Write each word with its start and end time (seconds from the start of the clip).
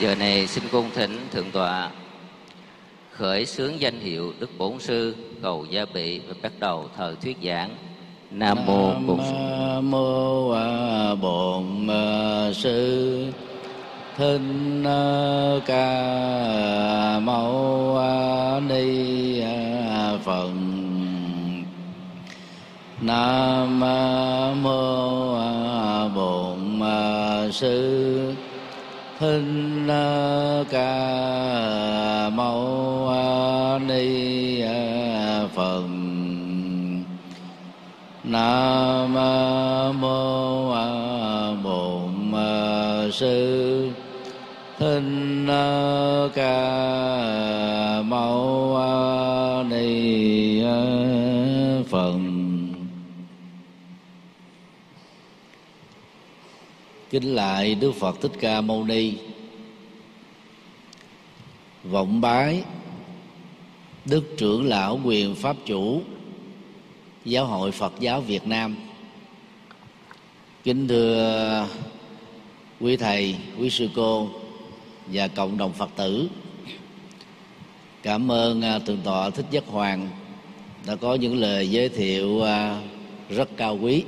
giờ 0.00 0.14
này 0.14 0.46
xin 0.46 0.64
cung 0.72 0.90
thỉnh 0.94 1.18
thượng 1.32 1.50
tọa 1.50 1.90
khởi 3.16 3.46
xướng 3.46 3.80
danh 3.80 4.00
hiệu 4.00 4.32
đức 4.38 4.50
bổn 4.58 4.72
sư 4.78 5.14
cầu 5.42 5.66
gia 5.70 5.84
bị 5.94 6.18
và 6.18 6.34
bắt 6.42 6.52
đầu 6.60 6.88
thời 6.96 7.16
thuyết 7.16 7.36
giảng. 7.44 7.70
Nam 8.30 8.58
mô 8.66 8.94
bổn 9.06 9.18
sư. 9.24 9.32
nam 9.32 9.90
mô 9.90 10.48
bổn 11.14 11.88
sư. 12.54 13.26
Thích 14.16 14.40
ca 15.66 17.20
mâu 17.22 17.98
ni 18.68 19.40
phật. 20.24 20.50
Nam 23.00 23.80
mô 24.62 25.38
bổn 26.14 26.80
sư 27.52 28.33
thích 29.18 30.64
ca 30.70 32.30
mâu 32.34 33.10
ni 33.86 34.62
phật 35.54 35.84
nam 38.24 39.14
mô 40.00 40.74
bổn 41.62 42.32
sư. 43.12 43.90
Thích 44.78 45.02
ca 46.34 46.82
mâu 48.02 48.76
kính 57.14 57.34
lại 57.34 57.74
đức 57.74 57.92
phật 57.92 58.20
thích 58.20 58.32
ca 58.40 58.60
mâu 58.60 58.84
ni. 58.84 59.12
Vọng 61.84 62.20
bái, 62.20 62.62
đức 64.04 64.24
trưởng 64.36 64.64
lão 64.64 65.00
quyền 65.04 65.34
pháp 65.34 65.56
chủ, 65.66 66.02
giáo 67.24 67.46
hội 67.46 67.72
phật 67.72 67.92
giáo 68.00 68.20
việt 68.20 68.46
nam. 68.46 68.76
Kính 70.64 70.88
thưa 70.88 71.68
quý 72.80 72.96
thầy, 72.96 73.36
quý 73.58 73.70
sư 73.70 73.88
cô 73.94 74.28
và 75.06 75.28
cộng 75.28 75.58
đồng 75.58 75.72
phật 75.72 75.90
tử, 75.96 76.28
cảm 78.02 78.30
ơn 78.30 78.62
à, 78.62 78.78
thượng 78.78 79.00
tọa 79.04 79.30
thích 79.30 79.46
Giác 79.50 79.64
hoàng 79.66 80.08
đã 80.86 80.96
có 80.96 81.14
những 81.14 81.36
lời 81.36 81.70
giới 81.70 81.88
thiệu 81.88 82.42
à, 82.42 82.82
rất 83.28 83.48
cao 83.56 83.78
quý 83.82 84.04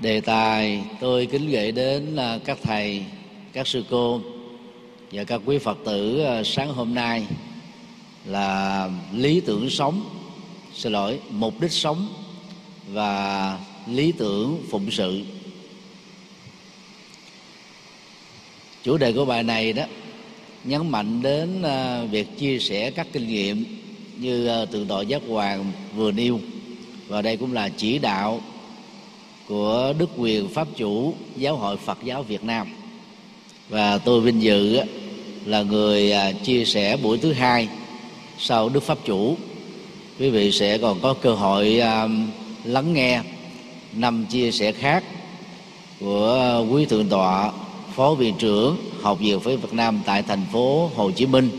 đề 0.00 0.20
tài, 0.20 0.84
tôi 1.00 1.26
kính 1.26 1.50
gửi 1.50 1.72
đến 1.72 2.16
à, 2.16 2.38
các 2.44 2.58
thầy, 2.62 3.04
các 3.52 3.66
sư 3.66 3.84
cô 3.90 4.20
và 5.12 5.24
các 5.24 5.40
quý 5.44 5.58
phật 5.58 5.78
tử 5.84 6.20
à, 6.24 6.42
sáng 6.44 6.74
hôm 6.74 6.94
nay 6.94 7.26
là 8.24 8.88
lý 9.14 9.40
tưởng 9.40 9.70
sống. 9.70 10.04
Xin 10.74 10.92
lỗi, 10.92 11.20
mục 11.30 11.60
đích 11.60 11.72
sống 11.72 12.08
và 12.88 13.58
lý 13.86 14.12
tưởng 14.12 14.62
phụng 14.70 14.90
sự. 14.90 15.22
Chủ 18.82 18.96
đề 18.96 19.12
của 19.12 19.24
bài 19.24 19.42
này 19.42 19.72
đó 19.72 19.84
nhấn 20.64 20.88
mạnh 20.88 21.22
đến 21.22 21.62
à, 21.62 22.04
việc 22.04 22.38
chia 22.38 22.58
sẻ 22.58 22.90
các 22.90 23.06
kinh 23.12 23.28
nghiệm 23.28 23.64
như 24.18 24.46
tượng 24.46 24.64
từ 24.70 24.86
tội 24.88 25.06
giác 25.06 25.22
hoàng 25.28 25.72
vừa 25.96 26.12
nêu. 26.12 26.40
Và 27.08 27.22
đây 27.22 27.36
cũng 27.36 27.52
là 27.52 27.68
chỉ 27.68 27.98
đạo 27.98 28.40
của 29.50 29.94
đức 29.98 30.10
quyền 30.16 30.48
pháp 30.48 30.68
chủ 30.76 31.14
giáo 31.36 31.56
hội 31.56 31.76
phật 31.76 31.98
giáo 32.04 32.22
việt 32.22 32.44
nam. 32.44 32.66
Và 33.68 33.98
tôi 33.98 34.20
vinh 34.20 34.42
dự 34.42 34.80
là 35.44 35.62
người 35.62 36.12
à, 36.12 36.32
chia 36.32 36.64
sẻ 36.64 36.96
buổi 36.96 37.18
thứ 37.18 37.32
hai 37.32 37.68
sau 38.38 38.68
đức 38.68 38.82
pháp 38.82 38.98
chủ. 39.04 39.36
Quý 40.18 40.30
vị 40.30 40.52
sẽ 40.52 40.78
còn 40.78 41.00
có 41.00 41.14
cơ 41.14 41.34
hội 41.34 41.80
à, 41.80 42.08
lắng 42.64 42.92
nghe 42.92 43.22
năm 43.92 44.26
chia 44.30 44.50
sẻ 44.50 44.72
khác 44.72 45.04
của 46.00 46.66
quý 46.70 46.84
thượng 46.84 47.08
tọa, 47.08 47.52
phó 47.94 48.14
viện 48.14 48.34
trưởng 48.38 48.76
học 49.00 49.18
viện 49.20 49.40
phế 49.40 49.56
Việt 49.56 49.72
Nam 49.72 50.00
tại 50.06 50.22
thành 50.22 50.44
phố 50.52 50.90
Hồ 50.94 51.10
Chí 51.10 51.26
Minh, 51.26 51.50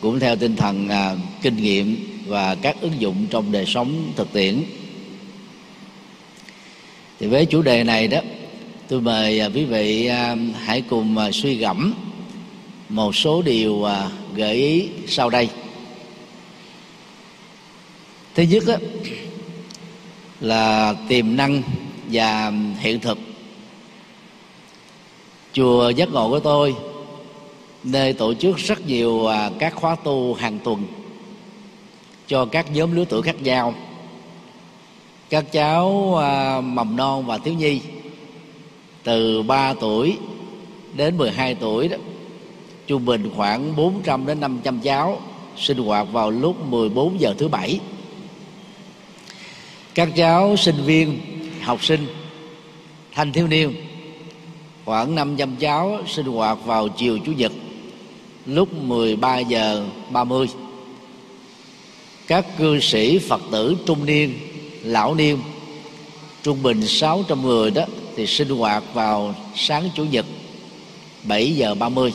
cũng 0.00 0.20
theo 0.20 0.36
tinh 0.36 0.56
thần 0.56 0.88
à, 0.88 1.16
kinh 1.42 1.56
nghiệm 1.56 1.96
và 2.26 2.54
các 2.54 2.76
ứng 2.80 3.00
dụng 3.00 3.26
trong 3.30 3.52
đời 3.52 3.66
sống 3.66 4.12
thực 4.16 4.32
tiễn 4.32 4.62
thì 7.20 7.26
với 7.26 7.46
chủ 7.46 7.62
đề 7.62 7.84
này 7.84 8.08
đó 8.08 8.18
tôi 8.88 9.00
mời 9.00 9.40
à, 9.40 9.48
quý 9.54 9.64
vị 9.64 10.06
à, 10.06 10.36
hãy 10.64 10.82
cùng 10.82 11.18
à, 11.18 11.30
suy 11.30 11.54
gẫm 11.54 11.94
một 12.88 13.16
số 13.16 13.42
điều 13.42 13.84
gợi 14.34 14.54
ý 14.54 14.88
sau 15.06 15.30
đây. 15.30 15.48
Thứ 18.34 18.42
nhất 18.42 18.64
đó, 18.66 18.74
là 20.40 20.94
tiềm 21.08 21.36
năng 21.36 21.62
và 22.12 22.52
hiện 22.78 23.00
thực. 23.00 23.18
Chùa 25.52 25.90
giác 25.90 26.08
ngộ 26.12 26.28
của 26.28 26.40
tôi 26.40 26.74
nơi 27.84 28.12
tổ 28.12 28.34
chức 28.34 28.56
rất 28.56 28.86
nhiều 28.86 29.26
các 29.58 29.74
khóa 29.74 29.96
tu 30.04 30.34
hàng 30.34 30.58
tuần 30.64 30.86
cho 32.26 32.44
các 32.44 32.72
nhóm 32.72 32.96
lứa 32.96 33.04
tuổi 33.08 33.22
khác 33.22 33.42
nhau 33.42 33.74
các 35.30 35.52
cháu 35.52 36.16
à, 36.16 36.60
mầm 36.60 36.96
non 36.96 37.26
và 37.26 37.38
thiếu 37.38 37.54
nhi 37.54 37.80
từ 39.02 39.42
3 39.42 39.74
tuổi 39.80 40.16
đến 40.94 41.16
12 41.16 41.54
tuổi 41.54 41.88
đó, 41.88 41.96
trung 42.86 43.04
bình 43.04 43.30
khoảng 43.36 43.76
400 43.76 44.26
đến 44.26 44.40
500 44.40 44.80
cháu 44.80 45.20
sinh 45.56 45.78
hoạt 45.78 46.12
vào 46.12 46.30
lúc 46.30 46.66
14 46.66 47.20
giờ 47.20 47.34
thứ 47.38 47.48
bảy. 47.48 47.80
Các 49.94 50.08
cháu 50.16 50.56
sinh 50.56 50.76
viên, 50.84 51.18
học 51.62 51.84
sinh, 51.84 52.06
thanh 53.14 53.32
thiếu 53.32 53.46
niên, 53.46 53.74
khoảng 54.84 55.14
500 55.14 55.56
cháu 55.56 55.98
sinh 56.06 56.26
hoạt 56.26 56.58
vào 56.64 56.88
chiều 56.88 57.18
chủ 57.18 57.32
nhật 57.32 57.52
lúc 58.46 58.72
13 58.72 59.38
giờ 59.38 59.86
30 60.10 60.46
các 62.26 62.46
cư 62.58 62.80
sĩ 62.80 63.18
Phật 63.18 63.40
tử 63.52 63.76
trung 63.86 64.06
niên 64.06 64.34
lão 64.82 65.14
niên 65.14 65.38
trung 66.42 66.62
bình 66.62 66.86
600 66.86 67.42
người 67.42 67.70
đó 67.70 67.82
thì 68.16 68.26
sinh 68.26 68.48
hoạt 68.48 68.84
vào 68.94 69.34
sáng 69.56 69.90
chủ 69.94 70.04
nhật 70.04 70.26
7 71.22 71.56
giờ 71.56 71.74
30 71.74 72.12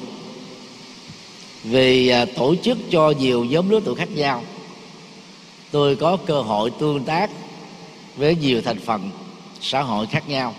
vì 1.68 2.08
à, 2.08 2.26
tổ 2.26 2.56
chức 2.56 2.78
cho 2.92 3.14
nhiều 3.20 3.46
nhóm 3.46 3.70
lứa 3.70 3.80
tuổi 3.86 3.96
khác 3.96 4.10
nhau, 4.16 4.44
tôi 5.72 5.96
có 5.96 6.18
cơ 6.18 6.42
hội 6.42 6.72
tương 6.80 7.04
tác 7.04 7.30
với 8.16 8.36
nhiều 8.36 8.62
thành 8.62 8.80
phần 8.80 9.10
xã 9.62 9.82
hội 9.82 10.08
khác 10.08 10.30
nhau. 10.30 10.54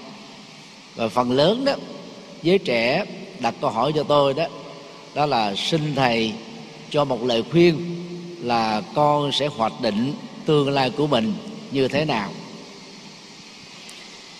Và 0.96 1.08
phần 1.08 1.32
lớn 1.32 1.64
đó, 1.64 1.72
giới 2.42 2.58
trẻ 2.58 3.04
đặt 3.40 3.54
câu 3.60 3.70
hỏi 3.70 3.92
cho 3.94 4.02
tôi 4.02 4.34
đó 4.34 4.44
đó 5.14 5.26
là 5.26 5.54
xin 5.56 5.94
thầy 5.94 6.32
cho 6.90 7.04
một 7.04 7.24
lời 7.24 7.42
khuyên 7.50 7.96
là 8.42 8.82
con 8.94 9.32
sẽ 9.32 9.46
hoạch 9.46 9.80
định 9.82 10.14
tương 10.46 10.70
lai 10.70 10.90
của 10.90 11.06
mình 11.06 11.32
như 11.70 11.88
thế 11.88 12.04
nào? 12.04 12.30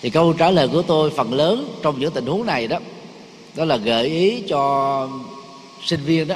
Thì 0.03 0.11
câu 0.11 0.33
trả 0.33 0.51
lời 0.51 0.69
của 0.69 0.83
tôi 0.83 1.11
phần 1.11 1.35
lớn 1.35 1.79
trong 1.83 2.01
những 2.01 2.13
tình 2.13 2.27
huống 2.27 2.47
này 2.47 2.67
đó 2.67 2.79
đó 3.57 3.65
là 3.65 3.77
gợi 3.77 4.07
ý 4.07 4.43
cho 4.49 5.09
sinh 5.85 6.01
viên 6.05 6.29
đó. 6.29 6.35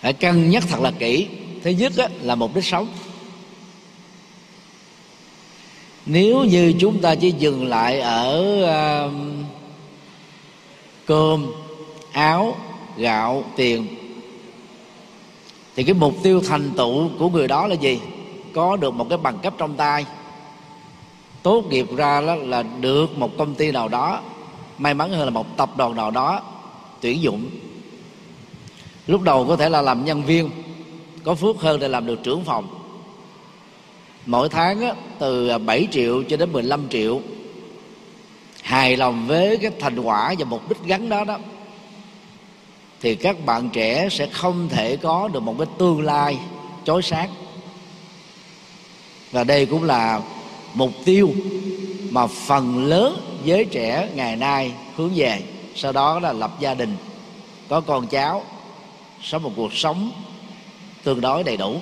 Hãy 0.00 0.12
cân 0.12 0.50
nhắc 0.50 0.64
thật 0.68 0.80
là 0.80 0.90
kỹ. 0.90 1.26
Thứ 1.62 1.70
nhất 1.70 1.92
đó, 1.96 2.06
là 2.22 2.34
mục 2.34 2.54
đích 2.54 2.64
sống. 2.64 2.88
Nếu 6.06 6.44
như 6.44 6.74
chúng 6.80 7.00
ta 7.00 7.14
chỉ 7.14 7.30
dừng 7.38 7.68
lại 7.68 8.00
ở 8.00 9.06
uh, 9.06 9.12
cơm 11.06 11.46
áo 12.12 12.56
gạo 12.96 13.44
tiền 13.56 13.86
thì 15.76 15.84
cái 15.84 15.94
mục 15.94 16.14
tiêu 16.22 16.40
thành 16.40 16.70
tựu 16.76 17.08
của 17.18 17.28
người 17.28 17.48
đó 17.48 17.66
là 17.66 17.74
gì? 17.74 17.98
Có 18.56 18.76
được 18.76 18.94
một 18.94 19.06
cái 19.08 19.18
bằng 19.18 19.38
cấp 19.38 19.54
trong 19.58 19.76
tay. 19.76 20.04
Tốt 21.42 21.64
nghiệp 21.70 21.86
ra 21.96 22.20
đó 22.20 22.34
là 22.34 22.62
được 22.62 23.18
một 23.18 23.30
công 23.38 23.54
ty 23.54 23.70
nào 23.72 23.88
đó 23.88 24.20
may 24.78 24.94
mắn 24.94 25.10
hơn 25.10 25.24
là 25.24 25.30
một 25.30 25.56
tập 25.56 25.76
đoàn 25.76 25.94
nào 25.94 26.10
đó 26.10 26.42
tuyển 27.00 27.22
dụng. 27.22 27.50
Lúc 29.06 29.22
đầu 29.22 29.46
có 29.48 29.56
thể 29.56 29.68
là 29.68 29.82
làm 29.82 30.04
nhân 30.04 30.22
viên 30.22 30.50
có 31.24 31.34
phước 31.34 31.60
hơn 31.60 31.80
để 31.80 31.88
làm 31.88 32.06
được 32.06 32.22
trưởng 32.22 32.44
phòng. 32.44 32.68
Mỗi 34.26 34.48
tháng 34.48 34.80
á, 34.80 34.94
từ 35.18 35.58
7 35.58 35.88
triệu 35.90 36.22
cho 36.22 36.36
đến 36.36 36.52
15 36.52 36.88
triệu. 36.88 37.20
Hài 38.62 38.96
lòng 38.96 39.26
với 39.26 39.56
cái 39.56 39.70
thành 39.80 39.98
quả 39.98 40.34
và 40.38 40.44
mục 40.44 40.68
đích 40.68 40.84
gắn 40.84 41.08
đó 41.08 41.24
đó 41.24 41.38
thì 43.00 43.14
các 43.14 43.46
bạn 43.46 43.70
trẻ 43.72 44.08
sẽ 44.10 44.26
không 44.26 44.68
thể 44.68 44.96
có 44.96 45.28
được 45.28 45.40
một 45.40 45.54
cái 45.58 45.66
tương 45.78 46.02
lai 46.02 46.38
chói 46.84 47.02
sáng 47.02 47.30
và 49.36 49.44
đây 49.44 49.66
cũng 49.66 49.84
là 49.84 50.22
mục 50.74 50.90
tiêu 51.04 51.34
mà 52.10 52.26
phần 52.26 52.84
lớn 52.86 53.40
giới 53.44 53.64
trẻ 53.64 54.08
ngày 54.14 54.36
nay 54.36 54.72
hướng 54.96 55.10
về. 55.14 55.42
Sau 55.74 55.92
đó 55.92 56.20
là 56.20 56.32
lập 56.32 56.50
gia 56.60 56.74
đình 56.74 56.96
có 57.68 57.80
con 57.80 58.06
cháu 58.06 58.44
sống 59.22 59.42
một 59.42 59.52
cuộc 59.56 59.72
sống 59.72 60.10
tương 61.04 61.20
đối 61.20 61.42
đầy 61.42 61.56
đủ. 61.56 61.80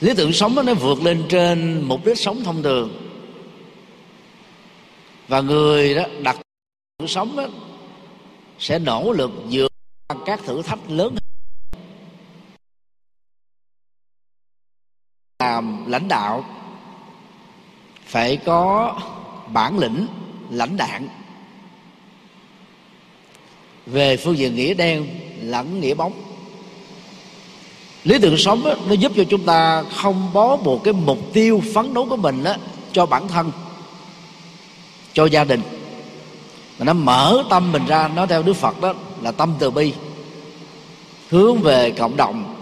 Lý 0.00 0.14
tưởng 0.16 0.32
sống 0.32 0.54
đó, 0.54 0.62
nó 0.62 0.74
vượt 0.74 1.02
lên 1.02 1.24
trên 1.28 1.82
mục 1.82 2.04
đích 2.04 2.18
sống 2.18 2.44
thông 2.44 2.62
thường. 2.62 3.10
Và 5.28 5.40
người 5.40 5.94
đó 5.94 6.02
đặt 6.22 6.36
sống 7.06 7.36
đó, 7.36 7.46
sẽ 8.58 8.78
nỗ 8.78 9.12
lực 9.12 9.30
vượt 9.50 9.72
qua 10.08 10.16
các 10.26 10.40
thử 10.46 10.62
thách 10.62 10.78
lớn 10.88 11.16
làm 15.40 15.84
lãnh 15.86 16.08
đạo 16.08 16.44
phải 18.06 18.36
có 18.36 18.94
bản 19.52 19.78
lĩnh 19.78 20.06
lãnh 20.50 20.76
đạn. 20.76 21.08
Về 23.86 24.16
phương 24.16 24.38
diện 24.38 24.54
nghĩa 24.54 24.74
đen 24.74 25.06
lẫn 25.42 25.80
nghĩa 25.80 25.94
bóng. 25.94 26.12
Lý 28.04 28.18
tưởng 28.18 28.36
sống 28.36 28.64
đó, 28.64 28.74
nó 28.88 28.92
giúp 28.94 29.12
cho 29.16 29.24
chúng 29.24 29.44
ta 29.44 29.82
không 29.82 30.32
bó 30.32 30.56
buộc 30.56 30.84
cái 30.84 30.94
mục 30.94 31.18
tiêu 31.32 31.62
phấn 31.74 31.94
đấu 31.94 32.06
của 32.10 32.16
mình 32.16 32.44
đó, 32.44 32.54
cho 32.92 33.06
bản 33.06 33.28
thân 33.28 33.52
cho 35.12 35.24
gia 35.24 35.44
đình. 35.44 35.62
Mà 36.78 36.84
nó 36.84 36.92
mở 36.92 37.44
tâm 37.50 37.72
mình 37.72 37.86
ra 37.86 38.08
nó 38.08 38.26
theo 38.26 38.42
đức 38.42 38.54
phật 38.54 38.80
đó 38.80 38.94
là 39.22 39.32
tâm 39.32 39.54
từ 39.58 39.70
bi 39.70 39.92
hướng 41.30 41.62
về 41.62 41.90
cộng 41.90 42.16
đồng 42.16 42.54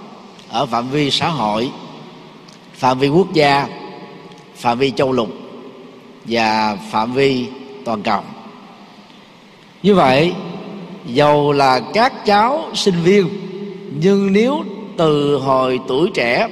ở 0.48 0.66
phạm 0.66 0.90
vi 0.90 1.10
xã 1.10 1.28
hội 1.28 1.70
phạm 2.78 2.98
vi 2.98 3.08
quốc 3.08 3.32
gia, 3.32 3.68
phạm 4.56 4.78
vi 4.78 4.90
châu 4.90 5.12
lục 5.12 5.28
và 6.24 6.76
phạm 6.90 7.12
vi 7.12 7.46
toàn 7.84 8.02
cầu. 8.02 8.20
Như 9.82 9.94
vậy, 9.94 10.32
dầu 11.06 11.52
là 11.52 11.80
các 11.94 12.26
cháu 12.26 12.70
sinh 12.74 13.02
viên, 13.04 13.28
nhưng 14.00 14.32
nếu 14.32 14.64
từ 14.96 15.36
hồi 15.36 15.80
tuổi 15.88 16.10
trẻ, 16.14 16.48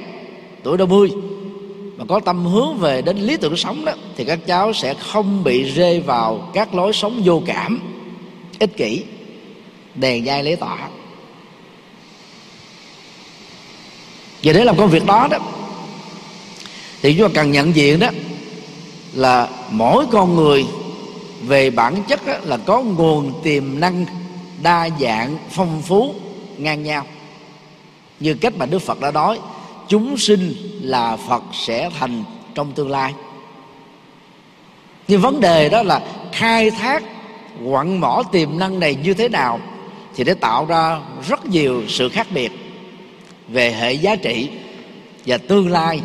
tuổi 0.63 0.77
đôi 0.77 0.87
mươi, 0.87 1.11
mà 1.97 2.05
có 2.05 2.19
tâm 2.19 2.45
hướng 2.45 2.77
về 2.77 3.01
đến 3.01 3.17
lý 3.17 3.37
tưởng 3.37 3.57
sống 3.57 3.85
đó, 3.85 3.93
thì 4.15 4.25
các 4.25 4.39
cháu 4.47 4.73
sẽ 4.73 4.93
không 4.93 5.43
bị 5.43 5.63
rơi 5.63 5.99
vào 5.99 6.49
các 6.53 6.75
lối 6.75 6.93
sống 6.93 7.21
vô 7.25 7.41
cảm, 7.45 7.79
ích 8.59 8.77
kỷ, 8.77 9.03
đèn 9.95 10.25
dai 10.25 10.43
lấy 10.43 10.55
tỏa. 10.55 10.77
Và 14.43 14.53
để 14.53 14.63
làm 14.63 14.77
công 14.77 14.89
việc 14.89 15.05
đó 15.05 15.27
đó 15.31 15.37
thì 17.01 17.13
chúng 17.13 17.27
ta 17.27 17.33
cần 17.33 17.51
nhận 17.51 17.75
diện 17.75 17.99
đó 17.99 18.09
là 19.13 19.49
mỗi 19.71 20.05
con 20.11 20.35
người 20.35 20.65
về 21.41 21.69
bản 21.69 22.03
chất 22.07 22.25
đó, 22.25 22.33
là 22.43 22.57
có 22.57 22.81
nguồn 22.81 23.33
tiềm 23.43 23.79
năng 23.79 24.05
đa 24.63 24.89
dạng 24.99 25.37
phong 25.49 25.81
phú 25.81 26.15
ngang 26.57 26.83
nhau. 26.83 27.05
Như 28.19 28.33
cách 28.33 28.53
mà 28.57 28.65
đức 28.65 28.79
phật 28.79 28.99
đã 28.99 29.11
nói 29.11 29.39
chúng 29.87 30.17
sinh 30.17 30.53
là 30.81 31.17
phật 31.27 31.43
sẽ 31.53 31.89
thành 31.99 32.23
trong 32.55 32.71
tương 32.71 32.89
lai. 32.89 33.13
Nhưng 35.07 35.21
vấn 35.21 35.39
đề 35.39 35.69
đó 35.69 35.83
là 35.83 36.01
khai 36.31 36.71
thác 36.71 37.03
quặng 37.69 37.99
mỏ 37.99 38.23
tiềm 38.31 38.59
năng 38.59 38.79
này 38.79 38.95
như 38.95 39.13
thế 39.13 39.29
nào 39.29 39.59
thì 40.15 40.23
để 40.23 40.33
tạo 40.33 40.65
ra 40.65 40.99
rất 41.27 41.45
nhiều 41.45 41.83
sự 41.87 42.09
khác 42.09 42.27
biệt 42.31 42.51
về 43.47 43.71
hệ 43.71 43.93
giá 43.93 44.15
trị 44.15 44.49
và 45.25 45.37
tương 45.37 45.69
lai 45.69 46.01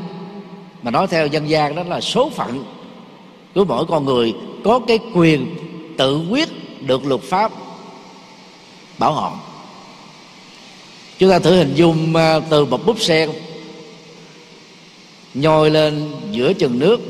mà 0.82 0.90
nói 0.90 1.06
theo 1.06 1.26
dân 1.26 1.49
gian 1.49 1.75
đó 1.75 1.82
là 1.82 2.00
số 2.00 2.31
phận 2.31 2.64
của 3.55 3.64
mỗi 3.64 3.84
con 3.87 4.05
người 4.05 4.34
có 4.64 4.81
cái 4.87 4.99
quyền 5.14 5.55
tự 5.99 6.26
quyết 6.31 6.49
được 6.87 7.06
luật 7.06 7.20
pháp 7.20 7.52
bảo 8.99 9.12
hộ. 9.12 9.31
Chúng 11.19 11.31
ta 11.31 11.38
thử 11.38 11.56
hình 11.56 11.75
dung 11.75 12.17
à, 12.17 12.40
từ 12.50 12.64
một 12.64 12.87
búp 12.87 13.00
sen 13.00 13.31
nhồi 15.34 15.70
lên 15.70 16.12
giữa 16.31 16.52
chừng 16.52 16.79
nước, 16.79 17.00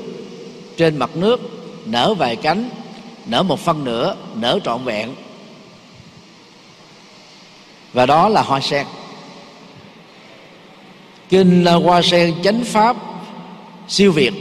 trên 0.77 0.97
mặt 0.97 1.17
nước, 1.17 1.41
nở 1.87 2.15
vài 2.15 2.37
cánh, 2.37 2.71
nở 3.27 3.43
một 3.43 3.61
phân 3.61 3.85
nửa, 3.85 4.17
nở 4.35 4.59
trọn 4.65 4.85
vẹn. 4.85 5.15
Và 7.93 8.07
đó 8.07 8.29
là 8.29 8.43
hoa 8.43 8.61
sen. 8.61 8.87
Kinh 11.29 11.65
à, 11.65 11.73
hoa 11.75 12.03
sen 12.03 12.35
chánh 12.43 12.65
pháp 12.65 12.97
siêu 13.89 14.13
việt. 14.13 14.33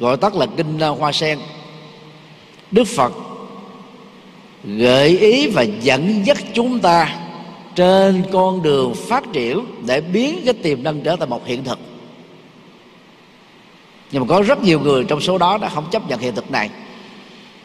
Gọi 0.00 0.16
tắt 0.16 0.34
là 0.34 0.46
kinh 0.56 0.80
hoa 0.80 1.12
sen. 1.12 1.38
Đức 2.70 2.84
phật 2.84 3.12
gợi 4.64 5.18
ý 5.18 5.46
và 5.46 5.62
dẫn 5.62 6.22
dắt 6.26 6.38
chúng 6.54 6.80
ta 6.80 7.16
trên 7.74 8.24
con 8.32 8.62
đường 8.62 8.94
phát 8.94 9.24
triển 9.32 9.64
để 9.86 10.00
biến 10.00 10.40
cái 10.44 10.54
tiềm 10.54 10.82
năng 10.82 11.00
trở 11.00 11.16
thành 11.16 11.30
một 11.30 11.46
hiện 11.46 11.64
thực. 11.64 11.78
Nhưng 14.12 14.22
mà 14.22 14.26
có 14.28 14.42
rất 14.42 14.62
nhiều 14.62 14.80
người 14.80 15.04
trong 15.04 15.20
số 15.20 15.38
đó 15.38 15.58
đã 15.58 15.68
không 15.68 15.90
chấp 15.90 16.08
nhận 16.08 16.20
hiện 16.20 16.34
thực 16.34 16.50
này. 16.50 16.70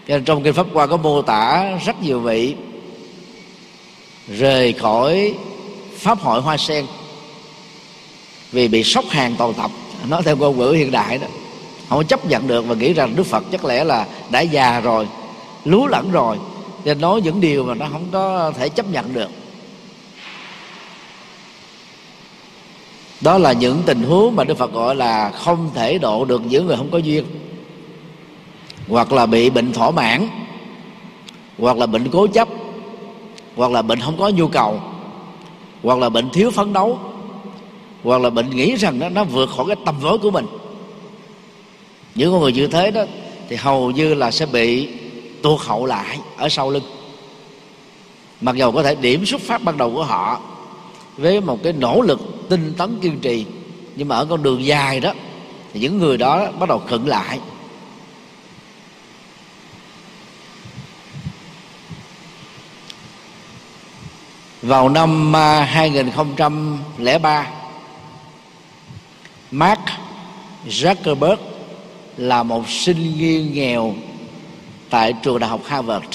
Cho 0.07 0.15
nên 0.15 0.23
trong 0.23 0.43
kinh 0.43 0.53
pháp 0.53 0.67
hoa 0.73 0.87
có 0.87 0.97
mô 0.97 1.21
tả 1.21 1.71
rất 1.85 2.03
nhiều 2.03 2.19
vị 2.19 2.55
rời 4.27 4.73
khỏi 4.73 5.33
pháp 5.95 6.19
hội 6.19 6.41
hoa 6.41 6.57
sen 6.57 6.85
vì 8.51 8.67
bị 8.67 8.83
sốc 8.83 9.05
hàng 9.09 9.35
toàn 9.37 9.53
tập 9.53 9.71
nói 10.09 10.21
theo 10.25 10.35
ngôn 10.35 10.57
ngữ 10.57 10.71
hiện 10.71 10.91
đại 10.91 11.17
đó. 11.17 11.27
Không 11.89 12.05
chấp 12.05 12.25
nhận 12.25 12.47
được 12.47 12.65
và 12.67 12.75
nghĩ 12.75 12.93
rằng 12.93 13.15
đức 13.15 13.23
phật 13.23 13.43
chắc 13.51 13.65
lẽ 13.65 13.83
là 13.83 14.07
đã 14.29 14.41
già 14.41 14.79
rồi, 14.79 15.07
lú 15.65 15.87
lẫn 15.87 16.11
rồi. 16.11 16.37
Nên 16.85 17.01
nói 17.01 17.21
những 17.21 17.41
điều 17.41 17.63
mà 17.65 17.75
nó 17.75 17.85
không 17.91 18.05
có 18.11 18.51
thể 18.57 18.69
chấp 18.69 18.89
nhận 18.89 19.13
được. 19.13 19.29
Đó 23.21 23.37
là 23.37 23.51
những 23.51 23.81
tình 23.85 24.03
huống 24.03 24.35
mà 24.35 24.43
đức 24.43 24.57
phật 24.57 24.73
gọi 24.73 24.95
là 24.95 25.31
không 25.31 25.69
thể 25.73 25.97
độ 25.97 26.25
được 26.25 26.41
những 26.45 26.67
người 26.67 26.77
không 26.77 26.91
có 26.91 26.97
duyên. 26.97 27.25
Hoặc 28.87 29.11
là 29.11 29.25
bị 29.25 29.49
bệnh 29.49 29.73
thỏa 29.73 29.91
mãn, 29.91 30.27
hoặc 31.59 31.77
là 31.77 31.85
bệnh 31.85 32.09
cố 32.11 32.27
chấp, 32.27 32.47
hoặc 33.55 33.71
là 33.71 33.81
bệnh 33.81 33.99
không 33.99 34.17
có 34.17 34.29
nhu 34.29 34.47
cầu, 34.47 34.79
hoặc 35.83 35.99
là 35.99 36.09
bệnh 36.09 36.29
thiếu 36.29 36.51
phấn 36.51 36.73
đấu 36.73 36.99
hoặc 38.05 38.21
là 38.21 38.29
bệnh 38.29 38.49
nghĩ 38.49 38.75
rằng 38.75 38.99
nó, 38.99 39.09
nó 39.09 39.23
vượt 39.23 39.49
khỏi 39.49 39.65
cái 39.67 39.75
tầm 39.85 39.99
với 39.99 40.17
của 40.17 40.31
mình. 40.31 40.45
Những 42.15 42.31
con 42.31 42.41
người 42.41 42.53
như 42.53 42.67
thế 42.67 42.91
đó 42.91 43.03
thì 43.49 43.55
hầu 43.55 43.91
như 43.91 44.13
là 44.13 44.31
sẽ 44.31 44.45
bị 44.45 44.89
tuột 45.41 45.61
hậu 45.61 45.85
lại 45.85 46.19
ở 46.37 46.49
sau 46.49 46.69
lưng. 46.69 46.83
Mặc 48.41 48.55
dầu 48.55 48.71
có 48.71 48.83
thể 48.83 48.95
điểm 48.95 49.25
xuất 49.25 49.41
phát 49.41 49.63
ban 49.63 49.77
đầu 49.77 49.91
của 49.93 50.03
họ 50.03 50.41
với 51.17 51.41
một 51.41 51.59
cái 51.63 51.73
nỗ 51.73 52.01
lực 52.01 52.19
tinh 52.49 52.73
tấn 52.77 52.99
kiên 53.01 53.19
trì 53.19 53.45
nhưng 53.95 54.07
mà 54.07 54.15
ở 54.15 54.25
con 54.25 54.43
đường 54.43 54.65
dài 54.65 54.99
đó 54.99 55.13
thì 55.73 55.79
những 55.79 55.97
người 55.97 56.17
đó 56.17 56.51
bắt 56.59 56.69
đầu 56.69 56.81
khựng 56.87 57.07
lại. 57.07 57.39
Vào 64.61 64.89
năm 64.89 65.33
2003 65.33 67.29
à, 67.29 67.64
Mark 69.55 69.79
Zuckerberg 70.67 71.37
là 72.17 72.43
một 72.43 72.69
sinh 72.69 73.13
viên 73.17 73.53
nghèo 73.53 73.93
tại 74.89 75.13
trường 75.23 75.39
đại 75.39 75.49
học 75.49 75.61
Harvard. 75.65 76.05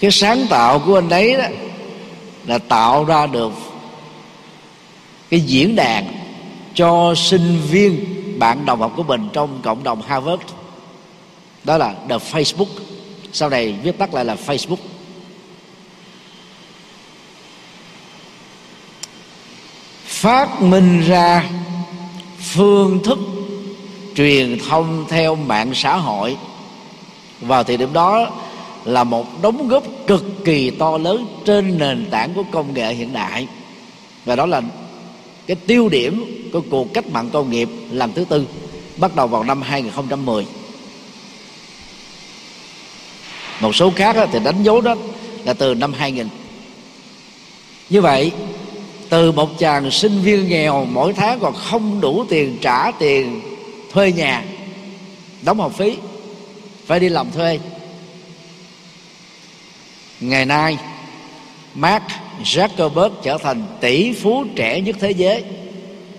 Cái 0.00 0.10
sáng 0.10 0.46
tạo 0.50 0.78
của 0.78 0.98
anh 0.98 1.10
ấy 1.10 1.36
đó 1.36 1.44
là 2.46 2.58
tạo 2.58 3.04
ra 3.04 3.26
được 3.26 3.52
cái 5.30 5.40
diễn 5.40 5.76
đàn 5.76 6.06
cho 6.74 7.14
sinh 7.16 7.60
viên 7.70 8.04
bạn 8.38 8.66
đồng 8.66 8.80
học 8.80 8.92
của 8.96 9.02
mình 9.02 9.28
trong 9.32 9.60
cộng 9.62 9.82
đồng 9.82 10.02
Harvard. 10.02 10.42
Đó 11.64 11.78
là 11.78 11.94
the 12.08 12.16
Facebook. 12.16 12.68
Sau 13.32 13.48
này 13.50 13.74
viết 13.82 13.98
tắt 13.98 14.14
lại 14.14 14.24
là 14.24 14.36
Facebook. 14.46 14.76
Phát 20.20 20.62
minh 20.62 21.02
ra 21.08 21.50
phương 22.38 23.00
thức 23.04 23.18
truyền 24.14 24.58
thông 24.68 25.04
theo 25.08 25.34
mạng 25.34 25.72
xã 25.74 25.96
hội. 25.96 26.36
Vào 27.40 27.64
thời 27.64 27.76
điểm 27.76 27.92
đó 27.92 28.30
là 28.84 29.04
một 29.04 29.42
đóng 29.42 29.68
góp 29.68 29.84
cực 30.06 30.44
kỳ 30.44 30.70
to 30.70 30.98
lớn 30.98 31.26
trên 31.44 31.78
nền 31.78 32.06
tảng 32.10 32.34
của 32.34 32.42
công 32.50 32.74
nghệ 32.74 32.94
hiện 32.94 33.12
đại. 33.12 33.46
Và 34.24 34.36
đó 34.36 34.46
là 34.46 34.62
cái 35.46 35.56
tiêu 35.66 35.88
điểm 35.88 36.48
của 36.52 36.62
cuộc 36.70 36.94
cách 36.94 37.06
mạng 37.06 37.30
công 37.32 37.50
nghiệp 37.50 37.68
lần 37.90 38.12
thứ 38.12 38.24
tư, 38.24 38.46
bắt 38.96 39.16
đầu 39.16 39.26
vào 39.26 39.44
năm 39.44 39.62
2010 39.62 40.46
một 43.60 43.76
số 43.76 43.92
khác 43.96 44.16
thì 44.32 44.38
đánh 44.44 44.62
dấu 44.62 44.80
đó 44.80 44.94
là 45.44 45.52
từ 45.52 45.74
năm 45.74 45.92
2000 45.92 46.28
như 47.90 48.00
vậy 48.00 48.32
từ 49.10 49.32
một 49.32 49.58
chàng 49.58 49.90
sinh 49.90 50.20
viên 50.22 50.48
nghèo, 50.48 50.84
mỗi 50.84 51.12
tháng 51.12 51.40
còn 51.40 51.54
không 51.54 52.00
đủ 52.00 52.24
tiền 52.28 52.58
trả 52.60 52.90
tiền 52.90 53.40
thuê 53.92 54.12
nhà, 54.12 54.44
đóng 55.42 55.58
học 55.58 55.72
phí, 55.76 55.96
phải 56.86 57.00
đi 57.00 57.08
làm 57.08 57.30
thuê. 57.30 57.58
Ngày 60.20 60.44
nay, 60.44 60.78
Mark 61.74 62.04
Zuckerberg 62.44 63.10
trở 63.22 63.38
thành 63.38 63.62
tỷ 63.80 64.12
phú 64.12 64.44
trẻ 64.56 64.80
nhất 64.80 64.96
thế 65.00 65.10
giới 65.10 65.44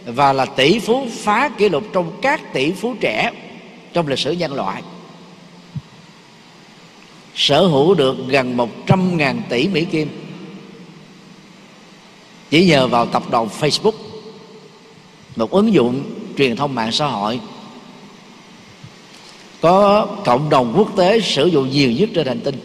và 0.06 0.34
là 0.34 0.46
tỷ 0.46 0.80
phú 0.80 1.08
phá 1.12 1.50
kỷ 1.58 1.70
lục 1.70 1.84
trong 1.94 2.20
các 2.22 2.54
tỷ 2.54 2.72
phú 2.72 2.96
trẻ 3.00 3.32
trong 3.94 4.08
lịch 4.08 4.20
sử 4.20 4.32
nhân 4.32 4.54
loại. 4.54 4.82
Sở 7.36 7.66
hữu 7.66 7.94
được 7.94 8.18
gần 8.28 8.58
100 8.58 9.18
ngàn 9.18 9.42
tỷ 9.50 9.68
Mỹ 9.68 9.86
Kim 9.86 10.21
chỉ 12.51 12.65
nhờ 12.65 12.88
vào 12.88 13.05
tập 13.05 13.24
đoàn 13.31 13.48
Facebook, 13.60 13.91
một 15.36 15.51
ứng 15.51 15.74
dụng 15.74 16.03
truyền 16.38 16.55
thông 16.55 16.75
mạng 16.75 16.91
xã 16.91 17.05
hội, 17.08 17.39
có 19.62 20.08
cộng 20.25 20.50
đồng 20.50 20.74
quốc 20.77 20.96
tế 20.98 21.22
sử 21.22 21.46
dụng 21.46 21.70
nhiều 21.70 21.91
nhất 21.91 22.10
trên 22.13 22.27
hành 22.27 22.39
tinh. 22.39 22.55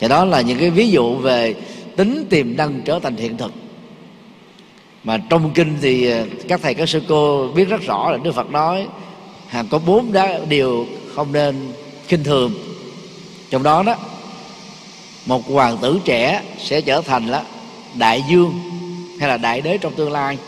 Thì 0.00 0.08
đó 0.08 0.24
là 0.24 0.40
những 0.40 0.58
cái 0.58 0.70
ví 0.70 0.90
dụ 0.90 1.16
về 1.16 1.54
tính 1.96 2.26
tiềm 2.30 2.56
năng 2.56 2.80
trở 2.84 2.98
thành 2.98 3.16
hiện 3.16 3.36
thực. 3.36 3.52
Mà 5.04 5.18
trong 5.30 5.50
kinh 5.54 5.78
thì 5.82 6.10
ờ, 6.10 6.26
các 6.48 6.60
thầy, 6.62 6.74
các 6.74 6.88
sư 6.88 7.02
cô 7.08 7.48
biết 7.54 7.68
rất 7.68 7.82
rõ 7.82 8.10
là 8.10 8.18
đức 8.22 8.32
phật 8.32 8.50
nói, 8.50 8.86
hàng 9.48 9.68
có 9.68 9.78
bốn 9.78 10.12
đá, 10.12 10.38
điều 10.48 10.86
không 11.14 11.32
nên 11.32 11.72
khinh 12.08 12.24
thường. 12.24 12.52
Trong 13.50 13.62
đó 13.62 13.82
đó, 13.82 13.96
một 15.26 15.46
hoàng 15.48 15.78
tử 15.82 16.00
trẻ 16.04 16.42
sẽ 16.58 16.80
trở 16.80 17.00
thành 17.00 17.26
là 17.26 17.44
đại 17.98 18.24
dương 18.28 18.60
hay 19.20 19.28
là 19.28 19.36
đại 19.36 19.60
đế 19.60 19.78
trong 19.78 19.94
tương 19.94 20.12
lai, 20.12 20.38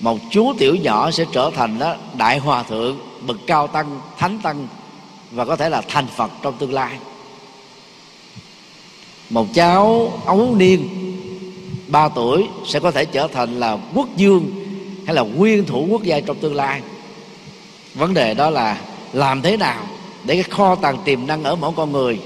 một 0.00 0.18
chú 0.30 0.52
tiểu 0.58 0.76
nhỏ 0.76 1.10
sẽ 1.10 1.24
trở 1.32 1.50
thành 1.56 1.78
đó 1.78 1.94
đại 2.16 2.38
hòa 2.38 2.62
thượng, 2.62 2.98
bậc 3.26 3.36
cao 3.46 3.66
tăng, 3.66 4.00
thánh 4.18 4.38
tăng 4.42 4.68
và 5.30 5.44
có 5.44 5.56
thể 5.56 5.68
là 5.68 5.82
thành 5.88 6.06
phật 6.16 6.30
trong 6.42 6.54
tương 6.58 6.72
lai. 6.72 6.92
Một 9.30 9.46
cháu 9.54 10.12
ấu 10.26 10.54
niên 10.56 10.88
ba 11.88 12.08
tuổi 12.08 12.46
sẽ 12.66 12.80
có 12.80 12.90
thể 12.90 13.04
trở 13.04 13.28
thành 13.28 13.60
là 13.60 13.78
quốc 13.94 14.08
dương 14.16 14.50
hay 15.06 15.14
là 15.14 15.22
nguyên 15.22 15.64
thủ 15.64 15.86
quốc 15.90 16.02
gia 16.02 16.20
trong 16.20 16.36
tương 16.36 16.54
lai. 16.54 16.80
Vấn 17.94 18.14
đề 18.14 18.34
đó 18.34 18.50
là 18.50 18.80
làm 19.12 19.42
thế 19.42 19.56
nào 19.56 19.86
để 20.24 20.34
cái 20.34 20.42
kho 20.42 20.74
tàng 20.74 20.98
tiềm 21.04 21.26
năng 21.26 21.44
ở 21.44 21.56
mỗi 21.56 21.72
con 21.76 21.92
người 21.92 22.18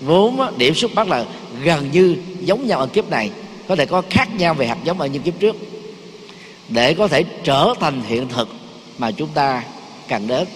vốn 0.00 0.40
điểm 0.56 0.74
xuất 0.74 0.90
phát 0.94 1.08
là 1.08 1.24
gần 1.62 1.90
như 1.92 2.16
giống 2.40 2.66
nhau 2.66 2.78
ở 2.78 2.86
kiếp 2.86 3.10
này 3.10 3.30
có 3.68 3.76
thể 3.76 3.86
có 3.86 4.02
khác 4.10 4.28
nhau 4.36 4.54
về 4.54 4.66
hạt 4.66 4.78
giống 4.84 5.00
ở 5.00 5.06
những 5.06 5.22
kiếp 5.22 5.40
trước. 5.40 5.56
Để 6.68 6.94
có 6.94 7.08
thể 7.08 7.24
trở 7.44 7.74
thành 7.80 8.02
hiện 8.06 8.28
thực 8.28 8.48
mà 8.98 9.10
chúng 9.10 9.28
ta 9.28 9.62
cần 10.08 10.26
đến. 10.26 10.48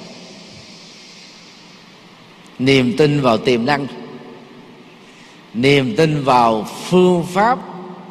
Niềm 2.59 2.97
tin 2.97 3.21
vào 3.21 3.38
tiềm 3.38 3.66
năng. 3.66 3.87
Niềm 5.54 5.97
tin 5.97 6.25
vào 6.25 6.66
phương 6.85 7.26
pháp 7.33 7.59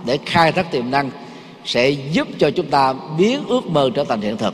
để 0.06 0.20
khai 0.26 0.52
thác 0.52 0.72
tiềm 0.72 0.92
năng 0.92 1.10
sẽ 1.66 1.90
giúp 1.90 2.28
cho 2.40 2.52
chúng 2.52 2.70
ta 2.70 2.94
biến 3.18 3.44
ước 3.48 3.68
mơ 3.68 3.90
trở 3.96 4.04
thành 4.04 4.22
hiện 4.22 4.38
thực. 4.38 4.54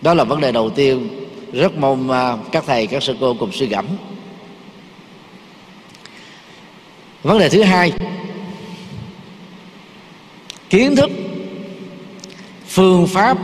Đó 0.00 0.14
là 0.14 0.24
vấn 0.24 0.40
đề 0.40 0.52
đầu 0.52 0.70
tiên. 0.70 1.08
Rất 1.52 1.76
mong 1.76 2.10
à, 2.10 2.36
các 2.52 2.64
thầy, 2.66 2.86
các 2.86 3.02
sư 3.02 3.16
cô 3.20 3.34
cùng 3.34 3.52
suy 3.52 3.66
gẫm. 3.66 3.86
Vấn 7.22 7.38
đề 7.38 7.48
thứ 7.48 7.62
hai 7.62 7.92
kiến 10.70 10.96
thức, 10.96 11.10
phương 12.66 13.06
pháp 13.06 13.38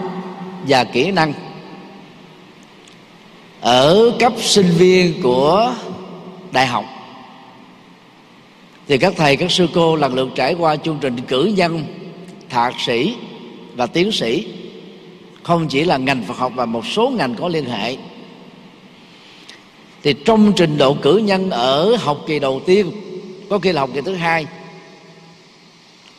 và 0.69 0.85
kỹ 0.85 1.11
năng 1.11 1.33
ở 3.61 4.13
cấp 4.19 4.33
sinh 4.39 4.71
viên 4.79 5.23
của 5.23 5.75
đại 6.53 6.67
học. 6.67 6.85
Thì 8.89 8.99
các 8.99 9.13
thầy, 9.17 9.37
các 9.37 9.51
sư 9.51 9.69
cô 9.75 9.97
lần 9.97 10.15
lượt 10.15 10.29
trải 10.35 10.55
qua 10.55 10.77
chương 10.77 10.99
trình 11.01 11.21
cử 11.21 11.45
nhân, 11.45 11.85
thạc 12.49 12.75
sĩ 12.87 13.15
và 13.75 13.87
tiến 13.87 14.13
sĩ. 14.13 14.47
Không 15.43 15.69
chỉ 15.69 15.85
là 15.85 15.97
ngành 15.97 16.25
Phật 16.25 16.37
học 16.37 16.53
và 16.55 16.67
một 16.67 16.87
số 16.87 17.11
ngành 17.11 17.35
có 17.35 17.49
liên 17.49 17.65
hệ. 17.65 17.97
Thì 20.03 20.15
trong 20.25 20.53
trình 20.57 20.79
độ 20.79 20.95
cử 20.95 21.17
nhân 21.17 21.51
ở 21.51 21.97
học 21.97 22.19
kỳ 22.27 22.39
đầu 22.39 22.61
tiên, 22.67 22.91
có 23.51 23.59
khi 23.59 23.73
là 23.73 23.81
học 23.81 23.91
kỳ 23.95 24.01
thứ 24.01 24.15
hai 24.15 24.47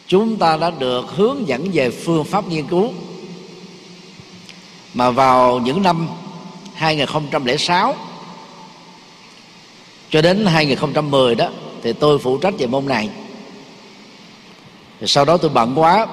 chúng 0.08 0.38
ta 0.38 0.58
đã 0.58 0.72
được 0.80 1.06
hướng 1.16 1.48
dẫn 1.48 1.68
về 1.74 1.90
phương 1.90 2.24
pháp 2.24 2.48
nghiên 2.48 2.68
cứu. 2.68 2.90
Mà 4.94 5.12
vào 5.12 5.60
những 5.60 5.82
năm 5.82 6.08
2006 6.74 7.96
cho 10.10 10.22
đến 10.22 10.46
2010 10.46 11.36
đó, 11.36 11.50
thì 11.84 11.94
tôi 11.94 12.20
phụ 12.20 12.38
trách 12.38 12.54
về 12.58 12.68
môn 12.68 12.86
này. 12.86 13.10
Rồi 15.00 15.08
sau 15.08 15.26
đó 15.26 15.38
tôi 15.38 15.52
bận 15.54 15.74
quá, 15.76 16.08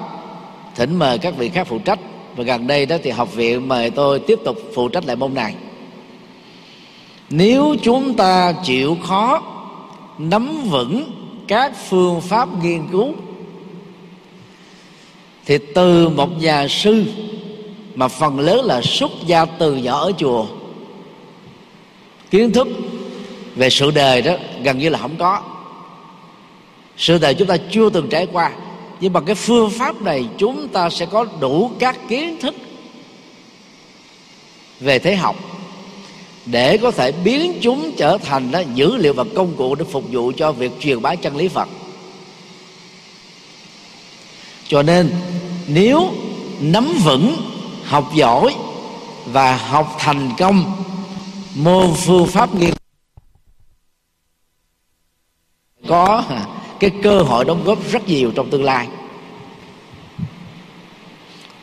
thỉnh 0.75 0.95
mời 0.95 1.17
các 1.17 1.37
vị 1.37 1.49
khác 1.49 1.67
phụ 1.69 1.79
trách. 1.79 1.99
Và 2.35 2.43
gần 2.43 2.67
đây 2.67 2.85
đó 2.85 2.95
thì 3.03 3.09
học 3.09 3.33
viện 3.33 3.67
mời 3.67 3.89
tôi 3.89 4.19
tiếp 4.19 4.39
tục 4.45 4.57
phụ 4.75 4.89
trách 4.89 5.05
lại 5.05 5.15
môn 5.15 5.33
này. 5.33 5.55
Nếu 7.29 7.75
chúng 7.83 8.13
ta 8.13 8.53
chịu 8.63 8.97
khó, 9.03 9.43
nắm 10.17 10.69
vững 10.69 11.11
các 11.47 11.71
phương 11.89 12.21
pháp 12.21 12.49
nghiên 12.63 12.87
cứu 12.91 13.13
thì 15.45 15.57
từ 15.75 16.09
một 16.09 16.41
nhà 16.41 16.67
sư 16.67 17.03
mà 17.95 18.07
phần 18.07 18.39
lớn 18.39 18.65
là 18.65 18.81
xuất 18.81 19.11
gia 19.25 19.45
từ 19.45 19.75
nhỏ 19.75 19.99
ở 19.99 20.11
chùa. 20.17 20.45
Kiến 22.31 22.51
thức 22.51 22.67
về 23.55 23.69
sự 23.69 23.91
đời 23.91 24.21
đó 24.21 24.33
gần 24.63 24.79
như 24.79 24.89
là 24.89 24.99
không 24.99 25.15
có. 25.17 25.41
Sự 26.97 27.17
đời 27.17 27.33
chúng 27.33 27.47
ta 27.47 27.57
chưa 27.71 27.89
từng 27.89 28.09
trải 28.09 28.27
qua. 28.31 28.51
Nhưng 28.99 29.13
bằng 29.13 29.25
cái 29.25 29.35
phương 29.35 29.69
pháp 29.69 30.01
này 30.01 30.25
chúng 30.37 30.67
ta 30.67 30.89
sẽ 30.89 31.05
có 31.05 31.25
đủ 31.39 31.71
các 31.79 31.97
kiến 32.09 32.37
thức 32.41 32.55
về 34.79 34.99
thế 34.99 35.15
học 35.15 35.35
để 36.45 36.77
có 36.77 36.91
thể 36.91 37.11
biến 37.11 37.53
chúng 37.61 37.91
trở 37.97 38.17
thành 38.17 38.51
đó, 38.51 38.61
dữ 38.75 38.95
liệu 38.97 39.13
và 39.13 39.23
công 39.35 39.53
cụ 39.57 39.75
để 39.75 39.85
phục 39.91 40.03
vụ 40.11 40.31
cho 40.37 40.51
việc 40.51 40.71
truyền 40.79 41.01
bá 41.01 41.15
chân 41.15 41.37
lý 41.37 41.47
Phật. 41.47 41.67
Cho 44.67 44.83
nên 44.83 45.11
nếu 45.73 46.11
nắm 46.61 46.93
vững, 47.03 47.35
học 47.83 48.11
giỏi 48.15 48.55
và 49.25 49.55
học 49.57 49.95
thành 49.99 50.29
công 50.37 50.83
môn 51.55 51.93
phương 51.95 52.27
pháp 52.27 52.55
nghiên 52.55 52.73
có 55.87 56.23
cái 56.79 56.91
cơ 57.03 57.21
hội 57.21 57.45
đóng 57.45 57.63
góp 57.63 57.91
rất 57.91 58.07
nhiều 58.07 58.31
trong 58.35 58.49
tương 58.49 58.63
lai. 58.63 58.87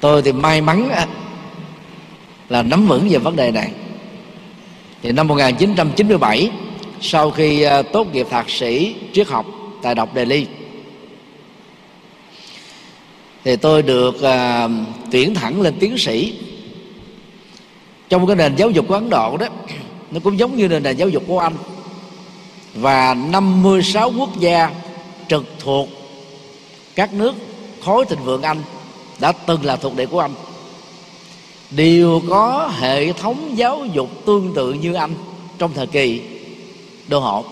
Tôi 0.01 0.23
thì 0.23 0.33
may 0.33 0.61
mắn 0.61 0.91
là 2.49 2.63
nắm 2.63 2.87
vững 2.87 3.09
về 3.09 3.19
vấn 3.19 3.37
đề 3.37 3.51
này. 3.51 3.73
Thì 5.03 5.13
năm 5.13 5.29
1997 5.29 6.51
sau 7.01 7.31
khi 7.31 7.63
ờ, 7.63 7.83
tốt 7.83 8.07
nghiệp 8.13 8.27
thạc 8.31 8.51
sĩ 8.51 8.97
triết 9.13 9.29
học 9.29 9.47
tại 9.83 9.95
đọc 9.95 10.09
Delhi 10.15 10.47
thì 13.49 13.57
tôi 13.57 13.83
được 13.83 14.23
à, 14.23 14.69
tuyển 15.11 15.35
thẳng 15.35 15.61
lên 15.61 15.75
tiến 15.81 15.99
sĩ. 15.99 16.35
Trong 18.09 18.27
cái 18.27 18.37
nền 18.37 18.57
giáo 18.57 18.71
dục 18.71 18.85
của 18.89 18.95
Ấn 18.95 19.11
Độ 19.11 19.37
đó 19.37 19.47
nó 20.11 20.21
cũng 20.25 20.39
giống 20.39 20.57
như 20.57 20.69
nền 20.69 20.97
giáo 20.97 21.09
dục 21.09 21.23
của 21.27 21.39
Anh. 21.39 21.55
Và 22.75 23.15
56 23.15 24.13
quốc 24.19 24.41
gia 24.41 24.71
trực 25.29 25.45
thuộc 25.59 25.89
các 26.95 27.13
nước 27.13 27.35
khối 27.81 28.05
thịnh 28.05 28.25
vượng 28.25 28.43
Anh 28.43 28.63
đã 29.19 29.33
từng 29.33 29.65
là 29.65 29.77
thuộc 29.77 29.97
địa 29.97 30.07
của 30.07 30.21
Anh. 30.21 30.35
Đều 31.71 32.23
có 32.31 32.73
hệ 32.79 33.13
thống 33.13 33.53
giáo 33.55 33.85
dục 33.93 34.11
tương 34.27 34.55
tự 34.55 34.73
như 34.73 34.95
Anh 34.95 35.15
trong 35.59 35.73
thời 35.75 35.87
kỳ 35.87 36.23
đô 37.09 37.21
hộ. 37.21 37.45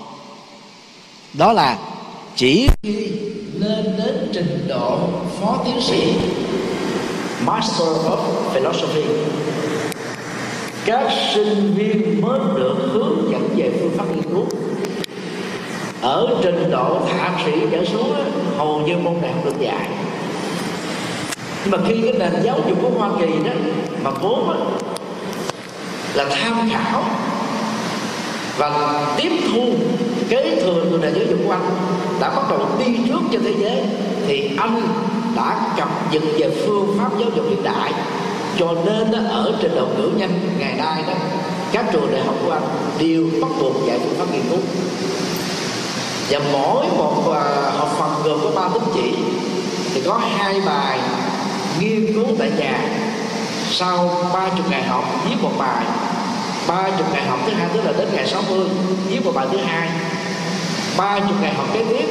Đó 1.33 1.53
là 1.53 1.79
chỉ 2.37 2.69
lên 3.55 3.85
đến 3.99 4.28
trình 4.33 4.66
độ 4.69 4.99
phó 5.40 5.62
tiến 5.64 5.81
sĩ, 5.81 6.14
Master 7.45 7.88
of 7.88 8.19
Philosophy. 8.52 9.05
Các 10.85 11.11
sinh 11.35 11.75
viên 11.76 12.21
mới 12.21 12.40
được 12.57 12.76
hướng 12.93 13.31
dẫn 13.31 13.49
về 13.57 13.71
phương 13.81 13.90
pháp 13.97 14.05
nghiên 14.14 14.23
cứu. 14.23 14.47
Ở 16.02 16.37
trình 16.43 16.71
độ 16.71 16.99
thạc 17.09 17.33
sĩ 17.45 17.52
trở 17.71 17.85
xuống 17.85 18.14
hầu 18.57 18.81
như 18.81 18.97
môn 18.97 19.14
này 19.23 19.31
không 19.35 19.45
được 19.45 19.61
dạy. 19.61 19.88
Nhưng 21.64 21.71
mà 21.71 21.78
khi 21.88 22.02
cái 22.02 22.12
nền 22.12 22.43
giáo 22.43 22.59
dục 22.69 22.78
của 22.83 22.90
hoa 22.99 23.11
kỳ 23.21 23.26
đó 23.26 23.52
mà 24.02 24.11
vốn 24.11 24.50
là 26.14 26.25
tham 26.31 26.71
khảo 26.73 27.05
và 28.58 29.00
tiếp 29.16 29.32
thu 29.52 29.64
kế 30.28 30.60
thừa 30.60 30.84
từ 30.90 30.98
nền 31.02 31.14
giáo 31.14 31.25
dục 31.30 31.38
của 31.44 31.52
anh 31.52 31.70
đã 32.20 32.30
bắt 32.30 32.42
đầu 32.50 32.60
đi 32.78 32.98
trước 33.08 33.20
cho 33.32 33.38
thế 33.44 33.54
giới 33.58 33.82
thì 34.26 34.50
anh 34.56 34.80
đã 35.36 35.75
cập 35.76 35.88
nhật 36.12 36.22
về 36.38 36.50
phương 36.66 36.96
pháp 36.98 37.10
giáo 37.18 37.30
dục 37.36 37.44
hiện 37.48 37.62
đại 37.62 37.92
cho 38.58 38.75
nên 38.84 39.10
đó, 39.10 39.18
ở 39.30 39.52
trên 39.62 39.75
độ 39.75 39.86
cử 39.96 40.10
nhân 40.16 40.30
ngày 40.58 40.75
nay 40.78 41.02
đó 41.06 41.12
các 41.72 41.84
trường 41.92 42.12
đại 42.12 42.22
học 42.25 42.34
của 42.44 42.52
anh 42.52 42.62
đều 42.98 43.25
bắt 43.40 43.50
buộc 43.60 43.86
dạy 43.88 43.98
phương 43.98 44.14
pháp 44.18 44.32
nghiên 44.32 44.42
cứu. 44.50 44.58
Và 46.30 46.40
mỗi 46.52 46.86
một 46.96 47.32
à, 47.32 47.70
học 47.76 47.96
phần 47.98 48.10
gồm 48.25 48.40
có 48.42 48.50
ba 48.60 48.68
tín 48.75 48.82
chỉ 48.94 49.14
thì 49.94 50.02
có 50.06 50.20
hai 50.36 50.60
bài 50.66 50.98
nghiên 51.80 52.12
cứu 52.14 52.25
tại 52.38 52.50
nhà. 52.58 52.80
Sau 53.70 54.10
ba 54.34 54.48
chục 54.56 54.70
ngày 54.70 54.82
học 54.82 55.04
viết 55.28 55.36
một 55.42 55.52
bài 55.58 55.84
ba 56.68 56.90
chục 56.99 57.06
ngày 57.12 57.26
học 57.26 57.38
thứ 57.46 57.52
hai 57.52 57.68
tức 57.75 57.80
là 57.85 57.92
đến 57.99 58.08
ngày 58.14 58.26
60 58.26 58.58
viết 59.08 59.25
một 59.25 59.32
bài 59.35 59.46
thứ 59.52 59.58
hai. 59.58 59.88
Ba 60.96 61.18
chục 61.18 61.37
ngày 61.40 61.54
học 61.54 61.66
kế 61.73 61.85
tiếp 61.85 62.06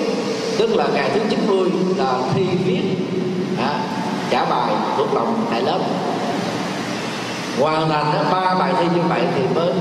tức 0.57 0.75
là 0.75 0.87
ngày 0.93 1.09
thứ 1.13 1.19
90 1.29 1.69
là 1.97 2.13
thi 2.33 2.43
viết 2.65 2.81
à, 3.59 3.79
trả 4.29 4.45
bài 4.45 4.73
thuộc 4.97 5.13
lòng 5.13 5.45
tại 5.51 5.61
lớp. 5.61 5.79
Hoàn 7.59 7.89
thành 7.89 8.25
ba 8.31 8.55
bài 8.59 8.73
thi 8.79 8.85
như 8.95 9.01
vậy 9.09 9.21
thì 9.35 9.41
mới 9.55 9.71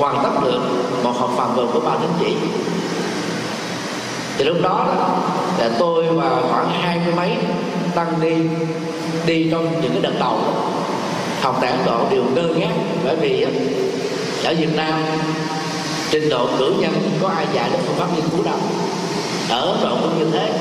hoàn 0.00 0.22
tất 0.22 0.30
được 0.44 0.60
một 1.04 1.12
học 1.18 1.30
phần 1.36 1.54
vừa 1.56 1.66
của 1.72 1.80
ba 1.80 1.92
tín 2.00 2.10
chỉ. 2.20 2.36
Thì 4.38 4.44
lúc 4.44 4.56
đó 4.62 4.86
là 5.58 5.70
tôi 5.78 6.06
và 6.06 6.30
khoảng 6.50 6.70
hai 6.82 7.00
mươi 7.04 7.14
mấy 7.14 7.36
tăng 7.94 8.20
đi 8.20 8.34
đi 9.26 9.48
trong 9.50 9.80
những 9.82 9.92
cái 9.92 10.02
đợt 10.02 10.18
đầu 10.20 10.38
học 11.42 11.62
đại 11.62 11.72
Độ 11.86 12.10
đều 12.10 12.24
ngơ 12.34 12.48
ngác 12.56 12.74
bởi 13.04 13.16
vì 13.16 13.46
ở 14.44 14.54
Việt 14.54 14.74
Nam 14.76 15.02
trình 16.10 16.28
độ 16.28 16.48
cử 16.58 16.74
nhân 16.80 16.92
có 17.22 17.28
ai 17.28 17.46
dạy 17.54 17.70
được 17.72 17.78
phương 17.86 17.96
pháp 17.96 18.06
nghiên 18.14 18.24
cứu 18.30 18.42
đâu. 18.44 18.58
Ở 19.48 19.78
Độ 19.82 19.96
cũng 20.02 20.18
như 20.18 20.30
thế. 20.32 20.52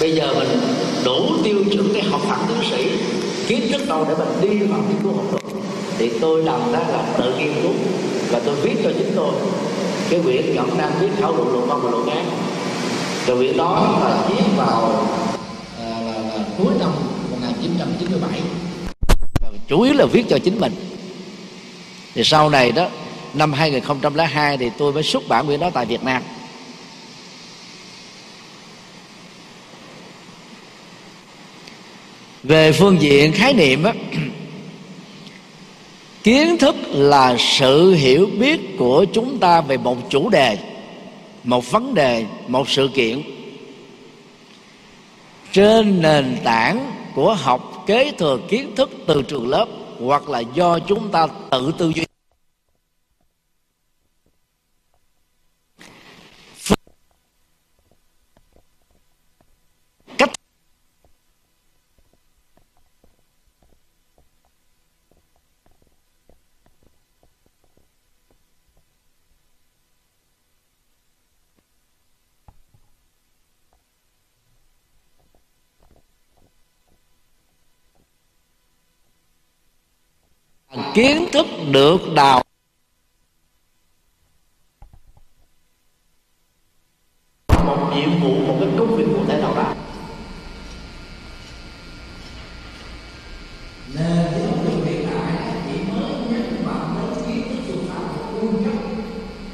Bây 0.00 0.14
giờ 0.14 0.34
mình 0.38 0.60
đủ 1.04 1.26
tiêu 1.44 1.56
chuẩn 1.72 1.92
để 1.92 2.02
học 2.02 2.20
thẳng 2.28 2.44
tiến 2.48 2.70
sĩ 2.70 2.90
kiến 3.48 3.72
thức 3.72 3.88
đâu 3.88 4.06
để 4.08 4.14
mình 4.14 4.28
đi 4.40 4.66
vào 4.66 4.80
nghiên 4.88 5.02
cứu 5.02 5.12
học 5.12 5.24
thuật. 5.30 5.42
Thì 5.98 6.10
tôi 6.20 6.42
làm 6.42 6.60
đó 6.72 6.78
là 6.78 7.02
tự 7.18 7.34
nghiên 7.38 7.52
cứu 7.62 7.72
và 8.30 8.40
tôi 8.44 8.54
viết 8.54 8.74
cho 8.84 8.90
chính 8.98 9.12
tôi 9.16 9.32
cái 10.10 10.20
quyển 10.24 10.54
nhận 10.54 10.78
đang 10.78 10.92
viết 11.00 11.10
khảo 11.20 11.36
luận 11.36 11.52
luận 11.52 11.66
văn 11.66 11.80
và 11.82 11.90
luận 11.90 12.08
án. 12.08 12.24
Rồi 13.26 13.36
quyển 13.36 13.56
đó 13.56 13.98
là 14.04 14.16
viết 14.28 14.44
vào 14.56 15.06
à, 15.78 15.84
là, 15.84 16.12
là 16.12 16.44
cuối 16.58 16.72
năm 16.80 16.90
1997 17.30 18.40
chủ 19.70 19.80
yếu 19.80 19.94
là 19.94 20.06
viết 20.06 20.24
cho 20.28 20.38
chính 20.38 20.60
mình. 20.60 20.72
Thì 22.14 22.24
sau 22.24 22.50
này 22.50 22.72
đó 22.72 22.88
năm 23.34 23.52
2002 23.52 24.56
thì 24.56 24.70
tôi 24.78 24.92
mới 24.92 25.02
xuất 25.02 25.28
bản 25.28 25.46
quyển 25.46 25.60
đó 25.60 25.70
tại 25.70 25.86
Việt 25.86 26.04
Nam. 26.04 26.22
Về 32.42 32.72
phương 32.72 33.00
diện 33.00 33.32
khái 33.32 33.52
niệm 33.52 33.84
á, 33.84 33.92
kiến 36.22 36.58
thức 36.58 36.76
là 36.88 37.36
sự 37.38 37.94
hiểu 37.94 38.30
biết 38.38 38.60
của 38.78 39.04
chúng 39.12 39.38
ta 39.38 39.60
về 39.60 39.76
một 39.76 40.10
chủ 40.10 40.28
đề 40.28 40.58
một 41.44 41.70
vấn 41.70 41.94
đề 41.94 42.24
một 42.48 42.68
sự 42.68 42.90
kiện. 42.94 43.22
Trên 45.52 46.02
nền 46.02 46.36
tảng 46.44 46.92
của 47.14 47.34
học 47.34 47.69
kế 47.86 48.12
thừa 48.18 48.38
kiến 48.48 48.74
thức 48.76 48.90
từ 49.06 49.22
trường 49.22 49.48
lớp 49.48 49.66
hoặc 50.00 50.28
là 50.28 50.40
do 50.40 50.78
chúng 50.78 51.08
ta 51.08 51.26
tự 51.50 51.72
tư 51.78 51.92
duy. 51.94 52.09
Kiến 80.94 81.28
thức 81.32 81.46
được 81.70 81.98
đào 82.14 82.42
một 87.66 87.92
nhiệm 87.94 88.20
vụ 88.20 88.34
một 88.46 88.56
cái 88.60 88.68
công 88.78 88.96
việc 88.96 89.04
cụ 89.14 89.24
thể 89.28 89.40
nào 89.40 89.54
đó 89.56 89.74
nên 93.94 94.26
giáo 94.32 94.64
dục 94.64 94.84
hiện 94.84 95.06
tại 95.10 95.32
chỉ 95.66 95.78
mới 95.92 96.12
nhấn 96.30 96.64
mạnh 96.66 96.94
đến 97.00 97.24
kiến 97.26 97.42
thức 97.48 97.62
phương 97.66 97.84
pháp 97.88 98.02
cung 98.40 98.64
cấp 98.64 98.72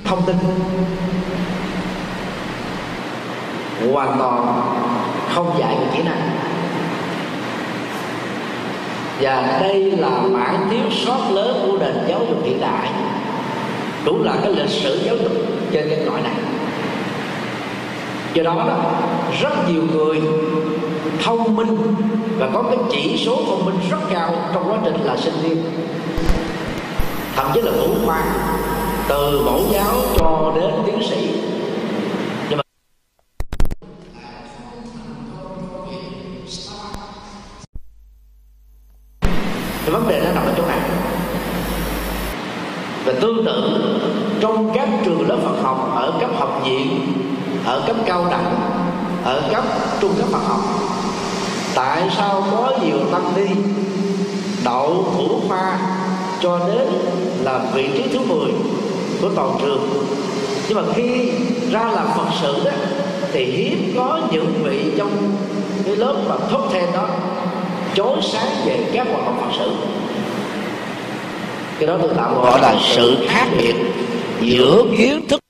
thông 0.04 0.26
tin 0.26 0.36
hoàn 3.92 4.18
toàn 4.18 4.62
không 5.34 5.56
dạy 5.58 5.76
về 5.80 5.86
kỹ 5.96 6.02
năng 6.02 6.36
và 9.20 9.58
đây 9.60 9.90
là 9.90 10.10
mảng 10.30 10.68
thiếu 10.70 10.90
sót 11.04 11.30
lớn 11.30 11.66
của 11.66 11.78
nền 11.78 11.94
giáo 12.08 12.20
dục 12.28 12.38
hiện 12.44 12.60
đại 12.60 12.90
cũng 14.04 14.24
là 14.24 14.36
cái 14.42 14.52
lịch 14.52 14.68
sử 14.68 15.00
giáo 15.04 15.16
dục 15.16 15.32
trên 15.72 15.88
cái 15.90 16.00
cõi 16.06 16.20
này 16.22 16.34
do 18.34 18.42
đó, 18.42 18.54
đó 18.54 18.92
rất 19.42 19.68
nhiều 19.68 19.82
người 19.92 20.20
thông 21.24 21.56
minh 21.56 21.76
và 22.38 22.48
có 22.54 22.62
cái 22.62 22.78
chỉ 22.90 23.22
số 23.26 23.36
thông 23.46 23.64
minh 23.64 23.74
rất 23.90 23.98
cao 24.10 24.34
trong 24.54 24.70
quá 24.70 24.78
trình 24.84 25.04
là 25.04 25.16
sinh 25.16 25.34
viên 25.42 25.62
thậm 27.36 27.46
chí 27.54 27.60
là 27.60 27.72
thủ 27.72 27.94
khoa 28.06 28.22
từ 29.08 29.42
mẫu 29.44 29.60
giáo 29.72 29.94
cho 30.18 30.52
đến 30.56 30.70
tiến 30.86 31.08
sĩ 31.10 31.30
thì 39.86 39.92
vấn 39.92 40.08
đề 40.08 40.20
nó 40.24 40.32
nằm 40.32 40.44
ở 40.46 40.52
chỗ 40.56 40.62
này 40.66 40.78
và 43.04 43.12
tương 43.20 43.44
tự 43.46 43.84
trong 44.40 44.70
các 44.74 44.88
trường 45.04 45.28
lớp 45.28 45.36
Phật 45.44 45.62
học 45.62 45.92
ở 45.96 46.12
cấp 46.20 46.30
học 46.38 46.62
viện 46.64 47.12
ở 47.64 47.82
cấp 47.86 47.96
cao 48.06 48.26
đẳng 48.30 48.54
ở 49.24 49.42
cấp 49.52 49.64
trung 50.00 50.14
cấp 50.18 50.26
Phật 50.32 50.42
học 50.48 50.60
tại 51.74 52.10
sao 52.16 52.44
có 52.50 52.72
nhiều 52.84 52.98
tăng 53.12 53.32
ni 53.36 53.46
đậu 54.64 55.12
thủ 55.16 55.40
khoa 55.48 55.78
cho 56.40 56.60
đến 56.68 56.88
là 57.42 57.60
vị 57.74 57.90
trí 57.94 58.02
thứ 58.12 58.18
10 58.18 58.50
của 59.20 59.28
toàn 59.36 59.58
trường 59.60 60.06
nhưng 60.68 60.78
mà 60.78 60.82
khi 60.94 61.30
ra 61.70 61.84
làm 61.84 62.06
phật 62.16 62.26
sự 62.42 62.64
đó 62.64 62.70
thì 63.32 63.44
hiếm 63.44 63.94
có 63.96 64.20
những 64.30 64.54
vị 64.64 64.92
trong 64.98 65.10
cái 65.84 65.96
lớp 65.96 66.16
mà 66.28 66.34
top 66.52 66.72
ten 66.72 66.84
đó 66.92 67.08
chối 67.94 68.18
sáng 68.22 68.48
về 68.66 68.90
các 68.92 69.06
hoạt 69.12 69.24
động 69.24 69.38
phật 69.40 69.56
sự 69.58 69.70
cái 71.78 71.86
đó 71.86 71.96
tôi 72.02 72.10
tạm 72.15 72.15
gọi 72.34 72.60
là 72.60 72.80
sự 72.94 73.26
khác 73.28 73.48
biệt 73.58 73.74
giữa 74.42 74.84
kiến 74.98 75.28
thức 75.28 75.40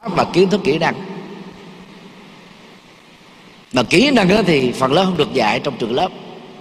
và 0.00 0.24
kiến 0.32 0.50
thức 0.50 0.60
kỹ 0.64 0.78
năng. 0.78 0.94
Mà 3.72 3.82
kỹ 3.82 4.10
năng 4.10 4.28
đó 4.28 4.36
thì 4.46 4.72
phần 4.72 4.92
lớn 4.92 5.06
không 5.06 5.16
được 5.16 5.32
dạy 5.32 5.60
trong 5.60 5.76
trường 5.78 5.94
lớp, 5.94 6.08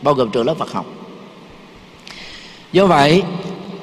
bao 0.01 0.13
gồm 0.13 0.31
trường 0.31 0.45
lớp 0.45 0.53
Phật 0.57 0.71
học. 0.71 0.85
Do 2.71 2.87
vậy, 2.87 3.23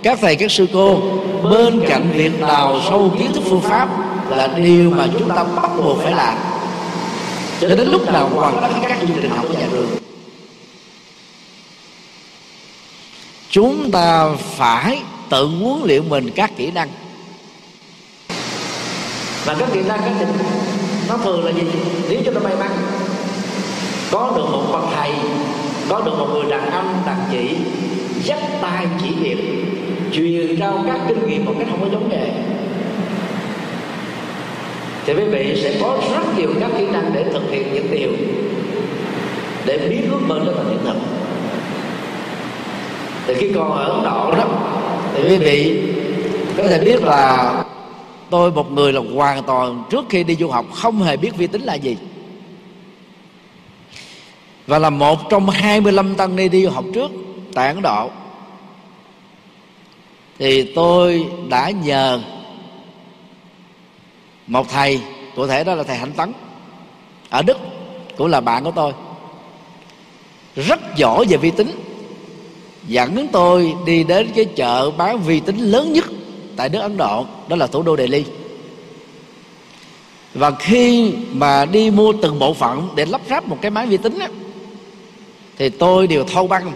các 0.03 0.19
thầy, 0.21 0.37
các 0.37 0.51
sư 0.51 0.67
cô 0.73 1.01
bên 1.43 1.83
cạnh 1.89 2.11
việc 2.15 2.41
đào 2.41 2.81
sâu 2.89 3.13
kiến 3.19 3.33
thức 3.33 3.43
phương 3.45 3.61
pháp 3.61 3.89
là 4.31 4.47
điều 4.47 4.91
mà 4.91 5.07
chúng 5.19 5.29
ta 5.29 5.45
bắt 5.45 5.71
buộc 5.77 5.99
phải 6.03 6.13
làm. 6.13 6.39
Cho 7.61 7.69
đến 7.69 7.89
lúc 7.89 8.13
nào 8.13 8.29
hoàn 8.29 8.59
tất 8.61 8.69
các 8.83 8.99
chương 9.01 9.19
trình 9.23 9.31
học 9.31 9.45
của 9.49 9.55
nhà 9.55 9.67
trường 9.71 10.00
chúng 13.51 13.91
ta 13.91 14.29
phải 14.57 14.99
tự 15.29 15.47
huấn 15.47 15.81
luyện 15.85 16.09
mình 16.09 16.31
các 16.35 16.51
kỹ 16.57 16.71
năng. 16.71 16.89
Và 19.45 19.55
các 19.59 19.69
kỹ 19.73 19.81
năng 19.89 20.01
các 20.01 20.13
trình 20.19 20.29
nó 21.09 21.17
thường 21.17 21.45
là 21.45 21.53
gì? 21.53 21.63
Nếu 22.09 22.21
cho 22.25 22.33
nó 22.33 22.41
may 22.41 22.57
mắn, 22.57 22.71
có 24.11 24.33
được 24.37 24.47
một 24.53 24.63
bậc 24.73 24.83
thầy, 24.97 25.11
có 25.89 26.01
được 26.01 26.19
một 26.19 26.29
người 26.33 26.51
đàn 26.51 26.71
ông, 26.71 27.03
đàn 27.07 27.17
chị, 27.31 27.57
dắt 28.25 28.39
tay 28.61 28.87
chỉ 29.03 29.09
việc, 29.21 29.39
truyền 30.13 30.57
trao 30.61 30.85
các 30.87 31.01
kinh 31.09 31.27
nghiệm 31.27 31.45
một 31.45 31.55
cách 31.59 31.69
không 31.71 31.81
có 31.81 31.89
giống 31.93 32.09
nghề. 32.09 32.31
Thì 35.07 35.15
quý 35.15 35.25
vị 35.25 35.61
sẽ 35.63 35.79
có 35.81 35.99
rất 36.15 36.39
nhiều 36.39 36.51
các 36.61 36.71
kỹ 36.79 36.87
năng 36.87 37.13
để 37.13 37.25
thực 37.33 37.51
hiện 37.51 37.75
những 37.75 37.91
điều, 37.91 38.11
để 39.65 39.79
biến 39.89 40.11
ước 40.11 40.21
mơ 40.27 40.41
trở 40.47 40.53
thành 40.53 40.69
hiện 40.69 40.79
thực 40.85 41.20
thì 43.31 43.41
khi 43.41 43.55
còn 43.55 43.73
ở 43.73 43.85
ấn 43.85 44.03
độ 44.05 44.33
đó, 44.33 44.45
thì 45.15 45.23
quý 45.29 45.37
vị 45.37 45.83
có 46.57 46.63
thể 46.69 46.85
biết 46.85 47.03
là 47.03 47.55
tôi 48.31 48.51
một 48.51 48.73
người 48.73 48.93
là 48.93 49.01
hoàn 49.15 49.43
toàn 49.43 49.85
trước 49.91 50.05
khi 50.09 50.25
đi 50.25 50.35
du 50.35 50.49
học 50.49 50.67
không 50.75 51.03
hề 51.03 51.17
biết 51.17 51.37
vi 51.37 51.47
tính 51.47 51.63
là 51.63 51.75
gì. 51.75 51.97
Và 54.67 54.79
là 54.79 54.91
một 54.91 55.31
trong 55.31 55.51
25 55.51 56.15
tăng 56.15 56.37
ni 56.37 56.49
đi 56.49 56.65
du 56.65 56.71
học 56.71 56.85
trước 56.95 57.11
tại 57.55 57.69
Ấn 57.69 57.83
Độ. 57.83 58.11
Thì 60.39 60.73
tôi 60.75 61.27
đã 61.49 61.71
nhờ 61.71 62.21
một 64.47 64.69
thầy 64.69 65.01
cụ 65.37 65.47
thể 65.47 65.65
đó 65.65 65.75
là 65.75 65.83
thầy 65.83 65.97
Hạnh 65.97 66.13
Tấn, 66.13 66.33
ở 67.31 67.43
Đức, 67.43 67.59
cũng 68.17 68.27
là 68.27 68.41
bạn 68.41 68.65
của 68.65 68.71
tôi. 68.71 68.93
Rất 70.57 70.81
giỏi 70.97 71.25
về 71.29 71.37
vi 71.37 71.51
tính 71.51 71.71
dẫn 72.91 73.29
tôi 73.33 73.75
đi 73.87 74.05
đến 74.05 74.31
cái 74.35 74.45
chợ 74.45 74.91
bán 74.91 75.21
vi 75.21 75.41
tính 75.41 75.59
lớn 75.59 75.93
nhất 75.93 76.05
tại 76.57 76.69
nước 76.69 76.81
Ấn 76.81 76.97
Độ 76.97 77.27
đó 77.49 77.57
là 77.57 77.67
thủ 77.67 77.83
đô 77.83 77.97
Delhi. 77.97 78.25
Và 80.35 80.51
khi 80.51 81.13
mà 81.33 81.65
đi 81.65 81.91
mua 81.91 82.13
từng 82.23 82.39
bộ 82.39 82.55
phận 82.55 82.89
để 82.95 83.05
lắp 83.05 83.21
ráp 83.31 83.49
một 83.49 83.59
cái 83.61 83.71
máy 83.71 83.87
vi 83.87 83.97
tính 83.97 84.19
á, 84.19 84.29
thì 85.59 85.69
tôi 85.69 86.07
đều 86.07 86.25
thâu 86.25 86.47
băng 86.47 86.73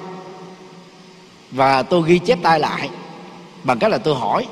và 1.50 1.82
tôi 1.82 2.02
ghi 2.06 2.18
chép 2.18 2.38
tay 2.42 2.60
lại 2.60 2.90
bằng 3.64 3.78
cách 3.78 3.90
là 3.90 3.98
tôi 3.98 4.14
hỏi. 4.14 4.46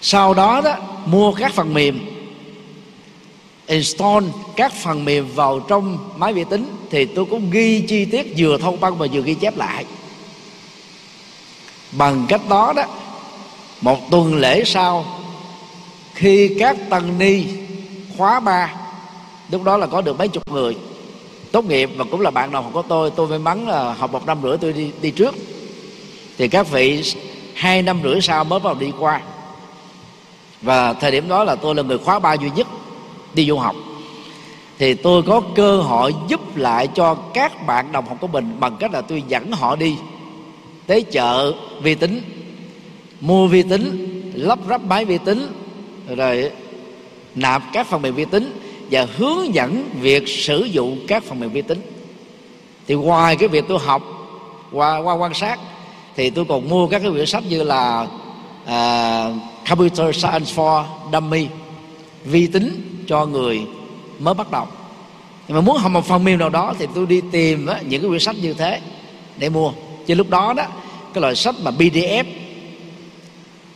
Sau 0.00 0.34
đó 0.34 0.60
đó 0.64 0.76
mua 1.06 1.32
các 1.32 1.54
phần 1.54 1.74
mềm 1.74 2.00
install 3.66 4.24
các 4.56 4.72
phần 4.72 5.04
mềm 5.04 5.28
vào 5.34 5.60
trong 5.60 5.98
máy 6.16 6.32
vi 6.32 6.44
tính 6.44 6.64
thì 6.90 7.04
tôi 7.04 7.24
cũng 7.24 7.50
ghi 7.50 7.80
chi 7.80 8.04
tiết 8.04 8.34
vừa 8.36 8.58
thông 8.58 8.80
băng 8.80 8.98
và 8.98 9.06
vừa 9.12 9.22
ghi 9.22 9.34
chép 9.34 9.56
lại 9.56 9.84
bằng 11.92 12.26
cách 12.28 12.40
đó 12.48 12.72
đó, 12.76 12.82
một 13.80 14.10
tuần 14.10 14.34
lễ 14.34 14.64
sau, 14.64 15.04
khi 16.14 16.56
các 16.58 16.76
tầng 16.90 17.18
ni 17.18 17.44
khóa 18.18 18.40
ba, 18.40 18.74
lúc 19.50 19.62
đó 19.62 19.76
là 19.76 19.86
có 19.86 20.00
được 20.00 20.18
mấy 20.18 20.28
chục 20.28 20.52
người, 20.52 20.76
tốt 21.52 21.64
nghiệp 21.64 21.90
và 21.96 22.04
cũng 22.10 22.20
là 22.20 22.30
bạn 22.30 22.50
đồng 22.50 22.64
học 22.64 22.72
của 22.72 22.82
tôi 22.82 23.10
tôi 23.10 23.28
may 23.28 23.38
mắn 23.38 23.68
là 23.68 23.92
học 23.92 24.12
một 24.12 24.26
năm 24.26 24.38
rưỡi 24.42 24.56
tôi 24.58 24.72
đi 24.72 24.90
đi 25.02 25.10
trước. 25.10 25.34
Thì 26.38 26.48
các 26.48 26.70
vị 26.70 27.14
hai 27.54 27.82
năm 27.82 28.00
rưỡi 28.02 28.20
sau 28.20 28.44
mới 28.44 28.60
vào 28.60 28.74
đi 28.74 28.92
qua. 28.98 29.20
Và 30.62 30.92
thời 30.92 31.10
điểm 31.10 31.28
đó 31.28 31.44
là 31.44 31.54
tôi 31.54 31.74
là 31.74 31.82
người 31.82 31.98
khóa 31.98 32.18
ba 32.18 32.34
duy 32.34 32.50
nhất 32.56 32.66
đi 33.34 33.46
du 33.46 33.56
học. 33.56 33.76
Thì 34.78 34.94
tôi 34.94 35.22
có 35.22 35.40
cơ 35.54 35.76
hội 35.76 36.14
giúp 36.28 36.56
lại 36.56 36.88
cho 36.94 37.14
các 37.14 37.66
bạn 37.66 37.92
đồng 37.92 38.06
học 38.06 38.16
của 38.20 38.26
mình 38.26 38.56
bằng 38.60 38.76
cách 38.76 38.92
là 38.92 39.00
tôi 39.00 39.22
dẫn 39.28 39.52
họ 39.52 39.76
đi 39.76 39.96
tới 40.90 41.02
chợ 41.02 41.52
vi 41.82 41.94
tính 41.94 42.20
mua 43.20 43.46
vi 43.46 43.62
tính 43.62 44.08
lắp 44.34 44.58
ráp 44.68 44.84
máy 44.84 45.04
vi 45.04 45.18
tính 45.18 45.46
rồi 46.16 46.50
nạp 47.34 47.62
các 47.72 47.86
phần 47.86 48.02
mềm 48.02 48.14
vi 48.14 48.24
tính 48.24 48.60
và 48.90 49.06
hướng 49.16 49.54
dẫn 49.54 49.84
việc 50.00 50.28
sử 50.28 50.64
dụng 50.64 51.00
các 51.08 51.24
phần 51.24 51.40
mềm 51.40 51.50
vi 51.50 51.62
tính. 51.62 51.80
Thì 52.86 52.94
ngoài 52.94 53.36
cái 53.36 53.48
việc 53.48 53.64
tôi 53.68 53.78
học 53.78 54.02
qua 54.72 54.98
qua 54.98 55.14
quan 55.14 55.34
sát 55.34 55.60
thì 56.16 56.30
tôi 56.30 56.44
còn 56.44 56.68
mua 56.68 56.86
các 56.86 56.98
cái 56.98 57.10
quyển 57.10 57.26
sách 57.26 57.44
như 57.48 57.62
là 57.62 58.06
uh, 58.64 59.36
Computer 59.68 60.16
Science 60.16 60.52
for 60.54 60.84
Dummy 61.12 61.46
vi 62.24 62.46
tính 62.46 63.02
cho 63.06 63.26
người 63.26 63.62
mới 64.18 64.34
bắt 64.34 64.50
đầu. 64.50 64.66
Nhưng 65.48 65.54
mà 65.54 65.60
muốn 65.60 65.76
học 65.76 65.92
một 65.92 66.04
phần 66.04 66.24
mềm 66.24 66.38
nào 66.38 66.48
đó 66.48 66.74
thì 66.78 66.86
tôi 66.94 67.06
đi 67.06 67.20
tìm 67.32 67.66
á, 67.66 67.80
những 67.88 68.02
cái 68.02 68.08
quyển 68.08 68.20
sách 68.20 68.36
như 68.42 68.54
thế 68.54 68.80
để 69.36 69.48
mua 69.48 69.72
chứ 70.10 70.14
lúc 70.14 70.30
đó 70.30 70.52
đó, 70.56 70.64
cái 71.14 71.22
loại 71.22 71.36
sách 71.36 71.54
mà 71.62 71.70
PDF 71.70 72.24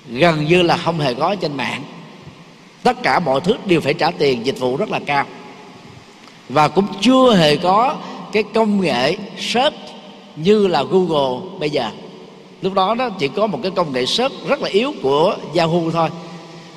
gần 0.06 0.46
như 0.46 0.62
là 0.62 0.76
không 0.76 1.00
hề 1.00 1.14
có 1.14 1.34
trên 1.34 1.56
mạng. 1.56 1.82
Tất 2.82 3.02
cả 3.02 3.20
mọi 3.20 3.40
thứ 3.40 3.54
đều 3.66 3.80
phải 3.80 3.94
trả 3.94 4.10
tiền, 4.10 4.46
dịch 4.46 4.60
vụ 4.60 4.76
rất 4.76 4.90
là 4.90 5.00
cao. 5.06 5.26
Và 6.48 6.68
cũng 6.68 6.86
chưa 7.00 7.36
hề 7.36 7.56
có 7.56 7.96
cái 8.32 8.42
công 8.54 8.80
nghệ 8.80 9.16
search 9.38 9.74
như 10.36 10.66
là 10.66 10.82
Google 10.82 11.40
bây 11.58 11.70
giờ. 11.70 11.90
Lúc 12.62 12.74
đó 12.74 12.94
nó 12.94 13.10
chỉ 13.10 13.28
có 13.28 13.46
một 13.46 13.58
cái 13.62 13.70
công 13.70 13.92
nghệ 13.92 14.06
search 14.06 14.34
rất 14.48 14.60
là 14.60 14.68
yếu 14.68 14.92
của 15.02 15.36
Yahoo 15.56 15.90
thôi. 15.92 16.08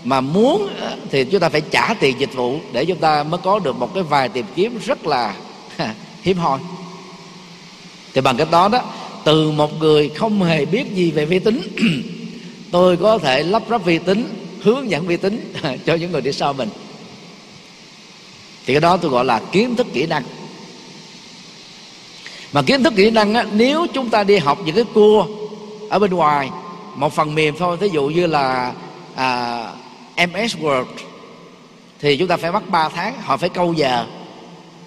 Mà 0.04 0.22
muốn 0.22 0.70
ờ, 0.80 0.96
thì 1.12 1.26
chúng 1.26 1.42
ta 1.42 1.50
phải 1.50 1.62
trả 1.62 1.94
tiền 1.94 2.20
dịch 2.20 2.34
vụ 2.34 2.60
để 2.72 2.86
chúng 2.86 2.98
ta 2.98 3.24
mới 3.24 3.40
có 3.44 3.60
được 3.60 3.78
một 3.80 3.94
cái 3.94 4.04
vài 4.04 4.30
tìm 4.30 4.46
kiếm 4.56 4.80
rất 4.86 5.06
là 5.06 5.34
hiếm 6.24 6.38
hoi. 6.38 6.60
Thì 8.14 8.22
bằng 8.22 8.38
cách 8.38 8.52
đó 8.52 8.68
đó 8.68 8.82
từ 9.28 9.52
một 9.52 9.80
người 9.80 10.10
không 10.10 10.44
hề 10.44 10.66
biết 10.66 10.94
gì 10.94 11.12
về 11.12 11.26
vi 11.26 11.40
tính 11.40 11.62
tôi 12.72 12.98
có 12.98 13.18
thể 13.18 13.44
lắp 13.44 13.64
ráp 13.70 13.86
vi 13.86 13.98
tính 13.98 14.28
hướng 14.62 14.90
dẫn 14.90 15.08
vi 15.08 15.18
tính 15.18 15.54
cho 15.86 15.96
những 15.96 16.12
người 16.12 16.22
đi 16.22 16.32
sau 16.32 16.54
mình. 16.54 16.70
Thì 18.66 18.74
cái 18.74 18.82
đó 18.82 18.98
tôi 18.98 19.12
gọi 19.12 19.26
là 19.26 19.42
kiến 19.52 19.76
thức 19.76 19.88
kỹ 19.94 20.06
năng. 20.06 20.24
Mà 22.54 22.62
kiến 22.62 22.84
thức 22.84 22.94
kỹ 22.96 23.12
năng 23.12 23.34
á, 23.34 23.46
nếu 23.52 23.88
chúng 23.94 24.10
ta 24.10 24.24
đi 24.24 24.38
học 24.38 24.60
những 24.66 24.76
cái 24.76 24.86
cua 24.94 25.28
ở 25.90 26.00
bên 26.00 26.12
ngoài 26.12 26.50
một 26.96 27.14
phần 27.14 27.36
mềm 27.36 27.56
thôi 27.58 27.78
thí 27.82 27.90
dụ 27.94 28.08
như 28.08 28.28
là 28.28 28.74
à, 29.16 29.72
MS 30.16 30.56
Word 30.56 30.86
thì 32.00 32.18
chúng 32.18 32.28
ta 32.28 32.38
phải 32.38 32.52
mất 32.52 32.70
3 32.70 32.90
tháng 32.90 33.22
họ 33.22 33.38
phải 33.38 33.50
câu 33.50 33.74
giờ. 33.74 34.06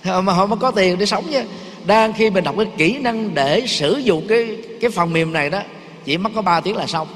Mà 0.04 0.32
họ 0.32 0.46
mới 0.46 0.58
có 0.58 0.70
tiền 0.70 0.98
để 0.98 1.06
sống 1.06 1.24
chứ 1.30 1.42
đang 1.86 2.12
khi 2.12 2.30
mình 2.30 2.44
đọc 2.44 2.54
cái 2.56 2.66
kỹ 2.78 2.98
năng 2.98 3.34
để 3.34 3.66
sử 3.66 3.98
dụng 3.98 4.26
cái 4.28 4.56
cái 4.80 4.90
phần 4.90 5.12
mềm 5.12 5.32
này 5.32 5.50
đó, 5.50 5.62
chỉ 6.04 6.18
mất 6.18 6.30
có 6.34 6.42
3 6.42 6.60
tiếng 6.60 6.76
là 6.76 6.86
xong. 6.86 7.08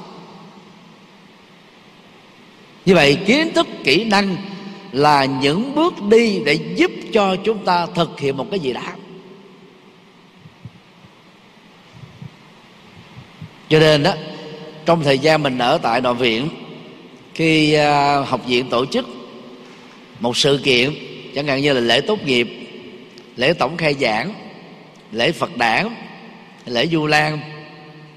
Như 2.86 2.94
vậy, 2.94 3.18
kiến 3.26 3.52
thức, 3.54 3.66
kỹ 3.84 4.04
năng 4.04 4.36
là 4.92 5.24
những 5.24 5.74
bước 5.74 6.02
đi 6.02 6.40
để 6.44 6.54
giúp 6.54 6.90
cho 7.12 7.36
chúng 7.44 7.64
ta 7.64 7.86
thực 7.94 8.20
hiện 8.20 8.36
một 8.36 8.46
cái 8.50 8.60
gì 8.60 8.72
đó 8.72 8.82
cho 13.68 13.80
nên 13.80 14.02
đó, 14.02 14.14
trong 14.86 15.02
thời 15.02 15.18
gian 15.18 15.42
mình 15.42 15.58
ở 15.58 15.78
tại 15.78 16.00
nội 16.00 16.14
viện, 16.14 16.48
khi 17.34 17.72
à, 17.72 18.20
học 18.20 18.46
viện 18.46 18.68
tổ 18.70 18.86
chức 18.86 19.06
một 20.20 20.36
sự 20.36 20.60
kiện, 20.64 20.94
chẳng 21.34 21.46
hạn 21.46 21.62
như 21.62 21.72
là 21.72 21.80
lễ 21.80 22.00
tốt 22.00 22.18
nghiệp, 22.26 22.48
lễ 23.36 23.52
tổng 23.52 23.76
khai 23.76 23.94
giảng 23.94 24.34
lễ 25.14 25.32
phật 25.32 25.56
đản 25.56 25.88
lễ 26.66 26.86
du 26.86 27.06
lan. 27.06 27.38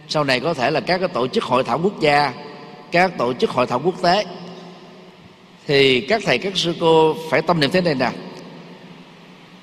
Sau 0.07 0.23
này 0.23 0.39
có 0.39 0.53
thể 0.53 0.71
là 0.71 0.79
các 0.79 0.97
cái 0.97 1.07
tổ 1.07 1.27
chức 1.27 1.43
hội 1.43 1.63
thảo 1.63 1.79
quốc 1.83 1.99
gia, 1.99 2.33
các 2.91 3.17
tổ 3.17 3.33
chức 3.33 3.49
hội 3.49 3.67
thảo 3.67 3.81
quốc 3.83 4.01
tế. 4.01 4.25
Thì 5.67 6.01
các 6.01 6.21
thầy, 6.25 6.37
các 6.37 6.57
sư 6.57 6.75
cô 6.79 7.15
phải 7.29 7.41
tâm 7.41 7.59
niệm 7.59 7.71
thế 7.71 7.81
này 7.81 7.95
nè. 7.95 8.11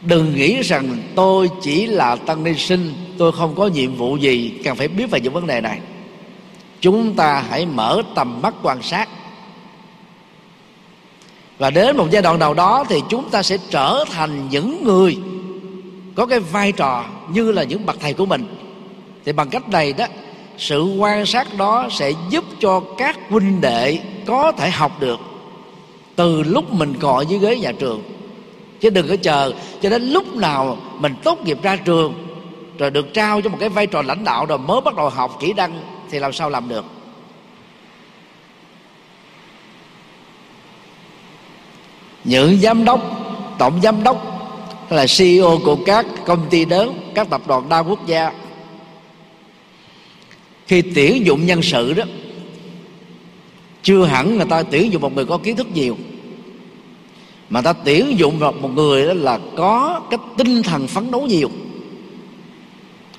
Đừng 0.03 0.35
nghĩ 0.35 0.63
rằng 0.63 0.99
tôi 1.15 1.51
chỉ 1.63 1.87
là 1.87 2.17
tăng 2.17 2.45
ni 2.45 2.55
sinh, 2.55 2.93
tôi 3.19 3.33
không 3.33 3.55
có 3.55 3.67
nhiệm 3.67 3.95
vụ 3.95 4.17
gì 4.17 4.61
cần 4.65 4.77
phải 4.77 4.89
biết 4.89 5.11
về 5.11 5.21
những 5.21 5.33
vấn 5.33 5.47
đề 5.47 5.61
này. 5.61 5.79
Chúng 6.81 7.15
ta 7.15 7.45
hãy 7.49 7.67
mở 7.67 8.03
tầm 8.15 8.43
mắt 8.43 8.55
quan 8.63 8.83
sát. 8.83 9.09
Và 11.59 11.71
đến 11.71 11.97
một 11.97 12.07
giai 12.11 12.23
đoạn 12.23 12.39
nào 12.39 12.55
đó 12.55 12.85
thì 12.89 13.01
chúng 13.09 13.31
ta 13.31 13.43
sẽ 13.43 13.57
trở 13.71 14.05
thành 14.11 14.49
những 14.51 14.85
người 14.85 15.17
có 16.15 16.27
cái 16.27 16.41
vai 16.41 16.73
trò 16.73 17.05
như 17.29 17.53
là 17.53 17.65
những 17.65 17.87
bậc 17.87 18.01
thầy 18.01 18.15
của 18.15 18.27
mình. 18.27 18.47
Thì 19.25 19.33
bằng 19.33 19.49
cách 19.49 19.69
này 19.69 19.93
đó, 19.93 20.07
sự 20.59 20.83
quan 20.85 21.27
sát 21.27 21.47
đó 21.59 21.89
sẽ 21.91 22.13
giúp 22.31 22.45
cho 22.61 22.83
các 22.99 23.19
huynh 23.29 23.61
đệ 23.61 23.99
có 24.27 24.53
thể 24.53 24.71
học 24.71 25.01
được 25.01 25.21
từ 26.17 26.43
lúc 26.43 26.73
mình 26.73 26.95
còn 27.01 27.31
dưới 27.31 27.39
ghế 27.39 27.57
nhà 27.57 27.73
trường. 27.73 28.03
Chứ 28.81 28.91
đừng 28.91 29.09
có 29.09 29.17
chờ 29.17 29.53
cho 29.83 29.91
đến 29.91 30.03
lúc 30.03 30.37
nào 30.37 30.77
mình 30.99 31.15
tốt 31.25 31.39
nghiệp 31.45 31.59
ra 31.63 31.77
trường, 31.77 32.15
rồi 32.79 32.91
được 32.91 33.15
trao 33.15 33.41
cho 33.41 33.51
một 33.51 33.57
cái 33.61 33.69
vai 33.69 33.87
trò 33.87 34.03
lãnh 34.03 34.25
đạo 34.25 34.47
rồi 34.47 34.59
mới 34.59 34.81
bắt 34.81 34.97
đầu 34.97 35.09
học 35.09 35.37
kỹ 35.41 35.53
năng 35.53 35.81
thì 36.11 36.19
làm 36.19 36.33
sao 36.33 36.51
làm 36.51 36.69
được? 36.69 36.85
Những 42.25 42.61
giám 42.61 42.85
đốc, 42.85 43.01
tổng 43.59 43.81
giám 43.83 44.03
đốc 44.03 44.34
là 44.95 45.07
CEO 45.19 45.61
của 45.65 45.77
các 45.87 46.07
công 46.27 46.47
ty 46.51 46.67
lớn, 46.67 47.11
các 47.15 47.31
tập 47.31 47.43
đoàn 47.47 47.69
đa 47.69 47.79
quốc 47.79 48.07
gia. 48.07 48.33
Khi 50.67 50.83
tuyển 50.95 51.27
dụng 51.27 51.47
nhân 51.47 51.63
sự 51.63 51.93
đó, 51.93 52.05
chưa 53.83 54.05
hẳn 54.05 54.37
người 54.37 54.47
ta 54.51 54.63
tuyển 54.63 54.93
dụng 54.93 55.03
một 55.03 55.15
người 55.15 55.25
có 55.25 55.39
kiến 55.39 55.57
thức 55.57 55.67
nhiều, 55.75 55.97
mà 57.51 57.63
ta 57.63 57.73
tuyển 57.73 58.19
dụng 58.19 58.39
vào 58.39 58.53
một 58.53 58.71
người 58.75 59.07
đó 59.07 59.13
là 59.13 59.39
có 59.57 60.01
cái 60.11 60.19
tinh 60.37 60.63
thần 60.63 60.87
phấn 60.87 61.11
đấu 61.11 61.27
nhiều, 61.27 61.51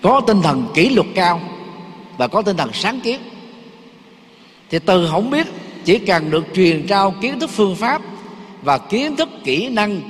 có 0.02 0.22
tinh 0.28 0.42
thần 0.42 0.68
kỷ 0.74 0.90
luật 0.90 1.08
cao 1.16 1.42
và 2.18 2.28
có 2.28 2.42
tinh 2.42 2.58
thần 2.58 2.70
sáng 2.74 3.00
kiến. 3.00 3.20
Thì 4.70 4.80
từ 4.80 5.08
không 5.12 5.30
biết, 5.30 5.48
chỉ 5.86 6.00
cần 6.00 6.32
được 6.32 6.46
truyền 6.56 6.88
trao 6.88 7.14
kiến 7.22 7.40
thức 7.40 7.50
phương 7.50 7.76
pháp 7.76 8.02
và 8.64 8.78
kiến 8.78 9.16
thức 9.16 9.30
kỹ 9.44 9.70
năng 9.70 10.02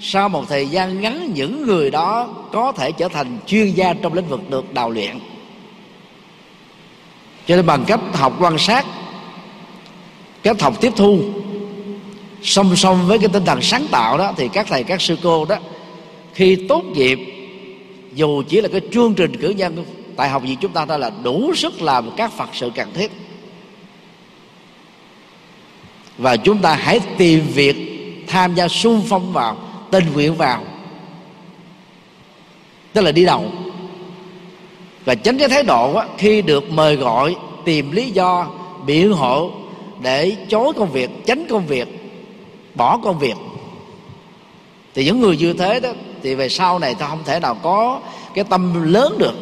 sau 0.00 0.28
một 0.28 0.44
thời 0.48 0.66
gian 0.66 1.00
ngắn, 1.00 1.32
những 1.34 1.66
người 1.66 1.90
đó 1.90 2.28
có 2.52 2.72
thể 2.72 2.92
trở 2.92 3.08
thành 3.08 3.38
chuyên 3.46 3.70
gia 3.70 3.94
trong 3.94 4.14
lĩnh 4.14 4.28
vực 4.28 4.50
được 4.50 4.74
đào 4.74 4.90
luyện. 4.90 5.18
Cho 7.46 7.56
nên 7.56 7.66
bằng 7.66 7.84
cách 7.86 8.00
học 8.12 8.36
quan 8.40 8.58
sát, 8.58 8.86
cách 10.42 10.60
học 10.60 10.80
tiếp 10.80 10.92
thu, 10.96 11.20
song 12.42 12.76
song 12.76 13.06
với 13.06 13.18
cái 13.18 13.28
tinh 13.32 13.44
thần 13.44 13.62
sáng 13.62 13.86
tạo 13.90 14.18
đó, 14.18 14.32
thì 14.36 14.48
các 14.48 14.66
thầy, 14.68 14.84
các 14.84 15.00
sư 15.00 15.18
cô 15.22 15.44
đó, 15.44 15.56
khi 16.34 16.66
tốt 16.68 16.84
nghiệp, 16.94 17.18
dù 18.14 18.42
chỉ 18.48 18.60
là 18.60 18.68
cái 18.68 18.80
chương 18.92 19.14
trình 19.14 19.36
cử 19.36 19.50
nhân, 19.50 19.84
tại 20.16 20.28
học 20.28 20.42
viện 20.42 20.56
chúng 20.60 20.72
ta 20.72 20.84
ta 20.84 20.96
là 20.96 21.10
đủ 21.22 21.54
sức 21.54 21.82
làm 21.82 22.10
các 22.16 22.32
phật 22.32 22.48
sự 22.52 22.70
cần 22.74 22.92
thiết. 22.94 23.10
Và 26.18 26.36
chúng 26.36 26.58
ta 26.58 26.74
hãy 26.74 27.00
tìm 27.18 27.46
việc 27.54 27.76
tham 28.26 28.54
gia 28.54 28.68
sung 28.68 29.02
phong 29.08 29.32
vào 29.32 29.56
tình 29.90 30.04
nguyện 30.14 30.34
vào. 30.34 30.62
Tức 32.92 33.00
là 33.00 33.12
đi 33.12 33.24
đầu. 33.24 33.44
Và 35.04 35.14
tránh 35.14 35.38
cái 35.38 35.48
thái 35.48 35.62
độ 35.62 35.94
á, 35.94 36.06
khi 36.18 36.42
được 36.42 36.70
mời 36.70 36.96
gọi 36.96 37.36
tìm 37.64 37.90
lý 37.90 38.10
do 38.10 38.46
biện 38.86 39.12
hộ 39.12 39.50
để 40.02 40.36
chối 40.48 40.72
công 40.76 40.92
việc 40.92 41.10
tránh 41.26 41.46
công 41.50 41.66
việc 41.66 41.88
bỏ 42.74 42.98
công 43.04 43.18
việc. 43.18 43.34
Thì 44.94 45.04
những 45.04 45.20
người 45.20 45.36
như 45.36 45.52
thế 45.52 45.80
đó 45.80 45.88
thì 46.22 46.34
về 46.34 46.48
sau 46.48 46.78
này 46.78 46.94
ta 46.94 47.08
không 47.08 47.24
thể 47.24 47.40
nào 47.40 47.54
có 47.62 48.00
cái 48.34 48.44
tâm 48.44 48.92
lớn 48.92 49.14
được 49.18 49.34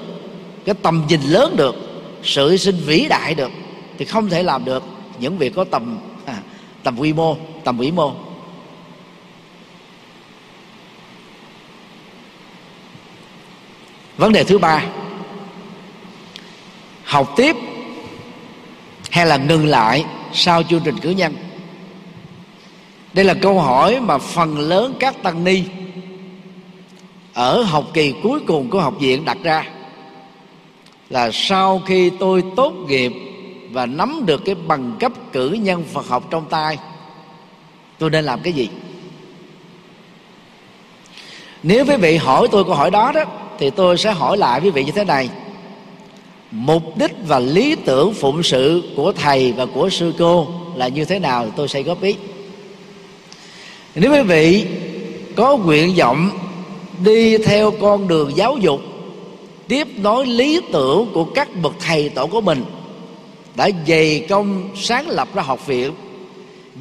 cái 0.65 0.75
tầm 0.83 1.05
nhìn 1.09 1.21
lớn 1.23 1.57
được 1.57 1.75
sự 2.23 2.57
sinh 2.57 2.77
vĩ 2.87 3.07
đại 3.09 3.35
được. 3.35 3.51
Thì 3.99 4.05
không 4.05 4.29
thể 4.29 4.43
làm 4.43 4.65
được 4.65 4.83
những 5.19 5.39
việc 5.39 5.55
có 5.55 5.65
tầm 5.65 5.99
à, 6.25 6.37
tầm 6.83 6.99
quy 6.99 7.13
mô 7.13 7.37
tầm 7.65 7.79
vĩ 7.79 7.91
mô. 7.91 8.13
Vấn 14.17 14.33
đề 14.33 14.45
thứ 14.45 14.59
ba, 14.59 14.85
học 17.05 17.33
tiếp 17.37 17.57
hay 19.11 19.27
là 19.27 19.37
ngừng 19.37 19.67
lại 19.67 20.05
sau 20.33 20.63
chương 20.63 20.83
trình 20.85 20.99
cử 20.99 21.11
nhân? 21.11 21.35
Đây 23.13 23.25
là 23.25 23.35
câu 23.35 23.61
hỏi 23.61 24.01
mà 24.01 24.19
phần 24.19 24.59
lớn 24.59 24.95
các 25.01 25.23
tăng 25.23 25.45
ni 25.45 25.63
ở 27.35 27.63
học 27.63 27.85
kỳ 27.95 28.15
cuối 28.23 28.41
cùng 28.47 28.71
của 28.71 28.81
học 28.81 28.95
viện 29.01 29.25
đặt 29.25 29.39
ra 29.43 29.65
là 31.11 31.31
sau 31.33 31.83
khi 31.87 32.11
tôi 32.19 32.45
tốt 32.57 32.73
nghiệp 32.73 33.13
và 33.71 33.87
nắm 33.87 34.23
được 34.27 34.43
cái 34.45 34.55
bằng 34.55 34.97
cấp 35.01 35.13
cử 35.33 35.51
nhân 35.51 35.85
Phật 35.93 36.09
học 36.09 36.25
trong 36.31 36.45
tay, 36.51 36.79
tôi 37.99 38.11
nên 38.11 38.25
làm 38.25 38.41
cái 38.41 38.53
gì? 38.53 38.69
Nếu 41.63 41.85
quý 41.87 41.97
vị 41.97 42.17
hỏi 42.17 42.49
tôi 42.53 42.65
câu 42.65 42.75
hỏi 42.75 42.91
đó 42.91 43.13
đó 43.13 43.25
thì 43.59 43.71
tôi 43.71 43.99
sẽ 43.99 44.13
hỏi 44.13 44.37
lại 44.37 44.61
quý 44.61 44.71
vị 44.71 44.85
như 44.85 44.93
thế 44.93 45.05
này. 45.05 45.29
Mục 46.51 46.99
đích 46.99 47.13
và 47.27 47.39
lý 47.39 47.77
tưởng 47.85 48.15
phụng 48.15 48.43
sự 48.43 48.83
của 48.97 49.13
thầy 49.13 49.53
và 49.53 49.67
của 49.67 49.91
sư 49.91 50.13
cô 50.19 50.49
là 50.75 50.89
như 50.89 51.05
thế 51.05 51.19
nào 51.19 51.51
tôi 51.57 51.69
sẽ 51.69 51.83
góp 51.83 52.03
ý. 52.03 52.15
Nếu 53.95 54.13
quý 54.13 54.23
vị 54.23 54.67
có 55.37 55.57
nguyện 55.57 55.95
vọng 55.95 56.31
đi 57.05 57.39
theo 57.39 57.71
con 57.81 58.09
đường 58.09 58.37
giáo 58.37 58.57
dục, 58.57 58.81
tiếp 59.69 59.89
nối 59.97 60.27
lý 60.27 60.61
tưởng 60.73 61.11
của 61.15 61.25
các 61.25 61.49
bậc 61.63 61.73
thầy 61.81 62.09
tổ 62.09 62.27
của 62.27 62.41
mình, 62.41 62.65
đã 63.57 63.71
dày 63.89 64.27
công 64.29 64.71
sáng 64.77 65.09
lập 65.09 65.29
ra 65.35 65.43
học 65.43 65.67
viện, 65.67 65.93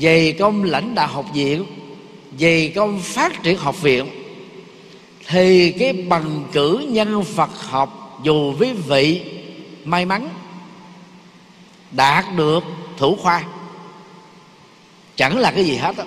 dày 0.01 0.31
công 0.31 0.63
lãnh 0.63 0.95
đạo 0.95 1.07
học 1.07 1.25
viện, 1.33 1.65
dày 2.39 2.71
công 2.75 2.99
phát 2.99 3.43
triển 3.43 3.57
học 3.57 3.81
viện 3.81 4.05
thì 5.27 5.71
cái 5.71 5.93
bằng 5.93 6.43
cử 6.51 6.85
nhân 6.89 7.23
Phật 7.23 7.49
học, 7.69 8.19
dù 8.23 8.53
quý 8.59 8.73
vị 8.73 9.21
may 9.85 10.05
mắn, 10.05 10.29
đạt 11.91 12.25
được 12.35 12.63
thủ 12.97 13.17
khoa, 13.21 13.43
chẳng 15.15 15.37
là 15.37 15.51
cái 15.51 15.63
gì 15.63 15.75
hết 15.75 15.97
đó. 15.97 16.03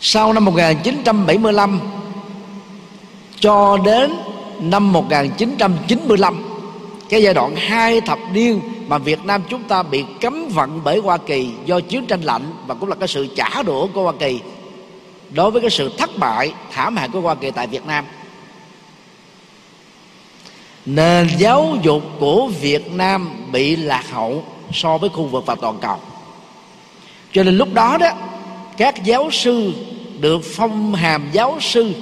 sau 0.00 0.32
năm 0.32 0.44
1975 0.44 1.80
cho 3.40 3.78
đến 3.84 4.12
năm 4.60 4.92
1995 4.92 6.44
cái 7.08 7.22
giai 7.22 7.34
đoạn 7.34 7.56
hai 7.56 8.00
thập 8.00 8.18
niên 8.32 8.60
mà 8.88 8.98
Việt 8.98 9.24
Nam 9.24 9.42
chúng 9.48 9.62
ta 9.62 9.82
bị 9.82 10.04
cấm 10.20 10.48
vận 10.48 10.80
bởi 10.84 10.98
Hoa 10.98 11.18
Kỳ 11.18 11.50
do 11.64 11.80
chiến 11.80 12.06
tranh 12.06 12.20
lạnh 12.20 12.52
và 12.66 12.74
cũng 12.74 12.88
là 12.88 12.94
cái 12.94 13.08
sự 13.08 13.26
trả 13.36 13.62
đũa 13.62 13.86
của 13.86 14.02
Hoa 14.02 14.12
Kỳ 14.18 14.40
đối 15.30 15.50
với 15.50 15.60
cái 15.60 15.70
sự 15.70 15.90
thất 15.98 16.10
bại, 16.18 16.52
thảm 16.72 16.96
hại 16.96 17.08
của 17.08 17.20
Hoa 17.20 17.34
Kỳ 17.34 17.50
tại 17.50 17.66
Việt 17.66 17.86
Nam. 17.86 18.04
Nền 20.86 21.28
giáo 21.38 21.76
dục 21.82 22.02
của 22.18 22.46
Việt 22.60 22.92
Nam 22.92 23.30
bị 23.52 23.76
lạc 23.76 24.10
hậu 24.10 24.44
so 24.72 24.98
với 24.98 25.10
khu 25.10 25.24
vực 25.24 25.46
và 25.46 25.54
toàn 25.54 25.78
cầu. 25.80 25.96
Cho 27.32 27.42
nên 27.42 27.56
lúc 27.56 27.68
đó 27.74 27.98
đó, 28.00 28.10
các 28.76 29.04
giáo 29.04 29.30
sư 29.30 29.72
được 30.20 30.40
phong 30.44 30.94
hàm 30.94 31.28
giáo 31.32 31.56
sư, 31.60 31.92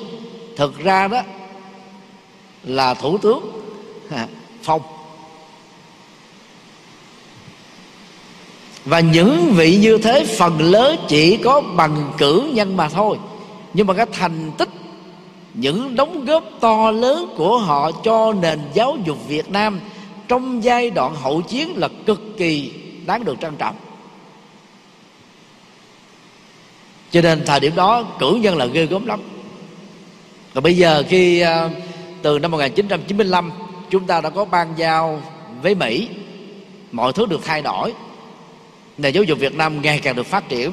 thực 0.56 0.78
ra 0.78 1.08
đó 1.08 1.22
là 2.64 2.94
thủ 2.94 3.18
tướng 3.18 3.62
phong. 4.62 4.82
Và 8.86 9.00
những 9.00 9.52
vị 9.56 9.76
như 9.76 9.98
thế 9.98 10.24
phần 10.38 10.60
lớn 10.60 10.96
chỉ 11.08 11.36
có 11.36 11.60
bằng 11.60 12.12
cử 12.18 12.50
nhân 12.54 12.76
mà 12.76 12.88
thôi. 12.88 13.18
Nhưng 13.74 13.86
mà 13.86 13.94
cái 13.94 14.06
thành 14.12 14.50
tích, 14.58 14.68
những 15.54 15.96
đóng 15.96 16.24
góp 16.24 16.44
to 16.60 16.90
lớn 16.90 17.34
của 17.36 17.58
họ 17.58 17.90
cho 17.92 18.32
nền 18.32 18.58
giáo 18.74 18.96
dục 19.04 19.28
Việt 19.28 19.50
Nam 19.50 19.80
trong 20.28 20.64
giai 20.64 20.90
đoạn 20.90 21.14
hậu 21.14 21.42
chiến 21.42 21.76
là 21.76 21.88
cực 22.06 22.20
kỳ 22.38 22.72
đáng 23.06 23.24
được 23.24 23.36
trân 23.40 23.56
trọng. 23.56 23.76
Cho 27.10 27.20
nên 27.20 27.42
thời 27.46 27.60
điểm 27.60 27.72
đó, 27.76 28.02
cử 28.18 28.38
nhân 28.42 28.56
là 28.56 28.66
ghê 28.66 28.86
gớm 28.86 29.06
lắm. 29.06 29.20
Và 30.52 30.60
bây 30.60 30.76
giờ 30.76 31.02
khi 31.08 31.40
à, 31.40 31.70
từ 32.22 32.38
năm 32.38 32.50
1995 32.50 33.52
chúng 33.90 34.06
ta 34.06 34.20
đã 34.20 34.30
có 34.30 34.44
ban 34.44 34.74
giao 34.76 35.22
với 35.62 35.74
Mỹ, 35.74 36.08
mọi 36.92 37.12
thứ 37.12 37.26
được 37.26 37.40
thay 37.44 37.62
đổi 37.62 37.92
nền 38.98 39.14
giáo 39.14 39.24
dục 39.24 39.38
Việt 39.38 39.54
Nam 39.54 39.82
ngày 39.82 39.98
càng 39.98 40.16
được 40.16 40.26
phát 40.26 40.48
triển 40.48 40.72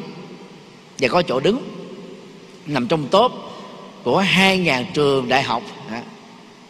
và 0.99 1.07
có 1.07 1.21
chỗ 1.21 1.39
đứng, 1.39 1.61
nằm 2.65 2.87
trong 2.87 3.07
top 3.07 3.31
của 4.03 4.23
2.000 4.35 4.83
trường 4.93 5.29
đại 5.29 5.43
học. 5.43 5.63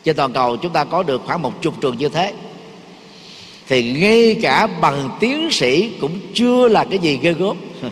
Trên 0.03 0.15
toàn 0.15 0.33
cầu 0.33 0.57
chúng 0.57 0.73
ta 0.73 0.83
có 0.83 1.03
được 1.03 1.21
khoảng 1.25 1.41
một 1.41 1.61
chục 1.61 1.73
trường 1.81 1.97
như 1.97 2.09
thế. 2.09 2.33
Thì 3.67 3.93
ngay 3.93 4.35
cả 4.41 4.67
bằng 4.67 5.09
tiến 5.19 5.51
sĩ 5.51 5.91
cũng 6.01 6.19
chưa 6.33 6.67
là 6.67 6.85
cái 6.89 6.99
gì 6.99 7.19
ghê 7.21 7.33
gớm. 7.33 7.57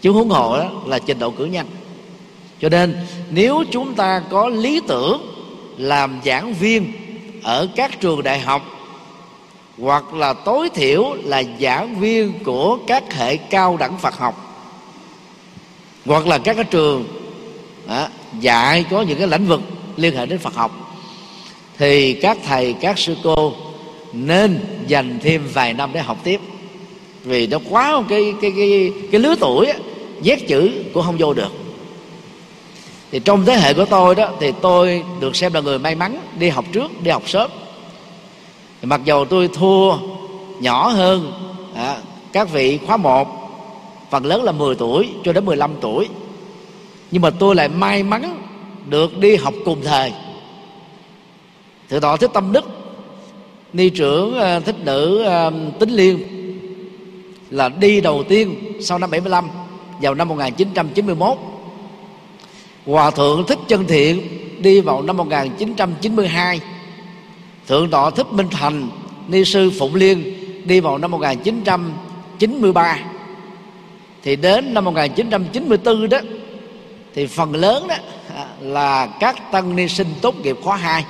Chứ 0.00 0.10
huống 0.10 0.28
hộ 0.28 0.58
đó 0.58 0.70
là 0.86 0.98
trình 0.98 1.18
độ 1.18 1.30
cử 1.30 1.44
nhân. 1.44 1.66
Cho 2.60 2.68
nên 2.68 2.96
nếu 3.30 3.64
chúng 3.70 3.94
ta 3.94 4.22
có 4.30 4.48
lý 4.48 4.80
tưởng 4.88 5.34
làm 5.78 6.20
giảng 6.24 6.54
viên 6.54 6.92
ở 7.42 7.68
các 7.76 8.00
trường 8.00 8.22
đại 8.22 8.40
học 8.40 8.79
hoặc 9.80 10.14
là 10.14 10.32
tối 10.32 10.68
thiểu 10.74 11.14
là 11.24 11.42
giảng 11.60 12.00
viên 12.00 12.32
của 12.44 12.78
các 12.86 13.14
hệ 13.14 13.36
cao 13.36 13.76
đẳng 13.76 13.98
Phật 13.98 14.18
học 14.18 14.46
hoặc 16.06 16.26
là 16.26 16.38
các 16.38 16.54
cái 16.54 16.64
trường 16.64 17.04
đó, 17.88 18.08
dạy 18.40 18.84
có 18.90 19.02
những 19.02 19.18
cái 19.18 19.26
lĩnh 19.26 19.46
vực 19.46 19.60
liên 19.96 20.16
hệ 20.16 20.26
đến 20.26 20.38
Phật 20.38 20.54
học 20.54 20.96
thì 21.78 22.12
các 22.12 22.38
thầy 22.46 22.72
các 22.72 22.98
sư 22.98 23.16
cô 23.22 23.52
nên 24.12 24.60
dành 24.86 25.18
thêm 25.22 25.48
vài 25.52 25.72
năm 25.72 25.90
để 25.92 26.00
học 26.00 26.18
tiếp. 26.24 26.40
Vì 27.24 27.46
nó 27.46 27.58
quá 27.70 28.02
cái 28.08 28.34
cái 28.42 28.52
cái 28.56 28.92
cái 29.12 29.20
lứa 29.20 29.34
tuổi 29.40 29.66
á, 29.66 29.78
viết 30.22 30.48
chữ 30.48 30.70
cũng 30.94 31.04
không 31.04 31.16
vô 31.18 31.34
được. 31.34 31.52
Thì 33.10 33.20
trong 33.24 33.44
thế 33.44 33.54
hệ 33.54 33.74
của 33.74 33.84
tôi 33.84 34.14
đó 34.14 34.30
thì 34.40 34.52
tôi 34.62 35.02
được 35.20 35.36
xem 35.36 35.52
là 35.52 35.60
người 35.60 35.78
may 35.78 35.94
mắn 35.94 36.20
đi 36.38 36.48
học 36.48 36.64
trước 36.72 37.02
đi 37.02 37.10
học 37.10 37.22
sớm 37.26 37.50
thì 38.80 38.86
mặc 38.86 39.00
dầu 39.04 39.24
tôi 39.24 39.48
thua 39.48 39.96
nhỏ 40.60 40.88
hơn 40.88 41.32
à, 41.74 41.96
các 42.32 42.50
vị 42.50 42.78
khóa 42.86 42.96
một 42.96 43.28
phần 44.10 44.24
lớn 44.24 44.42
là 44.42 44.52
10 44.52 44.74
tuổi 44.74 45.08
cho 45.24 45.32
đến 45.32 45.44
15 45.44 45.70
tuổi 45.80 46.08
nhưng 47.10 47.22
mà 47.22 47.30
tôi 47.30 47.54
lại 47.54 47.68
may 47.68 48.02
mắn 48.02 48.42
được 48.86 49.18
đi 49.18 49.36
học 49.36 49.54
cùng 49.64 49.80
thời. 49.84 50.12
Thượng 51.88 52.00
tọa 52.00 52.16
thích 52.16 52.30
tâm 52.34 52.52
đức 52.52 52.64
ni 53.72 53.90
trưởng 53.90 54.38
à, 54.38 54.60
thích 54.60 54.76
nữ 54.84 55.22
à, 55.22 55.50
tính 55.78 55.90
liên 55.90 56.18
là 57.50 57.68
đi 57.68 58.00
đầu 58.00 58.22
tiên 58.28 58.54
sau 58.80 58.98
năm 58.98 59.10
75 59.10 59.48
vào 60.00 60.14
năm 60.14 60.28
1991 60.28 61.38
Hòa 62.86 63.10
thượng 63.10 63.46
Thích 63.46 63.58
Chân 63.68 63.86
Thiện 63.86 64.22
đi 64.62 64.80
vào 64.80 65.02
năm 65.02 65.16
1992 65.16 66.60
Thượng 67.70 67.90
tọa 67.90 68.10
Thích 68.10 68.32
Minh 68.32 68.48
Thành, 68.50 68.88
Ni 69.28 69.44
sư 69.44 69.70
Phụng 69.78 69.94
Liên, 69.94 70.34
đi 70.64 70.80
vào 70.80 70.98
năm 70.98 71.10
1993 71.10 72.98
Thì 74.22 74.36
đến 74.36 74.74
năm 74.74 74.84
1994 74.84 76.08
đó, 76.08 76.18
Thì 77.14 77.26
phần 77.26 77.54
lớn 77.54 77.88
đó 77.88 77.94
à, 78.36 78.46
là 78.60 79.06
các 79.06 79.52
tăng 79.52 79.76
ni 79.76 79.88
sinh 79.88 80.06
tốt 80.22 80.34
nghiệp 80.42 80.56
khóa 80.62 80.76
2 80.76 81.04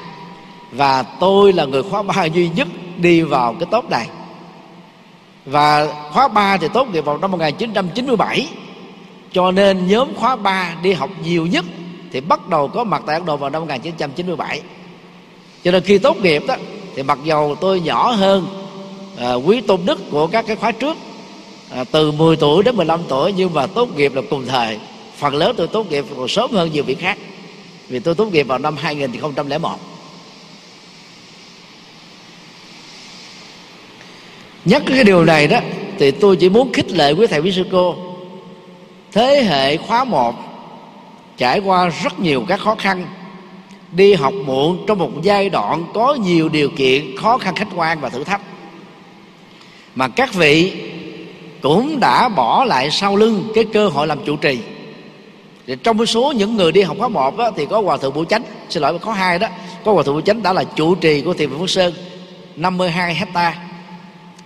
Và 0.73 1.03
tôi 1.03 1.53
là 1.53 1.65
người 1.65 1.83
khóa 1.83 2.03
3 2.03 2.25
duy 2.25 2.49
nhất 2.49 2.69
đi 2.97 3.23
vào 3.23 3.55
cái 3.61 3.69
tốt 3.71 3.91
này. 3.91 4.09
Và 5.47 5.87
khóa 6.13 6.29
3 6.29 6.57
thì 6.57 6.69
tốt 6.75 6.89
nghiệp 6.93 7.05
vào 7.05 7.19
năm 7.19 7.31
1997 7.31 8.49
cho 9.33 9.51
nên 9.51 9.89
nhóm 9.89 10.15
khóa 10.15 10.37
3 10.37 10.75
đi 10.83 10.93
học 10.93 11.11
nhiều 11.25 11.47
nhất 11.47 11.65
thì 12.13 12.21
bắt 12.21 12.49
đầu 12.49 12.69
có 12.69 12.85
mặt 12.85 13.03
tại 13.07 13.17
Ấn 13.17 13.27
Độ 13.27 13.37
vào 13.37 13.51
năm 13.51 13.63
1997 13.63 14.61
cho 15.65 15.71
nên 15.71 15.83
khi 15.83 15.99
tốt 15.99 16.17
nghiệp 16.17 16.43
đó 16.47 16.57
thì 16.97 17.03
mặc 17.03 17.19
dầu 17.25 17.57
tôi 17.61 17.81
nhỏ 17.81 18.11
hơn 18.11 18.47
à, 19.19 19.35
quý 19.35 19.61
tôn 19.61 19.81
đức 19.85 20.11
của 20.11 20.27
các 20.27 20.45
cái 20.47 20.57
khóa 20.57 20.73
trước 20.73 20.97
à, 21.71 21.85
từ 21.91 22.13
10 22.13 22.37
tuổi 22.37 22.63
đến 22.63 22.77
15 22.77 23.01
tuổi 23.09 23.33
nhưng 23.37 23.55
mà 23.55 23.67
tốt 23.67 23.97
nghiệp 23.97 24.15
là 24.15 24.23
cùng 24.31 24.47
thời. 24.47 24.79
Phần 25.17 25.35
lớn 25.35 25.55
tôi 25.57 25.69
tốt 25.69 25.91
nghiệp 25.91 26.05
còn 26.17 26.29
sớm 26.29 26.51
hơn 26.51 26.73
nhiều 26.73 26.85
vị 26.85 26.95
khác. 26.95 27.19
Vì 27.89 27.99
tôi 27.99 28.15
tốt 28.15 28.33
nghiệp 28.33 28.43
vào 28.43 28.59
năm 28.59 28.77
2001 28.77 29.79
nhắc 34.65 34.83
cái 34.87 35.05
điều 35.05 35.25
này 35.25 35.47
đó 35.47 35.61
thì 35.99 36.11
tôi 36.11 36.37
chỉ 36.37 36.49
muốn 36.49 36.73
khích 36.73 36.91
lệ 36.91 37.13
quý 37.13 37.27
thầy 37.27 37.41
quý 37.41 37.53
sư 37.53 37.65
cô. 37.73 37.97
Thế 39.13 39.43
hệ 39.43 39.77
khóa 39.77 40.05
một 40.05 40.35
trải 41.37 41.59
qua 41.59 41.89
rất 42.03 42.21
nhiều 42.21 42.45
các 42.49 42.61
khó 42.61 42.75
khăn 42.75 43.07
đi 43.93 44.15
học 44.15 44.35
muộn 44.47 44.85
trong 44.87 44.99
một 44.99 45.11
giai 45.23 45.51
đoạn 45.51 45.85
có 45.95 46.15
nhiều 46.15 46.49
điều 46.49 46.71
kiện 46.77 47.17
khó 47.17 47.39
khăn 47.39 47.55
khách 47.55 47.69
quan 47.77 48.01
và 48.01 48.09
thử 48.09 48.25
thách. 48.25 48.41
Mà 49.95 50.09
các 50.09 50.35
vị 50.35 50.73
cũng 51.61 52.01
đã 52.01 52.29
bỏ 52.29 52.65
lại 52.65 52.91
sau 52.91 53.17
lưng 53.17 53.45
cái 53.55 53.65
cơ 53.73 53.89
hội 53.89 54.07
làm 54.07 54.19
chủ 54.25 54.37
trì. 54.37 54.59
Thì 55.67 55.77
trong 55.83 56.07
số 56.07 56.33
những 56.37 56.57
người 56.57 56.73
đi 56.73 56.83
học 56.83 56.97
khóa 56.99 57.09
một 57.09 57.37
đó, 57.37 57.51
thì 57.57 57.67
có 57.67 57.81
hòa 57.81 57.97
thượng 57.97 58.15
Bửu 58.15 58.25
Chánh 58.25 58.43
xin 58.69 58.83
lỗi 58.83 58.99
có 58.99 59.13
hai 59.13 59.39
đó. 59.39 59.49
Có 59.85 59.93
hòa 59.93 60.03
thượng 60.03 60.15
Bửu 60.15 60.23
Chánh 60.23 60.43
đã 60.43 60.53
là 60.53 60.65
chủ 60.65 60.95
trì 60.95 61.23
của 61.23 61.35
thiền 61.35 61.51
viện 61.51 61.59
Phước 61.59 61.71
Sơn 61.71 61.95
52 62.57 63.15
hecta 63.15 63.55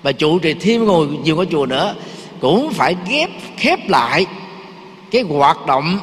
và 0.02 0.12
chủ 0.12 0.38
trì 0.38 0.54
thêm 0.54 0.84
ngồi 0.84 1.06
nhiều 1.06 1.36
ngôi 1.36 1.46
chùa 1.46 1.66
nữa 1.66 1.94
cũng 2.40 2.72
phải 2.72 2.96
ghép 3.08 3.30
khép 3.56 3.88
lại 3.88 4.26
cái 5.10 5.22
hoạt 5.22 5.66
động 5.66 5.98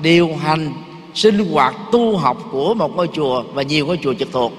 điều 0.00 0.36
hành 0.42 0.72
sinh 1.16 1.52
hoạt 1.52 1.74
tu 1.92 2.16
học 2.16 2.48
của 2.52 2.74
một 2.74 2.96
ngôi 2.96 3.08
chùa 3.12 3.42
và 3.54 3.62
nhiều 3.62 3.86
ngôi 3.86 3.98
chùa 4.02 4.14
trực 4.14 4.32
thuộc 4.32 4.52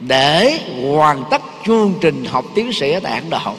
để 0.00 0.58
hoàn 0.92 1.24
tất 1.30 1.42
chương 1.66 1.94
trình 2.00 2.24
học 2.24 2.44
tiến 2.54 2.72
sĩ 2.72 2.92
ở 2.92 3.00
tại 3.00 3.12
Ấn 3.12 3.30
Độ 3.30 3.54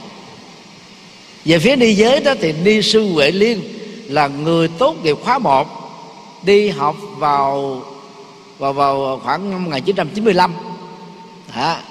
về 1.45 1.59
phía 1.59 1.75
ni 1.75 1.93
giới 1.93 2.19
đó 2.19 2.33
thì 2.41 2.53
ni 2.63 2.81
sư 2.81 3.13
Huệ 3.13 3.31
Liên 3.31 3.61
là 4.07 4.27
người 4.27 4.67
tốt 4.67 4.95
nghiệp 5.03 5.17
khóa 5.23 5.39
1 5.39 5.67
đi 6.43 6.69
học 6.69 6.95
vào 7.17 7.81
vào 8.57 8.73
vào 8.73 9.19
khoảng 9.23 9.51
năm 9.51 9.63
1995 9.63 10.53
hả? 11.49 11.81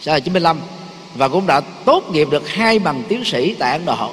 Sau 0.00 0.14
là 0.14 0.20
95 0.20 0.60
và 1.14 1.28
cũng 1.28 1.46
đã 1.46 1.60
tốt 1.60 2.10
nghiệp 2.10 2.28
được 2.30 2.48
hai 2.48 2.78
bằng 2.78 3.02
tiến 3.08 3.24
sĩ 3.24 3.54
tại 3.58 3.72
Ấn 3.72 3.84
Độ 3.84 4.10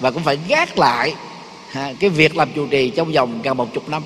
và 0.00 0.10
cũng 0.10 0.22
phải 0.22 0.38
gác 0.48 0.78
lại 0.78 1.14
cái 1.72 2.10
việc 2.10 2.36
làm 2.36 2.48
chủ 2.54 2.66
trì 2.66 2.90
trong 2.90 3.12
vòng 3.12 3.40
gần 3.42 3.56
một 3.56 3.74
chục 3.74 3.88
năm 3.88 4.02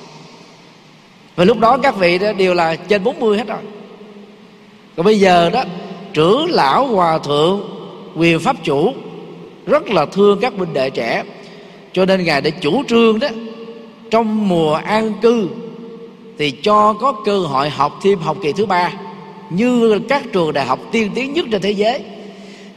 và 1.37 1.45
lúc 1.45 1.59
đó 1.59 1.79
các 1.83 1.97
vị 1.97 2.19
đó 2.19 2.33
đều 2.33 2.55
là 2.55 2.77
trên 2.77 3.05
40 3.05 3.39
hết 3.39 3.49
rồi. 3.49 3.59
Còn 4.97 5.07
bây 5.07 5.21
giờ 5.21 5.51
đó, 5.51 5.65
trưởng 6.13 6.51
lão 6.51 6.87
hòa 6.87 7.19
thượng, 7.19 7.61
quyền 8.17 8.41
pháp 8.41 8.57
chủ, 8.63 8.93
rất 9.67 9.89
là 9.89 10.07
thương 10.07 10.41
các 10.41 10.53
huynh 10.57 10.73
đệ 10.73 10.91
trẻ. 10.91 11.23
Cho 11.93 12.05
nên 12.05 12.25
ngài 12.25 12.41
đã 12.41 12.51
chủ 12.51 12.83
trương 12.89 13.19
đó, 13.19 13.29
trong 14.11 14.49
mùa 14.49 14.75
an 14.75 15.13
cư 15.23 15.49
thì 16.39 16.51
cho 16.51 16.93
có 16.93 17.13
cơ 17.25 17.39
hội 17.39 17.71
học 17.71 17.99
thêm 18.03 18.19
học 18.19 18.37
kỳ 18.43 18.53
thứ 18.53 18.67
ba, 18.67 18.93
như 19.51 20.01
các 20.09 20.23
trường 20.33 20.53
đại 20.53 20.67
học 20.67 20.79
tiên 20.93 21.11
tiến 21.15 21.33
nhất 21.33 21.47
trên 21.53 21.63
thế 21.63 21.71
giới. 21.71 22.05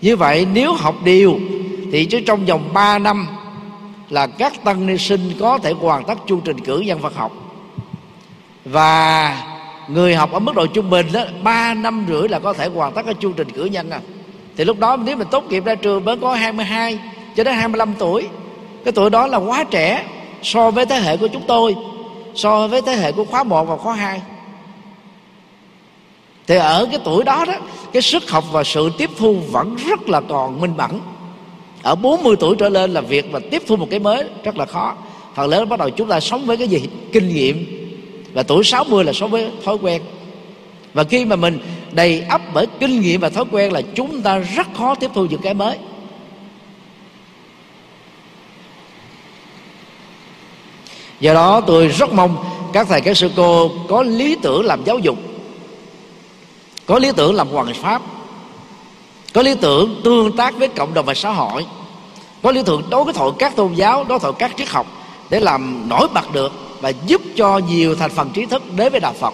Như 0.02 0.16
vậy 0.16 0.48
nếu 0.54 0.74
học 0.74 0.96
điều 1.04 1.40
thì 1.92 2.06
chứ 2.06 2.22
trong 2.26 2.46
vòng 2.46 2.70
3 2.74 3.00
năm 3.00 3.28
là 4.10 4.28
các 4.28 4.64
tăng 4.64 4.88
ni 4.88 4.98
sinh 4.98 5.32
có 5.40 5.58
thể 5.58 5.72
hoàn 5.72 6.04
tất 6.04 6.18
chương 6.28 6.42
trình 6.46 6.60
cử 6.60 6.80
nhân 6.80 7.00
Phật 7.00 7.16
học 7.16 7.49
và 8.72 9.44
người 9.88 10.16
học 10.16 10.32
ở 10.32 10.40
mức 10.40 10.56
độ 10.56 10.68
trung 10.68 10.90
bình 10.90 11.08
đó, 11.14 11.24
ba 11.44 11.74
năm 11.74 12.06
rưỡi 12.10 12.30
là 12.30 12.40
có 12.40 12.54
thể 12.54 12.68
hoàn 12.68 12.94
tất 12.94 13.02
cái 13.06 13.16
chương 13.20 13.34
trình 13.34 13.52
cử 13.52 13.66
nhân 13.66 13.90
à. 13.90 14.00
Thì 14.58 14.66
lúc 14.66 14.80
đó 14.80 14.98
nếu 14.98 15.18
mình 15.18 15.28
tốt 15.32 15.44
nghiệp 15.50 15.66
ra 15.66 15.76
trường 15.76 16.06
mới 16.06 16.18
có 16.18 16.34
22 16.34 17.00
cho 17.36 17.44
đến 17.44 17.56
25 17.56 17.94
tuổi. 18.00 18.28
Cái 18.86 18.92
tuổi 18.92 19.10
đó 19.10 19.28
là 19.28 19.38
quá 19.38 19.64
trẻ 19.64 20.06
so 20.44 20.72
với 20.72 20.86
thế 20.86 21.00
hệ 21.00 21.18
của 21.18 21.28
chúng 21.28 21.44
tôi, 21.48 21.76
so 22.36 22.68
với 22.68 22.82
thế 22.82 22.96
hệ 22.96 23.12
của 23.12 23.26
khóa 23.26 23.44
1 23.44 23.66
và 23.66 23.78
khóa 23.78 23.96
2 23.96 24.22
thì 26.48 26.56
ở 26.56 26.88
cái 26.92 27.00
tuổi 27.04 27.24
đó 27.24 27.46
đó, 27.46 27.54
cái 27.94 28.02
sức 28.02 28.30
học 28.30 28.44
và 28.52 28.64
sự 28.64 28.92
tiếp 28.98 29.10
thu 29.18 29.38
vẫn 29.52 29.76
rất 29.76 30.10
là 30.10 30.22
còn 30.22 30.62
minh 30.62 30.78
mẫn. 30.78 31.00
Ở 31.84 31.96
40 31.96 32.36
tuổi 32.40 32.56
trở 32.60 32.70
lên 32.70 32.94
là 32.94 33.02
việc 33.02 33.32
mà 33.32 33.40
tiếp 33.52 33.64
thu 33.68 33.76
một 33.76 33.88
cái 33.90 34.00
mới 34.00 34.24
rất 34.44 34.58
là 34.58 34.66
khó. 34.66 34.94
Phần 35.36 35.50
lớn 35.50 35.70
bắt 35.70 35.80
đầu 35.80 35.90
chúng 35.90 36.08
ta 36.08 36.20
sống 36.20 36.46
với 36.46 36.58
cái 36.58 36.68
gì? 36.68 36.90
Kinh 37.14 37.30
nghiệm 37.30 37.79
và 38.34 38.44
tuổi 38.44 38.64
60 38.64 39.04
là 39.04 39.14
số 39.14 39.28
với 39.28 39.52
thói 39.66 39.78
quen. 39.82 40.02
Và 40.94 41.04
khi 41.04 41.26
mà 41.26 41.36
mình 41.36 41.60
đầy 41.92 42.26
ấp 42.30 42.42
bởi 42.54 42.66
kinh 42.80 43.02
nghiệm 43.02 43.22
và 43.22 43.30
thói 43.30 43.46
quen 43.52 43.74
là 43.74 43.82
chúng 43.96 44.22
ta 44.22 44.38
rất 44.38 44.68
khó 44.78 44.96
tiếp 44.96 45.12
thu 45.14 45.26
những 45.26 45.42
cái 45.42 45.54
mới. 45.54 45.78
Do 51.20 51.34
đó 51.34 51.62
tôi 51.62 51.88
rất 51.88 52.14
mong 52.14 52.38
các 52.74 52.88
thầy, 52.90 53.02
các 53.02 53.18
sư 53.18 53.32
cô 53.36 53.72
có 53.90 54.04
lý 54.04 54.36
tưởng 54.42 54.66
làm 54.66 54.84
giáo 54.86 55.00
dục, 55.00 55.18
có 56.86 57.00
lý 57.00 57.12
tưởng 57.16 57.36
làm 57.36 57.48
hoàng 57.48 57.74
pháp, 57.74 58.02
có 59.34 59.42
lý 59.42 59.56
tưởng 59.62 60.02
tương 60.04 60.38
tác 60.38 60.56
với 60.58 60.68
cộng 60.68 60.94
đồng 60.94 61.06
và 61.06 61.14
xã 61.14 61.30
hội, 61.30 61.66
có 62.44 62.52
lý 62.52 62.62
tưởng 62.66 62.84
đối 62.90 63.04
với 63.04 63.14
thổi 63.14 63.32
các 63.40 63.56
tôn 63.56 63.74
giáo, 63.74 64.04
đối 64.04 64.20
thoại 64.20 64.34
các 64.40 64.52
triết 64.58 64.70
học 64.70 64.88
để 65.30 65.40
làm 65.40 65.90
nổi 65.90 66.08
bật 66.14 66.34
được 66.34 66.69
và 66.82 66.90
giúp 66.90 67.22
cho 67.36 67.58
nhiều 67.58 67.96
thành 67.96 68.12
phần 68.12 68.30
trí 68.34 68.46
thức 68.46 68.64
đến 68.76 68.92
với 68.92 69.00
đạo 69.00 69.14
Phật. 69.20 69.34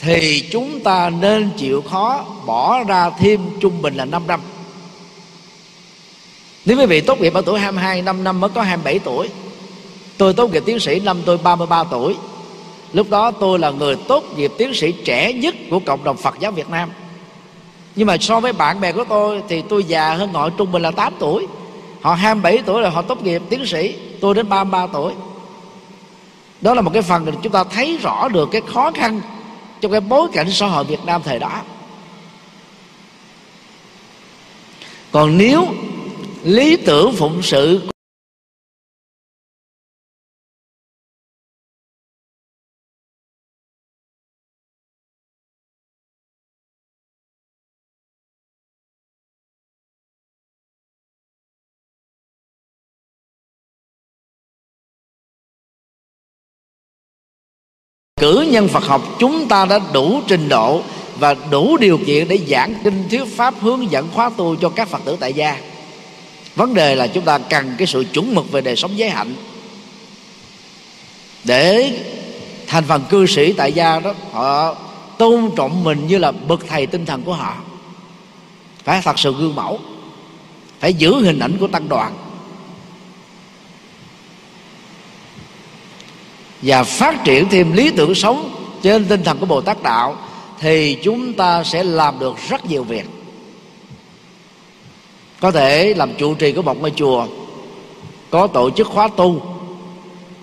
Thì 0.00 0.48
chúng 0.52 0.80
ta 0.80 1.10
nên 1.10 1.50
chịu 1.56 1.82
khó 1.82 2.24
bỏ 2.46 2.84
ra 2.84 3.10
thêm 3.10 3.40
trung 3.60 3.82
bình 3.82 3.94
là 3.94 4.04
5 4.04 4.26
năm. 4.26 4.40
Nếu 6.64 6.78
quý 6.78 6.86
vị 6.86 7.00
tốt 7.00 7.20
nghiệp 7.20 7.34
ở 7.34 7.42
tuổi 7.46 7.60
22 7.60 8.02
5 8.02 8.24
năm 8.24 8.40
mới 8.40 8.50
có 8.50 8.62
27 8.62 8.98
tuổi. 8.98 9.28
Tôi 10.18 10.32
tốt 10.32 10.52
nghiệp 10.52 10.62
tiến 10.66 10.80
sĩ 10.80 11.00
năm, 11.00 11.22
tôi 11.26 11.38
33 11.38 11.84
tuổi. 11.84 12.16
Lúc 12.92 13.10
đó 13.10 13.30
tôi 13.30 13.58
là 13.58 13.70
người 13.70 13.96
tốt 14.08 14.24
nghiệp 14.36 14.52
tiến 14.58 14.74
sĩ 14.74 14.92
trẻ 14.92 15.32
nhất 15.32 15.54
của 15.70 15.80
cộng 15.86 16.04
đồng 16.04 16.16
Phật 16.16 16.34
giáo 16.40 16.52
Việt 16.52 16.70
Nam. 16.70 16.90
Nhưng 17.96 18.06
mà 18.06 18.16
so 18.20 18.40
với 18.40 18.52
bạn 18.52 18.80
bè 18.80 18.92
của 18.92 19.04
tôi 19.08 19.42
Thì 19.48 19.62
tôi 19.62 19.84
già 19.84 20.14
hơn 20.14 20.32
họ 20.32 20.50
trung 20.50 20.72
bình 20.72 20.82
là 20.82 20.90
8 20.90 21.12
tuổi. 21.18 21.46
Họ 22.00 22.14
27 22.14 22.62
tuổi 22.66 22.82
là 22.82 22.90
họ 22.90 23.02
tốt 23.02 23.22
nghiệp 23.22 23.42
tiến 23.48 23.66
sĩ, 23.66 23.94
Tôi 24.20 24.34
đến 24.34 24.48
33 24.48 24.86
tuổi. 24.86 25.12
Đó 26.66 26.74
là 26.74 26.80
một 26.82 26.90
cái 26.94 27.02
phần 27.02 27.32
chúng 27.42 27.52
ta 27.52 27.64
thấy 27.64 27.98
rõ 28.02 28.28
được 28.28 28.48
cái 28.52 28.62
khó 28.66 28.90
khăn 28.94 29.20
Trong 29.80 29.92
cái 29.92 30.00
bối 30.00 30.28
cảnh 30.32 30.50
xã 30.50 30.66
hội 30.66 30.84
Việt 30.84 31.04
Nam 31.04 31.22
thời 31.24 31.38
đó. 31.38 31.62
Còn 35.12 35.38
nếu 35.38 35.66
lý 36.42 36.76
tưởng 36.76 37.14
phụng 37.16 37.42
sự 37.42 37.80
cử 58.26 58.46
nhân 58.50 58.68
Phật 58.68 58.84
học, 58.84 59.02
chúng 59.18 59.48
ta 59.48 59.64
đã 59.64 59.80
đủ 59.92 60.20
trình 60.26 60.48
độ 60.48 60.82
và 61.18 61.34
đủ 61.50 61.76
điều 61.76 61.98
kiện 62.06 62.28
để 62.28 62.38
giảng 62.48 62.74
kinh, 62.84 63.08
thuyết 63.10 63.36
pháp, 63.36 63.54
hướng 63.60 63.90
dẫn, 63.90 64.08
khóa 64.14 64.30
tu 64.36 64.56
cho 64.56 64.68
các 64.68 64.88
Phật 64.88 65.00
tử 65.04 65.16
tại 65.20 65.32
gia. 65.32 65.58
Vấn 66.56 66.74
đề 66.74 66.94
là 66.94 67.06
chúng 67.06 67.24
ta 67.24 67.38
cần 67.38 67.74
cái 67.78 67.86
sự 67.86 68.04
chuẩn 68.12 68.34
mực 68.34 68.52
về 68.52 68.60
đời 68.60 68.76
sống 68.76 68.98
giới 68.98 69.10
hạnh. 69.10 69.34
Để 71.44 71.92
thành 72.66 72.84
phần 72.84 73.02
cư 73.10 73.26
sĩ 73.26 73.52
tại 73.52 73.72
gia 73.72 74.00
đó, 74.00 74.14
họ 74.32 74.74
tôn 75.18 75.50
trọng 75.56 75.84
mình 75.84 76.06
như 76.06 76.18
là 76.18 76.32
bậc 76.32 76.60
thầy 76.68 76.86
tinh 76.86 77.06
thần 77.06 77.22
của 77.22 77.34
họ. 77.34 77.56
Phải 78.84 79.00
thật 79.04 79.18
sự 79.18 79.34
gương 79.38 79.54
mẫu, 79.54 79.78
phải 80.80 80.94
giữ 80.94 81.14
hình 81.24 81.38
ảnh 81.38 81.56
của 81.60 81.66
tăng 81.66 81.88
đoàn. 81.88 82.12
Và 86.66 86.84
phát 86.84 87.24
triển 87.24 87.48
thêm 87.48 87.72
lý 87.72 87.90
tưởng 87.90 88.14
sống 88.14 88.54
trên 88.82 89.04
tinh 89.04 89.24
thần 89.24 89.38
của 89.38 89.46
Bồ 89.46 89.60
Tát 89.60 89.82
đạo, 89.82 90.16
thì 90.60 90.98
chúng 91.02 91.32
ta 91.32 91.64
sẽ 91.64 91.82
làm 91.82 92.18
được 92.18 92.36
rất 92.48 92.66
nhiều 92.66 92.84
việc. 92.84 93.06
Có 95.40 95.50
thể 95.50 95.94
làm 95.96 96.14
trụ 96.14 96.34
trì 96.34 96.52
của 96.52 96.62
một 96.62 96.80
ngôi 96.80 96.92
chùa, 96.96 97.26
có 98.30 98.46
tổ 98.46 98.70
chức 98.70 98.86
khóa 98.86 99.08
tu, 99.08 99.42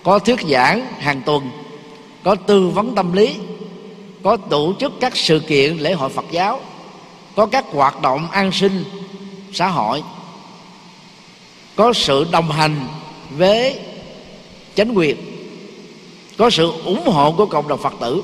có 0.02 0.18
thuyết 0.18 0.40
giảng 0.48 0.86
hàng 0.98 1.22
tuần, 1.26 1.50
có 2.22 2.34
tư 2.34 2.68
vấn 2.68 2.94
tâm 2.94 3.12
lý, 3.12 3.34
có 4.22 4.36
tổ 4.36 4.74
chức 4.80 4.92
các 5.00 5.16
sự 5.16 5.38
kiện 5.38 5.76
lễ 5.76 5.92
hội 5.92 6.08
Phật 6.08 6.24
giáo, 6.30 6.60
có 7.36 7.46
các 7.46 7.64
hoạt 7.72 8.02
động 8.02 8.30
an 8.30 8.52
sinh, 8.52 8.84
xã 9.52 9.68
hội, 9.68 10.02
có 11.76 11.92
sự 11.92 12.26
đồng 12.30 12.50
hành 12.50 12.86
với 13.30 13.78
chánh 14.74 14.98
quyền 14.98 15.33
có 16.36 16.50
sự 16.50 16.72
ủng 16.84 17.06
hộ 17.06 17.32
của 17.32 17.46
cộng 17.46 17.68
đồng 17.68 17.82
phật 17.82 17.94
tử 18.00 18.22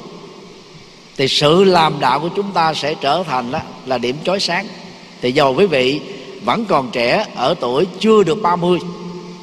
thì 1.17 1.29
sự 1.29 1.65
làm 1.65 2.01
đạo 2.01 2.21
của 2.21 2.29
chúng 2.37 2.53
ta 2.53 2.75
sẽ 2.75 2.95
trở 2.95 3.23
thành 3.23 3.51
đó 3.51 3.61
là 3.87 3.99
điểm 3.99 4.17
chói 4.25 4.41
sáng. 4.41 4.67
Thì 5.23 5.33
dầu 5.33 5.55
quý 5.55 5.67
vị 5.67 6.01
vẫn 6.45 6.65
còn 6.65 6.91
trẻ 6.93 7.27
ở 7.35 7.55
tuổi 7.61 7.87
chưa 8.01 8.23
được 8.23 8.43
30 8.43 8.79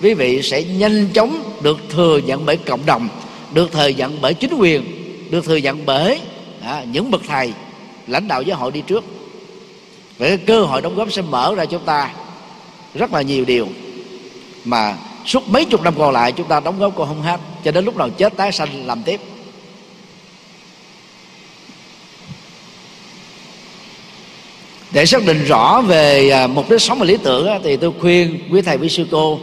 quý 0.01 0.13
vị 0.13 0.41
sẽ 0.41 0.63
nhanh 0.63 1.09
chóng 1.13 1.43
được 1.61 1.77
thừa 1.89 2.17
nhận 2.17 2.45
bởi 2.45 2.57
cộng 2.57 2.85
đồng 2.85 3.09
được 3.53 3.71
thừa 3.71 3.87
nhận 3.87 4.17
bởi 4.21 4.33
chính 4.33 4.53
quyền 4.57 4.83
được 5.29 5.45
thừa 5.45 5.55
nhận 5.55 5.85
bởi 5.85 6.21
à, 6.61 6.83
những 6.91 7.11
bậc 7.11 7.21
thầy 7.27 7.53
lãnh 8.07 8.27
đạo 8.27 8.41
giáo 8.41 8.57
hội 8.57 8.71
đi 8.71 8.81
trước. 8.81 9.03
Vậy 10.17 10.29
cái 10.29 10.37
cơ 10.37 10.61
hội 10.61 10.81
đóng 10.81 10.95
góp 10.95 11.11
sẽ 11.11 11.21
mở 11.21 11.55
ra 11.55 11.65
chúng 11.65 11.85
ta 11.85 12.13
rất 12.93 13.13
là 13.13 13.21
nhiều 13.21 13.45
điều 13.45 13.67
mà 14.65 14.97
suốt 15.27 15.49
mấy 15.49 15.65
chục 15.65 15.81
năm 15.81 15.93
còn 15.97 16.13
lại, 16.13 16.31
chúng 16.31 16.47
ta 16.47 16.59
đóng 16.59 16.79
góp 16.79 16.95
còn 16.95 17.07
không 17.07 17.21
hết, 17.21 17.39
cho 17.63 17.71
đến 17.71 17.85
lúc 17.85 17.97
nào 17.97 18.09
chết 18.09 18.37
tái 18.37 18.51
sanh 18.51 18.87
làm 18.87 19.03
tiếp. 19.03 19.19
Để 24.91 25.05
xác 25.05 25.25
định 25.25 25.45
rõ 25.45 25.81
về 25.81 26.29
à, 26.29 26.47
mục 26.47 26.69
đích 26.69 26.81
sống 26.81 26.99
và 26.99 27.05
lý 27.05 27.17
tưởng 27.23 27.47
thì 27.63 27.77
tôi 27.77 27.91
khuyên 27.99 28.39
quý 28.51 28.61
thầy 28.61 28.77
quý 28.77 28.89
sư 28.89 29.07
cô 29.11 29.39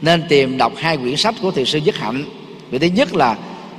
nên 0.00 0.24
tìm 0.28 0.58
đọc 0.58 0.72
hai 0.76 0.96
quyển 0.96 1.16
sách 1.16 1.34
của 1.42 1.50
thiền 1.50 1.64
sư 1.64 1.78
Nhất 1.78 1.96
Hạnh. 1.96 2.24
Quyển 2.70 2.80
thứ 2.80 2.86
nhất 2.86 3.14
là 3.14 3.36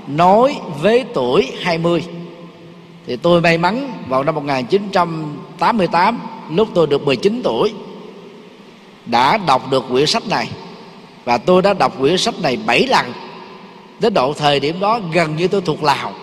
Nói 0.07 0.55
với 0.82 1.05
tuổi 1.13 1.51
20 1.61 2.03
Thì 3.07 3.15
tôi 3.15 3.41
may 3.41 3.57
mắn 3.57 3.93
vào 4.07 4.24
năm 4.24 4.36
1988 4.36 6.20
Lúc 6.51 6.68
tôi 6.74 6.88
được 6.88 7.05
19 7.05 7.41
tuổi, 7.43 7.74
Đã 9.05 9.38
đọc 9.38 9.72
được 9.72 9.86
quyển 9.89 10.07
sách 10.07 10.28
này. 10.28 10.49
Và 11.28 11.38
tôi 11.38 11.61
đã 11.61 11.73
đọc 11.73 11.99
quyển 11.99 12.17
sách 12.17 12.39
này 12.41 12.57
7 12.65 12.88
lần. 12.88 13.05
Đến 13.99 14.13
độ 14.13 14.34
thời 14.34 14.59
điểm 14.59 14.80
đó 14.80 14.99
gần 15.13 15.36
như 15.36 15.47
tôi 15.47 15.61
thuộc 15.61 15.84
Lào. 15.84 16.13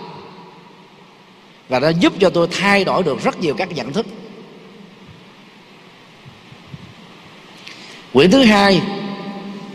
Và 1.68 1.80
nó 1.80 1.88
giúp 1.88 2.12
cho 2.20 2.30
tôi 2.30 2.48
thay 2.50 2.84
đổi 2.84 3.02
được 3.02 3.24
rất 3.24 3.40
nhiều 3.40 3.54
các 3.54 3.68
nhận 3.74 3.92
thức. 3.92 4.06
Quyển 8.12 8.30
thứ 8.30 8.42
hai, 8.42 8.82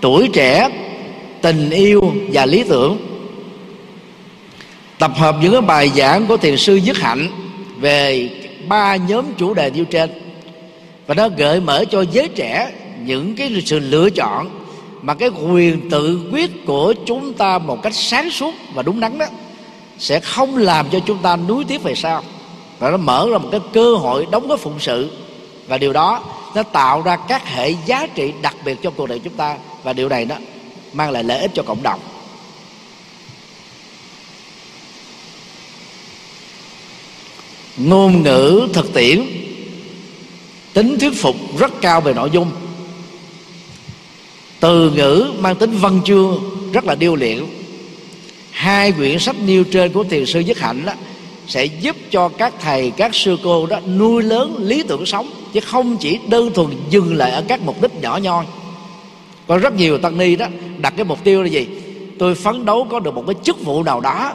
tuổi 0.02 0.30
trẻ, 0.34 0.70
tình 1.42 1.70
yêu 1.70 2.14
và 2.34 2.46
lý 2.46 2.64
tưởng. 2.64 2.98
Tập 5.00 5.12
hợp 5.16 5.36
những 5.42 5.52
cái 5.52 5.62
bài 5.62 5.92
giảng 5.96 6.28
của 6.28 6.38
thiền 6.38 6.58
sư 6.58 6.76
dứt 6.76 6.98
hạnh 6.98 7.28
về 7.78 8.30
ba 8.68 8.96
nhóm 8.96 9.26
chủ 9.38 9.54
đề 9.54 9.72
như 9.72 9.86
trên. 9.86 10.10
Và 11.08 11.16
nó 11.16 11.30
gợi 11.30 11.60
mở 11.60 11.86
cho 11.92 12.02
giới 12.02 12.28
trẻ 12.28 12.72
những 13.06 13.36
cái 13.36 13.62
sự 13.66 13.80
lựa 13.80 14.10
chọn 14.10 14.59
mà 15.02 15.14
cái 15.14 15.30
quyền 15.30 15.90
tự 15.90 16.30
quyết 16.32 16.66
của 16.66 16.94
chúng 17.06 17.34
ta 17.34 17.58
một 17.58 17.82
cách 17.84 17.94
sáng 17.96 18.32
suốt 18.32 18.54
và 18.74 18.84
đúng 18.84 19.00
đắn 19.00 19.18
đó 19.18 19.26
sẽ 20.00 20.20
không 20.20 20.58
làm 20.58 20.90
cho 20.90 21.00
chúng 21.00 21.18
ta 21.18 21.36
nuối 21.36 21.64
tiếc 21.64 21.84
về 21.84 21.96
sau. 21.96 22.24
Và 22.80 22.92
nó 22.92 22.98
mở 22.98 23.28
ra 23.32 23.38
một 23.38 23.50
cái 23.52 23.60
cơ 23.74 23.96
hội 23.96 24.28
đóng 24.32 24.48
góp 24.48 24.60
phụng 24.60 24.80
sự. 24.80 25.12
Và 25.68 25.78
điều 25.78 25.94
đó 25.94 26.24
nó 26.56 26.64
tạo 26.64 27.02
ra 27.02 27.16
các 27.16 27.48
hệ 27.48 27.74
giá 27.86 28.08
trị 28.08 28.34
đặc 28.42 28.56
biệt 28.66 28.78
trong 28.82 28.94
cuộc 28.98 29.10
đời 29.10 29.20
chúng 29.20 29.34
ta. 29.34 29.58
Và 29.84 29.94
điều 29.94 30.10
này 30.10 30.26
nó 30.26 30.36
mang 30.94 31.12
lại 31.12 31.24
lợi 31.24 31.40
ích 31.40 31.52
cho 31.54 31.64
cộng 31.64 31.84
đồng. 31.84 32.00
Ngôn 37.78 38.24
ngữ 38.24 38.68
thực 38.74 38.94
tiễn, 38.94 39.26
tính 40.74 40.98
thuyết 41.00 41.22
phục 41.22 41.36
rất 41.60 41.72
cao 41.82 42.02
về 42.02 42.14
nội 42.14 42.30
dung 42.34 42.52
từ 44.60 44.92
ngữ 44.92 45.32
mang 45.40 45.56
tính 45.56 45.72
văn 45.72 46.00
chương, 46.06 46.40
rất 46.74 46.86
là 46.86 46.96
điêu 46.96 47.16
luyện. 47.16 47.46
Hai 48.52 48.92
quyển 48.92 49.20
sách 49.20 49.36
nêu 49.46 49.64
trên 49.64 49.94
của 49.94 50.04
thiền 50.04 50.26
sư 50.26 50.40
nhất 50.40 50.58
hạnh 50.60 50.86
đó 50.86 50.94
sẽ 51.48 51.66
giúp 51.66 51.96
cho 52.12 52.30
các 52.30 52.54
thầy, 52.60 52.92
các 52.92 53.16
sư 53.16 53.38
cô 53.44 53.66
đó 53.66 53.80
nuôi 53.98 54.24
lớn 54.24 54.56
lý 54.60 54.84
tưởng 54.84 55.06
sống, 55.06 55.30
chứ 55.54 55.60
không 55.60 55.98
chỉ 55.98 56.20
đơn 56.28 56.52
thuần 56.54 56.68
dừng 56.90 57.16
lại 57.16 57.32
ở 57.32 57.44
các 57.48 57.62
mục 57.62 57.82
đích 57.82 58.02
nhỏ 58.02 58.18
nhoi. 58.18 58.46
Có 59.48 59.58
rất 59.58 59.74
nhiều 59.74 59.98
tăng 59.98 60.18
ni 60.18 60.36
đó 60.36 60.46
đặt 60.78 60.94
cái 60.98 61.06
mục 61.06 61.24
tiêu 61.24 61.44
là 61.44 61.50
gì? 61.50 61.68
Tôi 62.20 62.36
phấn 62.36 62.66
đấu 62.66 62.88
có 62.92 63.00
được 63.00 63.16
một 63.16 63.24
cái 63.28 63.36
chức 63.44 63.66
vụ 63.66 63.84
nào 63.84 64.02
đó 64.02 64.34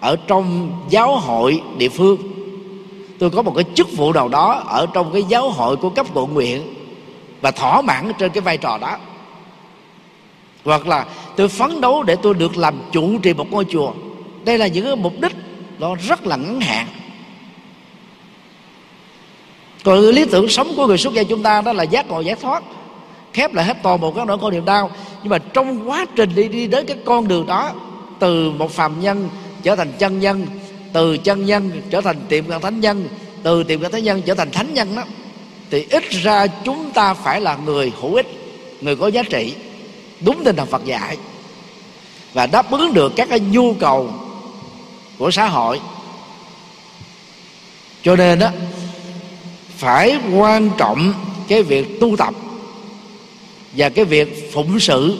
ở 0.00 0.16
trong 0.26 0.72
giáo 0.90 1.16
hội 1.16 1.62
địa 1.78 1.88
phương. 1.88 2.16
Tôi 3.18 3.30
có 3.30 3.42
một 3.42 3.52
cái 3.56 3.64
chức 3.74 3.96
vụ 3.96 4.12
nào 4.12 4.28
đó 4.28 4.62
ở 4.66 4.86
trong 4.94 5.12
cái 5.12 5.22
giáo 5.28 5.50
hội 5.50 5.76
của 5.76 5.90
cấp 5.90 6.06
quận 6.14 6.34
nguyện 6.34 6.62
và 7.40 7.50
thỏa 7.50 7.82
mãn 7.82 8.12
trên 8.18 8.30
cái 8.30 8.40
vai 8.40 8.58
trò 8.58 8.78
đó 8.78 8.96
hoặc 10.64 10.86
là 10.86 11.06
tôi 11.36 11.48
phấn 11.48 11.80
đấu 11.80 12.02
để 12.02 12.16
tôi 12.22 12.34
được 12.34 12.56
làm 12.56 12.74
chủ 12.92 13.18
trì 13.18 13.34
một 13.34 13.46
ngôi 13.50 13.64
chùa. 13.64 13.92
Đây 14.44 14.58
là 14.58 14.66
những 14.66 14.84
cái 14.84 14.96
mục 14.96 15.12
đích 15.20 15.32
nó 15.78 15.94
rất 15.94 16.26
là 16.26 16.36
ngắn 16.36 16.60
hạn. 16.60 16.86
Còn 19.84 20.00
lý 20.00 20.24
tưởng 20.24 20.48
sống 20.48 20.72
của 20.76 20.86
người 20.86 20.98
xuất 20.98 21.14
gia 21.14 21.22
chúng 21.22 21.42
ta 21.42 21.60
đó 21.60 21.72
là 21.72 21.82
giác 21.82 22.08
ngộ 22.08 22.20
giải 22.20 22.36
thoát, 22.40 22.62
khép 23.32 23.54
lại 23.54 23.64
hết 23.64 23.76
toàn 23.82 24.00
bộ 24.00 24.10
các 24.10 24.26
nỗi 24.26 24.38
khổ 24.38 24.50
niềm 24.50 24.64
đau. 24.64 24.90
Nhưng 25.22 25.30
mà 25.30 25.38
trong 25.38 25.90
quá 25.90 26.06
trình 26.16 26.30
đi 26.34 26.48
đi 26.48 26.66
đến 26.66 26.86
cái 26.86 26.96
con 27.04 27.28
đường 27.28 27.46
đó, 27.46 27.72
từ 28.18 28.50
một 28.50 28.70
phàm 28.70 29.00
nhân 29.00 29.28
trở 29.62 29.76
thành 29.76 29.92
chân 29.98 30.20
nhân, 30.20 30.46
từ 30.92 31.16
chân 31.16 31.46
nhân 31.46 31.70
trở 31.90 32.00
thành 32.00 32.20
tiệm 32.28 32.44
cận 32.44 32.60
thánh 32.60 32.80
nhân, 32.80 33.08
từ 33.42 33.64
tiệm 33.64 33.80
cận 33.80 33.92
thánh 33.92 34.04
nhân 34.04 34.22
trở 34.26 34.34
thành 34.34 34.50
thánh 34.50 34.74
nhân 34.74 34.96
đó, 34.96 35.02
thì 35.70 35.86
ít 35.90 36.10
ra 36.10 36.46
chúng 36.46 36.90
ta 36.90 37.14
phải 37.14 37.40
là 37.40 37.56
người 37.64 37.92
hữu 38.00 38.14
ích, 38.14 38.26
người 38.80 38.96
có 38.96 39.06
giá 39.06 39.22
trị 39.22 39.54
đúng 40.24 40.44
tinh 40.44 40.56
thần 40.56 40.66
Phật 40.66 40.84
dạy. 40.84 41.16
Và 42.32 42.46
đáp 42.46 42.70
ứng 42.70 42.94
được 42.94 43.12
các 43.16 43.28
cái 43.28 43.40
nhu 43.40 43.74
cầu 43.74 44.10
của 45.18 45.30
xã 45.30 45.48
hội. 45.48 45.80
Cho 48.02 48.16
nên 48.16 48.38
đó 48.38 48.48
phải 49.76 50.18
quan 50.34 50.70
trọng 50.78 51.14
cái 51.48 51.62
việc 51.62 52.00
tu 52.00 52.16
tập 52.16 52.34
và 53.72 53.88
cái 53.88 54.04
việc 54.04 54.52
phụng 54.52 54.80
sự. 54.80 55.18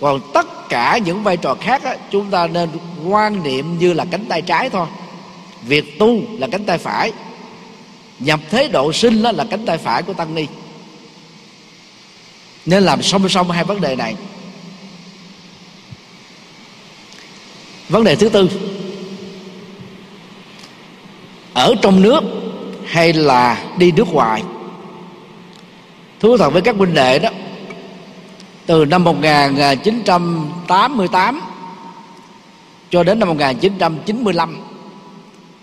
Còn 0.00 0.20
tất 0.34 0.68
cả 0.68 0.98
những 0.98 1.22
vai 1.22 1.36
trò 1.36 1.56
khác 1.60 1.84
đó, 1.84 1.94
chúng 2.10 2.30
ta 2.30 2.46
nên 2.46 2.68
quan 3.08 3.42
niệm 3.42 3.78
như 3.78 3.92
là 3.92 4.04
cánh 4.10 4.24
tay 4.28 4.42
trái 4.42 4.70
thôi. 4.70 4.86
Việc 5.62 5.98
tu 5.98 6.20
là 6.38 6.46
cánh 6.52 6.64
tay 6.64 6.78
phải. 6.78 7.12
Nhập 8.18 8.40
thế 8.50 8.68
độ 8.68 8.92
sinh 8.92 9.22
đó 9.22 9.32
là 9.32 9.46
cánh 9.50 9.66
tay 9.66 9.78
phải 9.78 10.02
của 10.02 10.12
tăng 10.12 10.34
ni 10.34 10.46
nên 12.66 12.82
làm 12.82 13.02
song 13.02 13.28
song 13.28 13.50
hai 13.50 13.64
vấn 13.64 13.80
đề 13.80 13.96
này. 13.96 14.14
Vấn 17.88 18.04
đề 18.04 18.16
thứ 18.16 18.28
tư, 18.28 18.48
ở 21.54 21.74
trong 21.82 22.02
nước 22.02 22.20
hay 22.86 23.12
là 23.12 23.64
đi 23.78 23.92
nước 23.92 24.08
ngoài? 24.08 24.42
Thú 26.20 26.36
thật 26.36 26.50
với 26.50 26.62
các 26.62 26.76
huynh 26.76 26.94
đệ 26.94 27.18
đó, 27.18 27.30
từ 28.66 28.84
năm 28.84 29.04
1988 29.04 31.40
cho 32.90 33.02
đến 33.02 33.18
năm 33.18 33.28
1995 33.28 34.56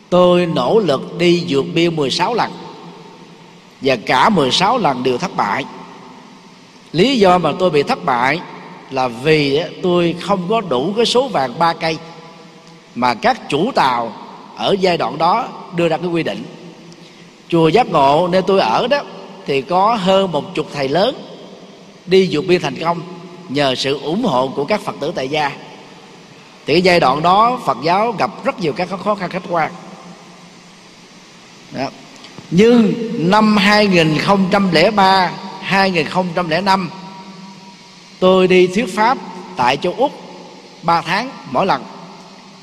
tôi 0.09 0.45
nỗ 0.45 0.79
lực 0.79 1.17
đi 1.17 1.43
vượt 1.47 1.65
biên 1.73 1.95
16 1.95 2.33
lần 2.33 2.51
và 3.81 3.95
cả 3.95 4.29
16 4.29 4.77
lần 4.77 5.03
đều 5.03 5.17
thất 5.17 5.35
bại 5.35 5.65
lý 6.93 7.19
do 7.19 7.37
mà 7.37 7.51
tôi 7.59 7.69
bị 7.69 7.83
thất 7.83 8.05
bại 8.05 8.39
là 8.91 9.07
vì 9.07 9.61
tôi 9.81 10.15
không 10.21 10.47
có 10.49 10.61
đủ 10.61 10.93
cái 10.97 11.05
số 11.05 11.27
vàng 11.27 11.59
ba 11.59 11.73
cây 11.73 11.97
mà 12.95 13.13
các 13.13 13.49
chủ 13.49 13.71
tàu 13.75 14.13
ở 14.55 14.75
giai 14.79 14.97
đoạn 14.97 15.17
đó 15.17 15.47
đưa 15.75 15.87
ra 15.87 15.97
cái 15.97 16.07
quy 16.07 16.23
định. 16.23 16.43
Chùa 17.49 17.67
giác 17.67 17.87
ngộ 17.87 18.27
nơi 18.27 18.41
tôi 18.41 18.59
ở 18.59 18.87
đó 18.87 19.01
thì 19.45 19.61
có 19.61 19.95
hơn 19.95 20.31
một 20.31 20.55
chục 20.55 20.67
thầy 20.73 20.87
lớn 20.87 21.15
đi 22.05 22.27
vượt 22.31 22.45
biên 22.47 22.61
thành 22.61 22.75
công 22.75 23.01
nhờ 23.49 23.75
sự 23.75 23.99
ủng 24.01 24.23
hộ 24.23 24.47
của 24.47 24.65
các 24.65 24.81
phật 24.81 24.95
tử 24.99 25.11
tại 25.15 25.27
gia. 25.27 25.49
Thì 26.65 26.73
cái 26.73 26.81
giai 26.81 26.99
đoạn 26.99 27.21
đó 27.21 27.59
phật 27.65 27.77
giáo 27.83 28.11
gặp 28.11 28.31
rất 28.43 28.59
nhiều 28.59 28.73
các 28.73 28.89
khó 29.03 29.15
khăn 29.15 29.29
khách 29.29 29.43
quan. 29.49 29.71
Đó. 31.71 31.89
nhưng 32.51 32.93
năm 33.17 33.57
2003 33.57 35.31
2005 35.71 36.89
tôi 38.19 38.47
đi 38.47 38.67
thuyết 38.67 38.95
pháp 38.95 39.17
tại 39.57 39.77
châu 39.77 39.93
Úc 39.97 40.11
3 40.83 41.01
tháng 41.01 41.29
mỗi 41.51 41.65
lần. 41.65 41.83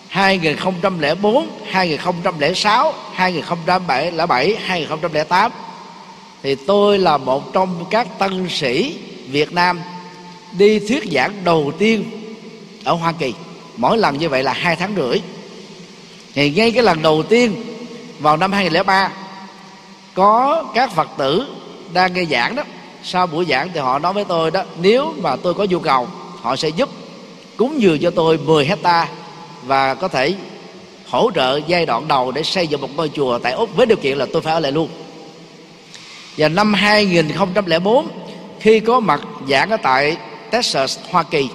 2004, 0.09 1.49
2006, 1.67 2.95
2007, 3.13 4.57
2008 4.57 5.53
thì 6.43 6.55
tôi 6.55 6.99
là 6.99 7.17
một 7.17 7.53
trong 7.53 7.85
các 7.91 8.19
tân 8.19 8.49
sĩ 8.49 8.99
Việt 9.29 9.53
Nam 9.53 9.81
đi 10.53 10.79
thuyết 10.79 11.05
giảng 11.13 11.45
đầu 11.45 11.73
tiên 11.79 12.05
ở 12.85 12.93
Hoa 12.93 13.13
Kỳ. 13.13 13.35
Mỗi 13.77 13.99
lần 13.99 14.19
như 14.19 14.29
vậy 14.29 14.43
là 14.43 14.53
hai 14.53 14.77
tháng 14.77 14.95
rưỡi. 14.97 15.21
Thì 16.35 16.51
ngay 16.51 16.71
cái 16.71 16.83
lần 16.83 17.03
đầu 17.03 17.23
tiên 17.23 17.65
vào 18.19 18.37
năm 18.37 18.53
2003 18.53 19.11
có 20.15 20.65
các 20.75 20.93
Phật 20.93 21.09
tử 21.19 21.47
đang 21.93 22.13
nghe 22.13 22.25
giảng 22.25 22.57
đó 22.57 22.63
sau 23.03 23.27
buổi 23.27 23.45
giảng 23.45 23.71
thì 23.75 23.81
họ 23.81 23.99
nói 23.99 24.13
với 24.13 24.25
tôi 24.25 24.51
đó 24.51 24.63
nếu 24.81 25.15
mà 25.23 25.37
tôi 25.37 25.55
có 25.55 25.65
nhu 25.65 25.79
cầu 25.79 26.09
họ 26.41 26.57
sẽ 26.57 26.69
giúp 26.69 26.89
cúng 27.57 27.83
dường 27.83 27.99
cho 27.99 28.11
tôi 28.11 28.39
10 28.39 28.67
hecta 28.67 29.09
và 29.63 29.95
có 29.95 30.09
thể 30.09 30.35
hỗ 31.09 31.31
trợ 31.35 31.61
giai 31.67 31.87
đoạn 31.87 32.09
đầu 32.09 32.33
để 32.33 32.43
xây 32.43 32.67
dựng 32.67 32.81
một 32.81 32.89
ngôi 32.97 33.11
chùa 33.15 33.39
tại 33.39 33.53
Úc 33.53 33.77
với 33.77 33.87
điều 33.87 33.97
kiện 33.97 34.19
là 34.19 34.27
tôi 34.33 34.43
phải 34.43 34.55
ở 34.55 34.61
lại 34.61 34.73
luôn. 34.73 34.89
Và 36.37 36.49
năm 36.49 36.75
2004 36.75 38.09
khi 38.61 38.81
có 38.81 39.01
mặt 39.01 39.21
giảng 39.49 39.71
ở 39.71 39.77
tại 39.77 40.17
Texas 40.51 40.99
Hoa 41.11 41.23
Kỳ 41.23 41.49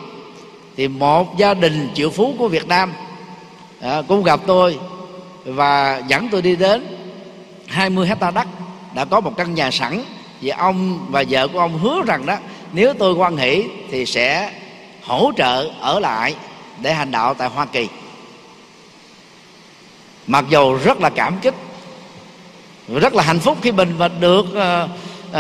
thì 0.78 0.88
một 0.88 1.38
gia 1.38 1.54
đình 1.54 1.90
triệu 1.94 2.10
phú 2.10 2.36
của 2.38 2.48
Việt 2.48 2.68
Nam 2.68 2.94
à, 3.82 4.02
cũng 4.08 4.24
gặp 4.24 4.40
tôi 4.48 4.78
và 5.46 6.02
dẫn 6.08 6.30
tôi 6.32 6.42
đi 6.42 6.56
đến 6.56 6.98
20 7.68 8.08
hecta 8.08 8.32
đất 8.32 8.48
đã 8.96 9.06
có 9.06 9.20
một 9.20 9.34
căn 9.38 9.54
nhà 9.56 9.72
sẵn 9.72 10.04
và 10.44 10.56
ông 10.58 11.06
và 11.10 11.24
vợ 11.30 11.48
của 11.48 11.60
ông 11.60 11.80
hứa 11.80 12.02
rằng 12.08 12.26
đó 12.26 12.38
nếu 12.74 12.94
tôi 12.94 13.14
quan 13.14 13.38
hỷ 13.38 13.64
thì 13.92 14.06
sẽ 14.06 14.52
hỗ 15.04 15.32
trợ 15.38 15.70
ở 15.80 16.00
lại 16.00 16.36
để 16.82 16.94
hành 16.94 17.12
đạo 17.12 17.34
tại 17.34 17.50
Hoa 17.50 17.66
Kỳ. 17.66 17.88
Mặc 20.28 20.46
dù 20.50 20.78
rất 20.84 21.02
là 21.02 21.10
cảm 21.10 21.40
kích 21.42 21.54
rất 22.88 23.14
là 23.14 23.24
hạnh 23.24 23.40
phúc 23.40 23.58
khi 23.62 23.72
mình 23.72 23.98
và 23.98 24.08
được 24.08 24.46
uh, 24.52 24.90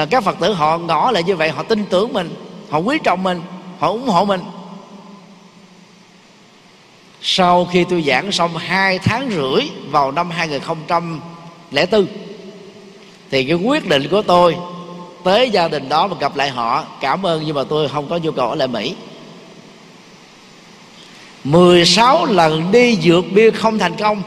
các 0.09 0.23
phật 0.23 0.39
tử 0.39 0.53
họ 0.53 0.77
ngỏ 0.77 1.11
lại 1.11 1.23
như 1.23 1.35
vậy 1.35 1.49
họ 1.49 1.63
tin 1.63 1.85
tưởng 1.85 2.13
mình 2.13 2.35
họ 2.69 2.77
quý 2.77 2.97
trọng 3.03 3.23
mình 3.23 3.41
họ 3.79 3.87
ủng 3.87 4.07
hộ 4.07 4.25
mình. 4.25 4.41
Sau 7.21 7.65
khi 7.65 7.85
tôi 7.89 8.01
giảng 8.01 8.31
xong 8.31 8.57
hai 8.57 8.99
tháng 8.99 9.29
rưỡi 9.31 9.69
vào 9.89 10.11
năm 10.11 10.29
2004 10.29 12.07
thì 13.31 13.43
cái 13.43 13.55
quyết 13.55 13.87
định 13.87 14.07
của 14.11 14.21
tôi 14.21 14.55
tới 15.23 15.49
gia 15.49 15.67
đình 15.67 15.89
đó 15.89 16.07
và 16.07 16.17
gặp 16.19 16.35
lại 16.35 16.49
họ, 16.49 16.83
cảm 17.01 17.25
ơn 17.25 17.43
nhưng 17.45 17.55
mà 17.55 17.63
tôi 17.63 17.89
không 17.89 18.09
có 18.09 18.17
nhu 18.17 18.31
cầu 18.31 18.49
ở 18.49 18.55
lại 18.55 18.67
Mỹ. 18.67 18.95
16 21.43 22.25
lần 22.25 22.71
đi 22.71 22.97
dược 23.01 23.25
biên 23.31 23.55
không 23.55 23.79
thành 23.79 23.95
công. 23.95 24.21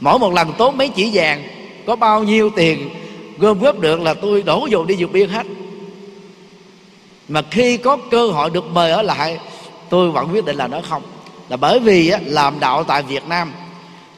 Mỗi 0.00 0.18
một 0.18 0.32
lần 0.32 0.52
tốn 0.52 0.76
mấy 0.76 0.88
chỉ 0.88 1.10
vàng, 1.12 1.44
có 1.86 1.96
bao 1.96 2.22
nhiêu 2.22 2.50
tiền, 2.56 2.90
gom 3.38 3.60
góp 3.60 3.78
được 3.78 4.00
là 4.00 4.14
tôi 4.14 4.42
đổ 4.42 4.66
dồn 4.70 4.86
đi 4.86 4.96
dược 4.96 5.12
biên 5.12 5.28
hết. 5.28 5.46
Mà 7.28 7.42
khi 7.50 7.76
có 7.76 7.96
cơ 8.10 8.26
hội 8.26 8.50
được 8.50 8.64
mời 8.70 8.90
ở 8.90 9.02
lại, 9.02 9.38
tôi 9.88 10.10
vẫn 10.10 10.28
quyết 10.32 10.44
định 10.44 10.56
là 10.56 10.66
nói 10.66 10.82
không. 10.88 11.02
Là 11.48 11.56
bởi 11.56 11.80
vì 11.80 12.12
làm 12.24 12.60
đạo 12.60 12.84
tại 12.84 13.02
Việt 13.02 13.24
Nam, 13.28 13.52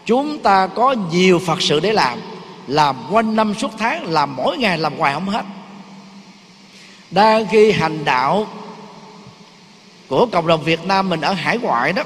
chúng 0.07 0.39
ta 0.39 0.67
có 0.67 0.95
nhiều 1.13 1.39
Phật 1.39 1.63
sự 1.63 1.81
để 1.81 1.93
làm 1.93 2.19
làm 2.67 2.97
quanh 3.11 3.37
năm 3.37 3.55
suốt 3.55 3.71
tháng, 3.79 4.07
làm 4.07 4.37
mỗi 4.37 4.59
ngày, 4.59 4.79
làm 4.79 4.99
hoài 4.99 5.15
không 5.15 5.29
hết. 5.29 5.45
Đang 7.11 7.47
khi 7.51 7.73
hành 7.73 8.05
đạo 8.05 8.47
của 10.09 10.27
cộng 10.33 10.47
đồng 10.47 10.63
Việt 10.63 10.85
Nam 10.85 11.09
mình 11.09 11.21
ở 11.21 11.33
hải 11.33 11.59
ngoại 11.59 11.93
đó, 11.93 12.03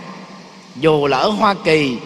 dù 0.76 1.06
là 1.06 1.18
ở 1.18 1.28
Hoa 1.28 1.54
Kỳ, 1.64 1.96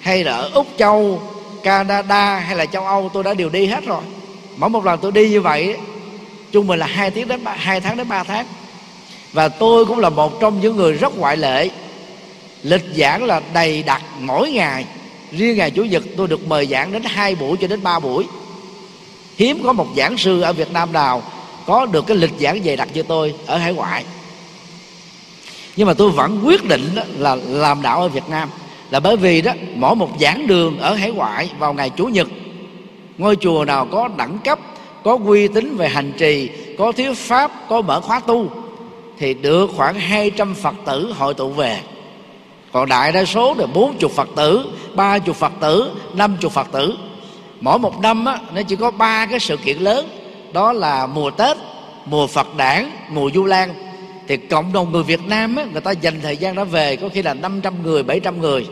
hay 0.00 0.24
là 0.24 0.36
ở 0.36 0.50
Úc 0.54 0.66
Châu, 0.78 1.22
Canada, 1.62 2.38
hay 2.38 2.56
là 2.56 2.66
châu 2.66 2.86
Âu, 2.86 3.10
tôi 3.12 3.22
đã 3.24 3.34
đều 3.34 3.48
đi 3.48 3.66
hết 3.66 3.84
rồi. 3.86 4.02
Mỗi 4.56 4.70
một 4.70 4.84
lần 4.84 5.00
tôi 5.02 5.12
đi 5.12 5.30
như 5.30 5.40
vậy, 5.40 5.76
trung 6.52 6.66
bình 6.66 6.78
là 6.78 6.86
hai 6.86 7.10
tiếng 7.10 7.28
đến 7.28 7.44
hai 7.56 7.80
tháng 7.80 7.96
đến 7.96 8.08
3 8.08 8.22
tháng. 8.22 8.46
Và 9.32 9.48
tôi 9.48 9.86
cũng 9.86 9.98
là 9.98 10.08
một 10.08 10.40
trong 10.40 10.60
những 10.60 10.76
người 10.76 10.92
rất 10.92 11.18
ngoại 11.18 11.36
lệ, 11.36 11.70
lịch 12.62 12.84
giảng 12.96 13.24
là 13.24 13.40
đầy 13.52 13.82
đặc 13.82 14.02
mỗi 14.20 14.50
ngày 14.50 14.84
riêng 15.36 15.56
ngày 15.56 15.70
chủ 15.70 15.84
nhật 15.84 16.02
tôi 16.16 16.28
được 16.28 16.48
mời 16.48 16.66
giảng 16.66 16.92
đến 16.92 17.02
hai 17.04 17.34
buổi 17.34 17.56
cho 17.56 17.66
đến 17.66 17.82
ba 17.82 18.00
buổi. 18.00 18.24
Hiếm 19.36 19.62
có 19.64 19.72
một 19.72 19.86
giảng 19.96 20.18
sư 20.18 20.40
ở 20.40 20.52
Việt 20.52 20.72
Nam 20.72 20.92
nào 20.92 21.22
có 21.66 21.86
được 21.86 22.06
cái 22.06 22.16
lịch 22.16 22.32
giảng 22.40 22.64
dày 22.64 22.76
đặc 22.76 22.88
như 22.94 23.02
tôi 23.02 23.34
ở 23.46 23.56
hải 23.56 23.74
ngoại. 23.74 24.04
Nhưng 25.76 25.86
mà 25.86 25.94
tôi 25.94 26.10
vẫn 26.10 26.40
quyết 26.44 26.64
định 26.64 26.82
là 27.18 27.36
làm 27.48 27.82
đạo 27.82 28.00
ở 28.00 28.08
Việt 28.08 28.28
Nam. 28.28 28.48
Là 28.90 29.00
bởi 29.00 29.16
vì 29.16 29.42
đó, 29.42 29.52
mỗi 29.74 29.96
một 29.96 30.10
giảng 30.20 30.46
đường 30.46 30.78
ở 30.78 30.94
hải 30.94 31.10
ngoại 31.10 31.50
vào 31.58 31.74
ngày 31.74 31.90
chủ 31.90 32.06
nhật, 32.06 32.28
ngôi 33.18 33.36
chùa 33.36 33.64
nào 33.64 33.88
có 33.92 34.08
đẳng 34.16 34.38
cấp, 34.44 34.58
có 35.04 35.18
uy 35.24 35.48
tín 35.48 35.76
về 35.76 35.88
hành 35.88 36.12
trì, 36.18 36.50
có 36.78 36.92
thiếu 36.92 37.14
pháp, 37.14 37.68
có 37.68 37.80
mở 37.80 38.00
khóa 38.00 38.20
tu, 38.20 38.50
thì 39.18 39.34
được 39.34 39.70
khoảng 39.76 39.94
200 39.94 40.54
phật 40.54 40.74
tử 40.86 41.12
hội 41.16 41.34
tụ 41.34 41.50
về 41.50 41.80
còn 42.72 42.88
đại 42.88 43.12
đa 43.12 43.24
số 43.24 43.54
là 43.58 43.66
bốn 43.66 43.96
chục 43.98 44.12
phật 44.12 44.28
tử 44.36 44.64
ba 44.94 45.18
chục 45.18 45.36
phật 45.36 45.52
tử 45.60 45.90
năm 46.14 46.36
chục 46.40 46.52
phật 46.52 46.66
tử. 46.72 46.96
Mỗi 47.60 47.78
một 47.78 48.00
năm 48.00 48.24
á, 48.24 48.38
nó 48.54 48.62
chỉ 48.62 48.76
có 48.76 48.90
ba 48.90 49.26
cái 49.26 49.40
sự 49.40 49.56
kiện 49.56 49.78
lớn. 49.78 50.08
Đó 50.52 50.72
là 50.72 51.06
mùa 51.06 51.30
tết 51.30 51.56
mùa 52.06 52.26
phật 52.26 52.56
đản 52.56 52.90
mùa 53.10 53.30
du 53.34 53.44
lan. 53.44 53.74
Thì 54.28 54.36
cộng 54.36 54.72
đồng 54.72 54.92
người 54.92 55.02
Việt 55.02 55.20
Nam 55.26 55.56
á, 55.56 55.64
người 55.72 55.80
ta 55.80 55.90
dành 55.90 56.20
thời 56.22 56.36
gian 56.36 56.54
đó 56.54 56.64
về 56.64 56.96
có 56.96 57.08
khi 57.08 57.22
là 57.22 57.34
500 57.34 57.82
người 57.82 58.02
700 58.02 58.40
người. 58.40 58.66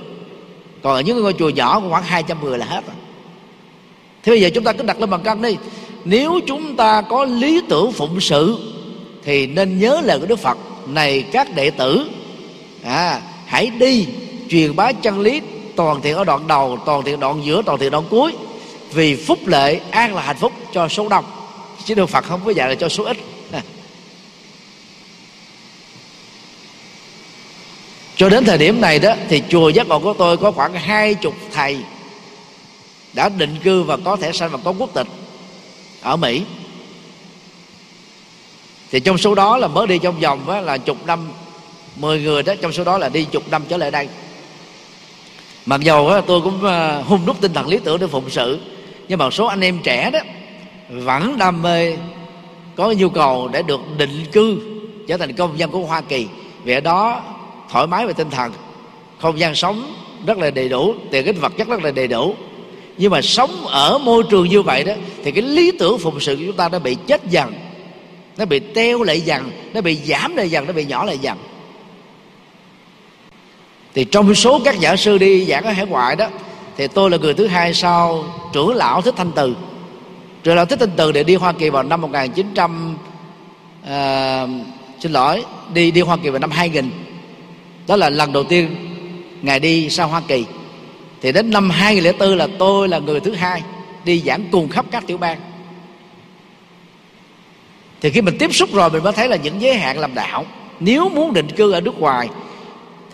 Còn 0.82 0.94
ở 0.94 1.00
những 1.00 1.22
ngôi 1.22 1.32
chùa 1.32 1.48
nhỏ 1.48 1.82
khoảng 1.90 2.02
200 2.02 2.44
người 2.44 2.58
là 2.58 2.66
hết 2.66 2.86
rồi 2.86 2.96
thế 4.22 4.32
bây 4.32 4.40
giờ 4.40 4.50
chúng 4.54 4.64
ta 4.64 4.72
cứ 4.72 4.82
đặt 4.82 5.00
lên 5.00 5.10
bằng 5.10 5.22
cân 5.22 5.42
đi. 5.42 5.56
Nếu 6.04 6.40
chúng 6.46 6.76
ta 6.76 7.02
có 7.02 7.24
lý 7.24 7.60
tưởng 7.68 7.92
phụng 7.92 8.20
sự 8.20 8.58
thì 9.24 9.46
nên 9.46 9.78
nhớ 9.78 10.00
lời 10.04 10.18
của 10.18 10.26
Đức 10.26 10.38
Phật 10.38 10.58
này 10.88 11.24
các 11.32 11.54
đệ 11.54 11.70
tử 11.70 12.10
à, 12.84 13.20
hãy 13.54 13.70
đi, 13.70 14.06
truyền 14.48 14.76
bá 14.76 14.92
chân 14.92 15.20
lý 15.20 15.40
toàn 15.76 16.02
thiện 16.02 16.16
ở 16.16 16.24
đoạn 16.24 16.46
đầu, 16.46 16.78
toàn 16.86 17.04
thiện 17.04 17.20
đoạn 17.20 17.44
giữa, 17.44 17.62
toàn 17.66 17.78
thiện 17.78 17.90
đoạn 17.90 18.04
cuối. 18.10 18.32
Vì 18.92 19.16
phúc 19.16 19.46
lệ 19.46 19.80
an 19.90 20.14
là 20.14 20.22
hạnh 20.22 20.36
phúc 20.36 20.52
cho 20.72 20.88
số 20.88 21.08
đông. 21.08 21.24
Chứ 21.84 21.94
Đức 21.94 22.06
Phật 22.06 22.24
không 22.24 22.40
có 22.44 22.50
dạy 22.50 22.68
là 22.68 22.74
cho 22.74 22.88
số 22.88 23.04
ít. 23.04 23.16
Cho 28.16 28.28
đến 28.28 28.44
thời 28.44 28.58
điểm 28.58 28.80
này 28.80 28.98
đó, 28.98 29.14
thì 29.28 29.42
chùa 29.48 29.68
giác 29.68 29.88
ngộ 29.88 29.98
của 29.98 30.14
tôi 30.18 30.36
có 30.36 30.50
khoảng 30.50 30.74
hai 30.74 31.14
chục 31.14 31.34
thầy 31.52 31.78
đã 33.12 33.28
định 33.28 33.56
cư 33.64 33.82
và 33.82 33.96
có 34.04 34.16
thể 34.16 34.32
sanh 34.32 34.50
và 34.50 34.58
có 34.64 34.74
quốc 34.78 34.90
tịch 34.94 35.06
ở 36.02 36.16
Mỹ. 36.16 36.42
Thì 38.90 39.00
trong 39.00 39.18
số 39.18 39.34
đó 39.34 39.56
là 39.58 39.68
mới 39.68 39.86
đi 39.86 39.98
trong 39.98 40.20
vòng 40.20 40.64
là 40.64 40.78
chục 40.78 41.06
năm 41.06 41.28
10 41.96 42.20
người 42.20 42.42
đó 42.42 42.54
trong 42.60 42.72
số 42.72 42.84
đó 42.84 42.98
là 42.98 43.08
đi 43.08 43.24
chục 43.24 43.42
năm 43.50 43.62
trở 43.68 43.76
lại 43.76 43.90
đây. 43.90 44.08
Mặc 45.66 45.80
dầu 45.80 46.08
đó, 46.10 46.20
tôi 46.20 46.40
cũng 46.40 46.64
à, 46.64 47.02
hung 47.06 47.26
đúc 47.26 47.36
tinh 47.40 47.52
thần 47.52 47.68
lý 47.68 47.78
tưởng 47.84 48.00
để 48.00 48.06
phụng 48.06 48.30
sự 48.30 48.58
nhưng 49.08 49.18
mà 49.18 49.30
số 49.30 49.46
anh 49.46 49.60
em 49.60 49.78
trẻ 49.82 50.10
đó 50.10 50.18
vẫn 50.88 51.38
đam 51.38 51.62
mê 51.62 51.96
có 52.76 52.92
nhu 52.92 53.08
cầu 53.08 53.48
để 53.52 53.62
được 53.62 53.80
định 53.98 54.24
cư 54.32 54.56
trở 55.08 55.16
thành 55.16 55.32
công 55.32 55.58
dân 55.58 55.70
của 55.70 55.78
Hoa 55.80 56.00
Kỳ. 56.00 56.26
Vì 56.64 56.74
ở 56.74 56.80
đó 56.80 57.22
thoải 57.70 57.86
mái 57.86 58.06
về 58.06 58.12
tinh 58.12 58.30
thần 58.30 58.52
không 59.18 59.38
gian 59.38 59.54
sống 59.54 59.94
rất 60.26 60.38
là 60.38 60.50
đầy 60.50 60.68
đủ 60.68 60.94
tiền 61.10 61.24
ích 61.24 61.40
vật 61.40 61.52
chất 61.58 61.68
rất 61.68 61.82
là 61.82 61.90
đầy 61.90 62.08
đủ. 62.08 62.34
Nhưng 62.98 63.10
mà 63.10 63.22
sống 63.22 63.66
ở 63.66 63.98
môi 63.98 64.22
trường 64.30 64.48
như 64.48 64.62
vậy 64.62 64.84
đó 64.84 64.92
thì 65.24 65.32
cái 65.32 65.42
lý 65.42 65.72
tưởng 65.78 65.98
phụng 65.98 66.20
sự 66.20 66.36
của 66.36 66.42
chúng 66.46 66.56
ta 66.56 66.68
nó 66.68 66.78
bị 66.78 66.96
chết 67.06 67.30
dần 67.30 67.52
nó 68.36 68.44
bị 68.44 68.58
teo 68.58 69.02
lại 69.02 69.20
dần 69.20 69.50
nó 69.74 69.80
bị 69.80 69.96
giảm 69.96 70.36
lại 70.36 70.50
dần 70.50 70.66
nó 70.66 70.72
bị 70.72 70.84
nhỏ 70.84 71.04
lại 71.04 71.18
dần 71.18 71.38
thì 73.94 74.04
trong 74.04 74.34
số 74.34 74.60
các 74.64 74.76
giảng 74.82 74.96
sư 74.96 75.18
đi 75.18 75.44
giảng 75.44 75.64
ở 75.64 75.72
hải 75.72 75.86
ngoại 75.86 76.16
đó 76.16 76.28
thì 76.76 76.86
tôi 76.86 77.10
là 77.10 77.16
người 77.16 77.34
thứ 77.34 77.46
hai 77.46 77.74
sau 77.74 78.24
trưởng 78.52 78.74
lão 78.74 79.02
thích 79.02 79.14
thanh 79.16 79.32
từ. 79.32 79.56
Trưởng 80.42 80.56
lão 80.56 80.64
thích 80.64 80.78
thanh 80.80 80.90
từ 80.96 81.12
để 81.12 81.22
đi 81.22 81.34
hoa 81.34 81.52
kỳ 81.52 81.70
vào 81.70 81.82
năm 81.82 82.00
1900 82.00 82.96
uh, 83.82 83.88
à, 83.88 84.46
xin 85.00 85.12
lỗi 85.12 85.44
đi 85.74 85.90
đi 85.90 86.00
hoa 86.00 86.16
kỳ 86.16 86.30
vào 86.30 86.38
năm 86.38 86.50
2000 86.50 86.90
đó 87.86 87.96
là 87.96 88.10
lần 88.10 88.32
đầu 88.32 88.44
tiên 88.44 88.76
ngài 89.42 89.60
đi 89.60 89.90
sang 89.90 90.08
hoa 90.08 90.22
kỳ. 90.28 90.44
Thì 91.22 91.32
đến 91.32 91.50
năm 91.50 91.70
2004 91.70 92.36
là 92.38 92.48
tôi 92.58 92.88
là 92.88 92.98
người 92.98 93.20
thứ 93.20 93.32
hai 93.32 93.62
đi 94.04 94.22
giảng 94.26 94.44
cùng 94.52 94.68
khắp 94.68 94.84
các 94.90 95.06
tiểu 95.06 95.18
bang. 95.18 95.38
Thì 98.00 98.10
khi 98.10 98.20
mình 98.20 98.36
tiếp 98.38 98.54
xúc 98.54 98.68
rồi 98.72 98.90
mình 98.90 99.02
mới 99.02 99.12
thấy 99.12 99.28
là 99.28 99.36
những 99.36 99.60
giới 99.60 99.74
hạn 99.74 99.98
làm 99.98 100.14
đạo. 100.14 100.44
Nếu 100.80 101.08
muốn 101.08 101.32
định 101.32 101.48
cư 101.56 101.72
ở 101.72 101.80
nước 101.80 101.98
ngoài 101.98 102.28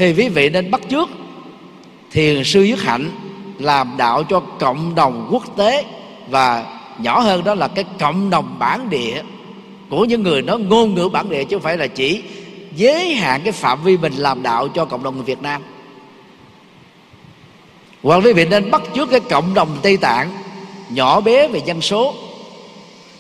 thì 0.01 0.12
quý 0.12 0.28
vị 0.28 0.51
nên 0.51 0.70
bắt 0.70 0.80
chước. 0.90 1.09
Thiền 2.11 2.44
sư 2.44 2.62
dứt 2.62 2.82
hạnh 2.82 3.11
làm 3.59 3.94
đạo 3.96 4.22
cho 4.24 4.40
cộng 4.40 4.94
đồng 4.94 5.28
quốc 5.32 5.57
tế 5.57 5.84
và 6.28 6.64
nhỏ 6.98 7.20
hơn 7.20 7.44
đó 7.44 7.55
là 7.55 7.68
cái 7.68 7.84
cộng 7.98 8.30
đồng 8.30 8.57
bản 8.59 8.90
địa. 8.90 9.22
Của 9.90 10.05
những 10.05 10.22
người 10.22 10.42
nói 10.42 10.59
ngôn 10.59 10.94
ngữ 10.94 11.09
bản 11.09 11.28
địa 11.28 11.44
chứ 11.44 11.57
không 11.57 11.62
phải 11.62 11.76
là 11.76 11.86
chỉ 11.86 12.22
giới 12.76 13.14
hạn 13.14 13.40
cái 13.44 13.53
phạm 13.53 13.82
vi 13.84 13.96
mình 13.96 14.12
làm 14.12 14.42
đạo 14.42 14.68
cho 14.68 14.84
cộng 14.84 15.03
đồng 15.03 15.14
người 15.14 15.24
Việt 15.24 15.42
Nam. 15.42 15.62
Hoặc 18.03 18.20
quý 18.24 18.32
vị 18.32 18.46
nên 18.46 18.70
bắt 18.70 18.82
chước 18.94 19.11
cái 19.11 19.20
cộng 19.20 19.55
đồng 19.55 19.78
Tây 19.82 19.96
Tạng, 19.96 20.30
nhỏ 20.90 21.20
bé 21.20 21.48
về 21.48 21.61
dân 21.66 21.80
số. 21.80 22.14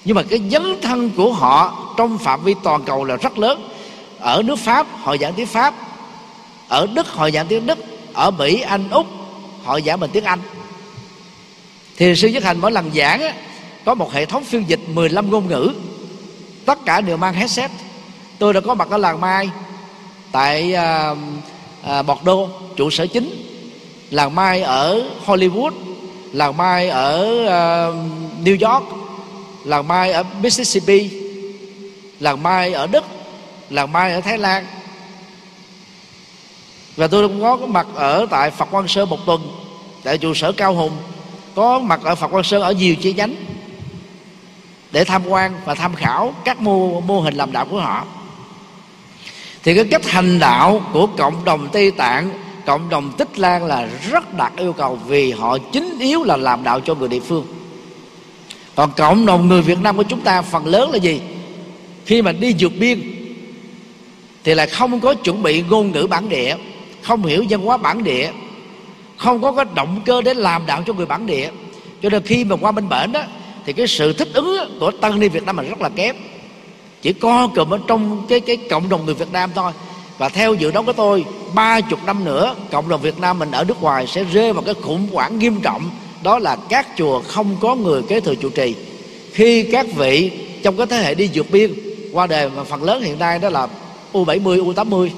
Nhưng 0.04 0.16
mà 0.16 0.22
cái 0.22 0.40
dấn 0.50 0.62
thân 0.82 1.10
của 1.16 1.32
họ 1.32 1.86
trong 1.96 2.18
phạm 2.18 2.44
vi 2.44 2.54
toàn 2.62 2.82
cầu 2.82 3.04
là 3.04 3.16
rất 3.16 3.38
lớn. 3.38 3.68
Ở 4.18 4.42
nước 4.42 4.58
Pháp, 4.58 4.86
họ 5.02 5.16
giảng 5.16 5.32
tiếng 5.34 5.46
Pháp 5.46 5.74
ở 6.70 6.86
Đức 6.94 7.06
họ 7.08 7.30
giảng 7.30 7.46
tiếng 7.46 7.66
Đức 7.66 7.78
ở 8.12 8.30
Mỹ 8.30 8.60
Anh 8.60 8.90
Úc 8.90 9.06
họ 9.62 9.80
giảng 9.80 10.00
bằng 10.00 10.10
tiếng 10.10 10.24
Anh. 10.24 10.38
Thì 11.96 12.16
sư 12.16 12.28
nhất 12.28 12.42
hành 12.42 12.58
mỗi 12.60 12.72
lần 12.72 12.90
giảng 12.94 13.22
á, 13.22 13.34
có 13.84 13.94
một 13.94 14.12
hệ 14.12 14.24
thống 14.26 14.44
phiên 14.44 14.64
dịch 14.68 14.80
15 14.88 15.30
ngôn 15.30 15.48
ngữ. 15.48 15.72
Tất 16.64 16.78
cả 16.84 17.00
đều 17.00 17.16
mang 17.16 17.34
headset. 17.34 17.70
Tôi 18.38 18.52
đã 18.52 18.60
có 18.60 18.74
mặt 18.74 18.88
ở 18.90 18.98
làng 18.98 19.20
mai 19.20 19.50
tại 20.32 20.74
à, 20.74 21.14
à, 21.82 22.02
đô 22.24 22.48
trụ 22.76 22.90
sở 22.90 23.06
chính. 23.06 23.46
Làng 24.10 24.34
mai 24.34 24.62
ở 24.62 25.02
Hollywood 25.26 25.72
làng 26.32 26.56
mai 26.56 26.88
ở 26.88 27.18
uh, 27.42 27.94
New 28.44 28.72
York 28.72 28.84
làng 29.64 29.88
mai 29.88 30.12
ở 30.12 30.24
Mississippi 30.42 31.10
làng 32.20 32.42
mai 32.42 32.72
ở 32.72 32.86
Đức 32.86 33.04
làng 33.70 33.92
mai 33.92 34.12
ở 34.12 34.20
Thái 34.20 34.38
Lan 34.38 34.66
và 36.96 37.06
tôi 37.08 37.28
cũng 37.28 37.40
có 37.40 37.56
mặt 37.56 37.86
ở 37.94 38.26
tại 38.30 38.50
Phật 38.50 38.64
Quang 38.70 38.88
Sơn 38.88 39.08
một 39.08 39.26
tuần, 39.26 39.40
tại 40.02 40.18
trụ 40.18 40.34
sở 40.34 40.52
Cao 40.52 40.74
Hùng. 40.74 40.92
Có 41.54 41.78
mặt 41.78 42.00
ở 42.04 42.14
Phật 42.14 42.28
Quang 42.28 42.44
Sơn 42.44 42.62
ở 42.62 42.72
nhiều 42.72 42.94
chi 42.94 43.12
nhánh 43.12 43.34
để 44.92 45.04
tham 45.04 45.26
quan 45.26 45.54
và 45.64 45.74
tham 45.74 45.94
khảo 45.94 46.34
các 46.44 46.60
mô 46.60 47.00
mô 47.00 47.20
hình 47.20 47.34
làm 47.34 47.52
đạo 47.52 47.66
của 47.70 47.80
họ. 47.80 48.04
Thì 49.62 49.74
cái 49.74 49.84
cách 49.84 50.06
hành 50.06 50.38
đạo 50.38 50.82
của 50.92 51.06
cộng 51.06 51.44
đồng 51.44 51.68
Tây 51.72 51.90
Tạng, 51.90 52.30
cộng 52.66 52.88
đồng 52.88 53.12
Tích 53.18 53.38
Lan 53.38 53.64
là 53.64 53.88
rất 54.10 54.34
đặt 54.36 54.52
yêu 54.56 54.72
cầu 54.72 54.98
vì 55.06 55.32
họ 55.32 55.58
chính 55.72 55.98
yếu 56.00 56.24
là 56.24 56.36
làm 56.36 56.64
đạo 56.64 56.80
cho 56.80 56.94
người 56.94 57.08
địa 57.08 57.20
phương. 57.20 57.46
Còn 58.74 58.90
cộng 58.96 59.26
đồng 59.26 59.48
người 59.48 59.62
Việt 59.62 59.78
Nam 59.78 59.96
của 59.96 60.02
chúng 60.02 60.20
ta 60.20 60.42
phần 60.42 60.66
lớn 60.66 60.90
là 60.90 60.96
gì? 60.96 61.20
Khi 62.06 62.22
mà 62.22 62.32
đi 62.32 62.54
vượt 62.58 62.72
biên 62.78 63.02
thì 64.44 64.54
là 64.54 64.66
không 64.66 65.00
có 65.00 65.14
chuẩn 65.14 65.42
bị 65.42 65.62
ngôn 65.62 65.92
ngữ 65.92 66.06
bản 66.10 66.28
địa 66.28 66.56
không 67.02 67.24
hiểu 67.24 67.44
văn 67.48 67.60
hóa 67.60 67.76
bản 67.76 68.04
địa 68.04 68.30
không 69.16 69.42
có 69.42 69.52
cái 69.52 69.64
động 69.74 70.00
cơ 70.04 70.22
để 70.22 70.34
làm 70.34 70.66
đạo 70.66 70.82
cho 70.86 70.92
người 70.92 71.06
bản 71.06 71.26
địa. 71.26 71.50
Cho 72.02 72.08
nên 72.08 72.22
khi 72.22 72.44
mà 72.44 72.56
qua 72.60 72.72
bên 72.72 72.88
bển 72.88 73.12
đó 73.12 73.22
thì 73.66 73.72
cái 73.72 73.86
sự 73.86 74.12
thích 74.12 74.28
ứng 74.34 74.76
của 74.80 74.90
tăng 74.90 75.20
ni 75.20 75.28
Việt 75.28 75.44
Nam 75.44 75.56
là 75.56 75.62
rất 75.62 75.80
là 75.80 75.88
kém. 75.88 76.16
Chỉ 77.02 77.12
co 77.12 77.46
cụm 77.46 77.70
ở 77.70 77.78
trong 77.86 78.26
cái 78.28 78.40
cái 78.40 78.56
cộng 78.56 78.88
đồng 78.88 79.06
người 79.06 79.14
Việt 79.14 79.32
Nam 79.32 79.50
thôi. 79.54 79.72
Và 80.18 80.28
theo 80.28 80.54
dự 80.54 80.70
đoán 80.70 80.86
của 80.86 80.92
tôi 80.92 81.24
ba 81.54 81.80
chục 81.80 81.98
năm 82.06 82.24
nữa 82.24 82.54
cộng 82.70 82.88
đồng 82.88 83.00
Việt 83.00 83.18
Nam 83.18 83.38
mình 83.38 83.50
ở 83.50 83.64
nước 83.64 83.82
ngoài 83.82 84.06
sẽ 84.06 84.24
rơi 84.24 84.52
vào 84.52 84.62
cái 84.62 84.74
khủng 84.74 85.08
hoảng 85.12 85.38
nghiêm 85.38 85.60
trọng. 85.60 85.90
Đó 86.22 86.38
là 86.38 86.56
các 86.68 86.86
chùa 86.98 87.22
không 87.28 87.56
có 87.60 87.74
người 87.74 88.02
kế 88.02 88.20
thừa 88.20 88.34
trụ 88.34 88.50
trì. 88.50 88.74
Khi 89.32 89.62
các 89.62 89.86
vị 89.96 90.30
trong 90.62 90.76
cái 90.76 90.86
thế 90.86 90.96
hệ 90.96 91.14
đi 91.14 91.30
vượt 91.34 91.50
biên 91.50 91.74
qua 92.12 92.26
đời 92.26 92.50
mà 92.56 92.64
phần 92.64 92.82
lớn 92.82 93.02
hiện 93.02 93.18
nay 93.18 93.38
đó 93.38 93.48
là 93.48 93.68
U70, 94.12 94.74
U80 94.74 95.08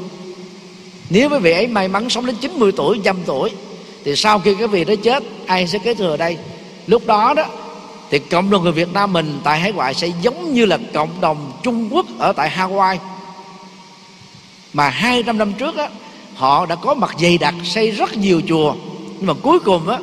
nếu 1.13 1.31
quý 1.31 1.39
vị 1.39 1.53
ấy 1.53 1.67
may 1.67 1.89
mắn 1.89 2.11
sống 2.11 2.27
đến 2.27 2.37
90 2.41 2.73
tuổi, 2.77 3.01
trăm 3.05 3.17
tuổi 3.27 3.51
thì 4.05 4.17
sau 4.17 4.39
khi 4.39 4.55
cái 4.55 4.67
vị 4.67 4.85
đó 4.85 4.95
chết 5.03 5.23
ai 5.47 5.67
sẽ 5.67 5.79
kế 5.79 5.95
thừa 5.95 6.17
đây? 6.17 6.37
Lúc 6.87 7.07
đó 7.07 7.35
đó 7.35 7.45
thì 8.11 8.19
cộng 8.19 8.51
đồng 8.51 8.63
người 8.63 8.73
Việt 8.73 8.93
Nam 8.93 9.13
mình 9.13 9.41
tại 9.45 9.61
hải 9.61 9.73
ngoại 9.73 9.95
sẽ 9.95 10.09
giống 10.23 10.55
như 10.55 10.67
là 10.67 10.79
cộng 10.95 11.21
đồng 11.21 11.53
Trung 11.63 11.89
Quốc 11.91 12.07
ở 12.19 12.33
tại 12.33 12.51
Hawaii. 12.57 12.97
Mà 14.73 14.89
200 14.89 15.39
năm 15.39 15.53
trước 15.53 15.77
á, 15.77 15.89
họ 16.35 16.67
đã 16.67 16.75
có 16.75 16.95
mặt 16.95 17.15
dày 17.21 17.39
đặc 17.39 17.55
xây 17.65 17.91
rất 17.91 18.17
nhiều 18.17 18.41
chùa. 18.49 18.75
Nhưng 19.19 19.27
mà 19.27 19.35
cuối 19.43 19.59
cùng 19.59 19.89
á, 19.89 19.99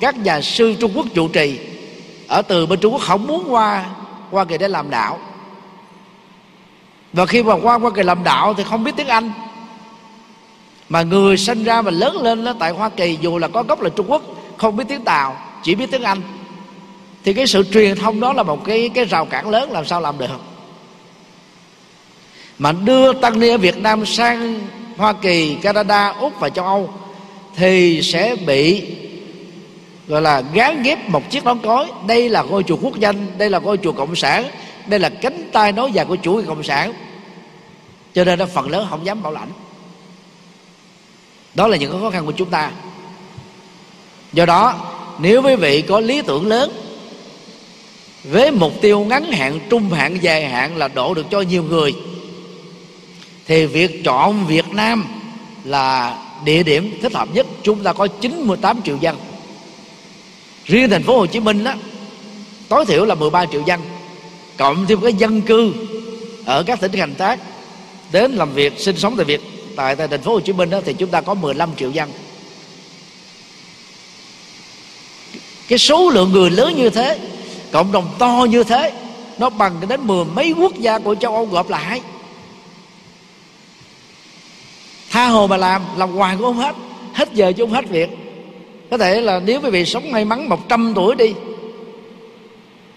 các 0.00 0.18
nhà 0.18 0.40
sư 0.40 0.74
Trung 0.80 0.92
Quốc 0.94 1.06
trụ 1.14 1.28
trì 1.28 1.58
ở 2.28 2.42
từ 2.42 2.66
bên 2.66 2.80
Trung 2.80 2.92
Quốc 2.92 3.02
không 3.02 3.26
muốn 3.26 3.52
qua 3.52 3.84
qua 4.30 4.44
kỳ 4.44 4.58
để 4.58 4.68
làm 4.68 4.90
đạo. 4.90 5.18
Và 7.12 7.26
khi 7.26 7.42
mà 7.42 7.54
qua 7.54 7.78
qua 7.78 7.90
kỳ 7.90 8.02
làm 8.02 8.24
đạo 8.24 8.54
thì 8.54 8.64
không 8.64 8.84
biết 8.84 8.92
tiếng 8.96 9.08
Anh 9.08 9.32
mà 10.88 11.02
người 11.02 11.36
sinh 11.36 11.64
ra 11.64 11.82
và 11.82 11.90
lớn 11.90 12.22
lên 12.22 12.44
đó 12.44 12.54
tại 12.58 12.70
Hoa 12.70 12.88
Kỳ 12.88 13.18
dù 13.20 13.38
là 13.38 13.48
có 13.48 13.62
gốc 13.62 13.82
là 13.82 13.88
Trung 13.88 14.10
Quốc 14.10 14.22
không 14.56 14.76
biết 14.76 14.84
tiếng 14.88 15.04
Tàu 15.04 15.36
chỉ 15.62 15.74
biết 15.74 15.90
tiếng 15.90 16.02
Anh. 16.02 16.20
Thì 17.24 17.32
cái 17.32 17.46
sự 17.46 17.64
truyền 17.72 17.96
thông 17.96 18.20
đó 18.20 18.32
là 18.32 18.42
một 18.42 18.64
cái 18.64 18.88
cái 18.88 19.04
rào 19.04 19.24
cản 19.24 19.50
lớn 19.50 19.72
làm 19.72 19.84
sao 19.84 20.00
làm 20.00 20.18
được? 20.18 20.40
Mà 22.58 22.72
đưa 22.72 23.12
tăng 23.12 23.40
ni 23.40 23.48
ở 23.48 23.58
Việt 23.58 23.78
Nam 23.78 24.06
sang 24.06 24.60
Hoa 24.96 25.12
Kỳ, 25.12 25.54
Canada, 25.54 26.08
Úc 26.08 26.40
và 26.40 26.48
châu 26.48 26.64
Âu 26.64 26.90
thì 27.56 28.02
sẽ 28.02 28.36
bị 28.46 28.94
gọi 30.08 30.22
là 30.22 30.42
gán 30.52 30.82
ghép 30.82 31.08
một 31.08 31.30
chiếc 31.30 31.44
nón 31.44 31.58
cối. 31.58 31.86
Đây 32.06 32.28
là 32.28 32.42
ngôi 32.42 32.62
chùa 32.62 32.76
quốc 32.82 32.98
danh 32.98 33.26
đây 33.38 33.50
là 33.50 33.58
ngôi 33.58 33.76
chùa 33.76 33.92
cộng 33.92 34.16
sản 34.16 34.44
đây 34.86 35.00
là 35.00 35.08
cánh 35.08 35.48
tay 35.52 35.72
nối 35.72 35.92
dài 35.92 36.04
của 36.04 36.16
chủ 36.16 36.34
nghĩa 36.34 36.46
cộng 36.46 36.62
sản. 36.62 36.92
Cho 38.14 38.24
nên 38.24 38.38
nó 38.38 38.46
phần 38.46 38.70
lớn 38.70 38.86
không 38.90 39.06
dám 39.06 39.22
bảo 39.22 39.32
lãnh 39.32 39.48
đó 41.54 41.66
là 41.66 41.76
những 41.76 42.00
khó 42.00 42.10
khăn 42.10 42.26
của 42.26 42.32
chúng 42.32 42.50
ta. 42.50 42.70
Do 44.32 44.46
đó, 44.46 44.74
nếu 45.18 45.42
quý 45.42 45.54
vị 45.56 45.82
có 45.82 46.00
lý 46.00 46.22
tưởng 46.22 46.46
lớn, 46.46 46.70
với 48.24 48.50
mục 48.50 48.72
tiêu 48.80 49.00
ngắn 49.00 49.32
hạn, 49.32 49.60
trung 49.70 49.90
hạn, 49.90 50.18
dài 50.22 50.48
hạn 50.48 50.76
là 50.76 50.88
đổ 50.88 51.14
được 51.14 51.26
cho 51.30 51.40
nhiều 51.40 51.62
người, 51.62 51.94
thì 53.46 53.66
việc 53.66 54.04
chọn 54.04 54.46
Việt 54.46 54.68
Nam 54.72 55.04
là 55.64 56.18
địa 56.44 56.62
điểm 56.62 56.98
thích 57.02 57.14
hợp 57.14 57.28
nhất. 57.34 57.46
Chúng 57.62 57.82
ta 57.82 57.92
có 57.92 58.06
98 58.06 58.82
triệu 58.82 58.96
dân. 59.00 59.16
Riêng 60.64 60.90
thành 60.90 61.02
phố 61.02 61.18
Hồ 61.18 61.26
Chí 61.26 61.40
Minh 61.40 61.64
đó 61.64 61.74
tối 62.68 62.84
thiểu 62.86 63.04
là 63.04 63.14
13 63.14 63.46
triệu 63.46 63.62
dân, 63.66 63.80
cộng 64.56 64.86
thêm 64.86 65.00
cái 65.00 65.12
dân 65.12 65.42
cư 65.42 65.72
ở 66.44 66.62
các 66.62 66.80
tỉnh 66.80 66.92
thành 66.92 67.14
khác 67.14 67.40
đến 68.12 68.32
làm 68.32 68.52
việc, 68.52 68.72
sinh 68.78 68.96
sống 68.96 69.16
tại 69.16 69.24
Việt 69.24 69.53
tại, 69.76 69.96
tại 69.96 70.08
thành 70.08 70.22
phố 70.22 70.32
Hồ 70.32 70.40
Chí 70.40 70.52
Minh 70.52 70.70
đó 70.70 70.80
thì 70.84 70.92
chúng 70.92 71.10
ta 71.10 71.20
có 71.20 71.34
15 71.34 71.70
triệu 71.76 71.90
dân. 71.90 72.10
Cái 75.68 75.78
số 75.78 76.10
lượng 76.10 76.32
người 76.32 76.50
lớn 76.50 76.76
như 76.76 76.90
thế 76.90 77.18
cộng 77.72 77.92
đồng 77.92 78.10
to 78.18 78.46
như 78.50 78.64
thế 78.64 78.92
nó 79.38 79.50
bằng 79.50 79.80
đến 79.88 80.00
mười 80.06 80.24
mấy 80.24 80.52
quốc 80.52 80.74
gia 80.78 80.98
của 80.98 81.14
châu 81.14 81.34
Âu 81.34 81.46
gộp 81.46 81.70
lại. 81.70 82.00
Tha 85.10 85.26
hồ 85.26 85.46
mà 85.46 85.56
làm 85.56 85.82
làm 85.96 86.10
hoài 86.10 86.36
cũng 86.36 86.44
không 86.44 86.58
hết 86.58 86.74
hết 87.12 87.32
giờ 87.32 87.52
chứ 87.56 87.62
không 87.62 87.72
hết 87.72 87.88
việc. 87.88 88.10
Có 88.90 88.98
thể 88.98 89.20
là 89.20 89.40
nếu 89.40 89.60
quý 89.60 89.70
vị 89.70 89.84
sống 89.84 90.12
may 90.12 90.24
mắn 90.24 90.48
100 90.48 90.92
tuổi 90.96 91.14
đi 91.14 91.34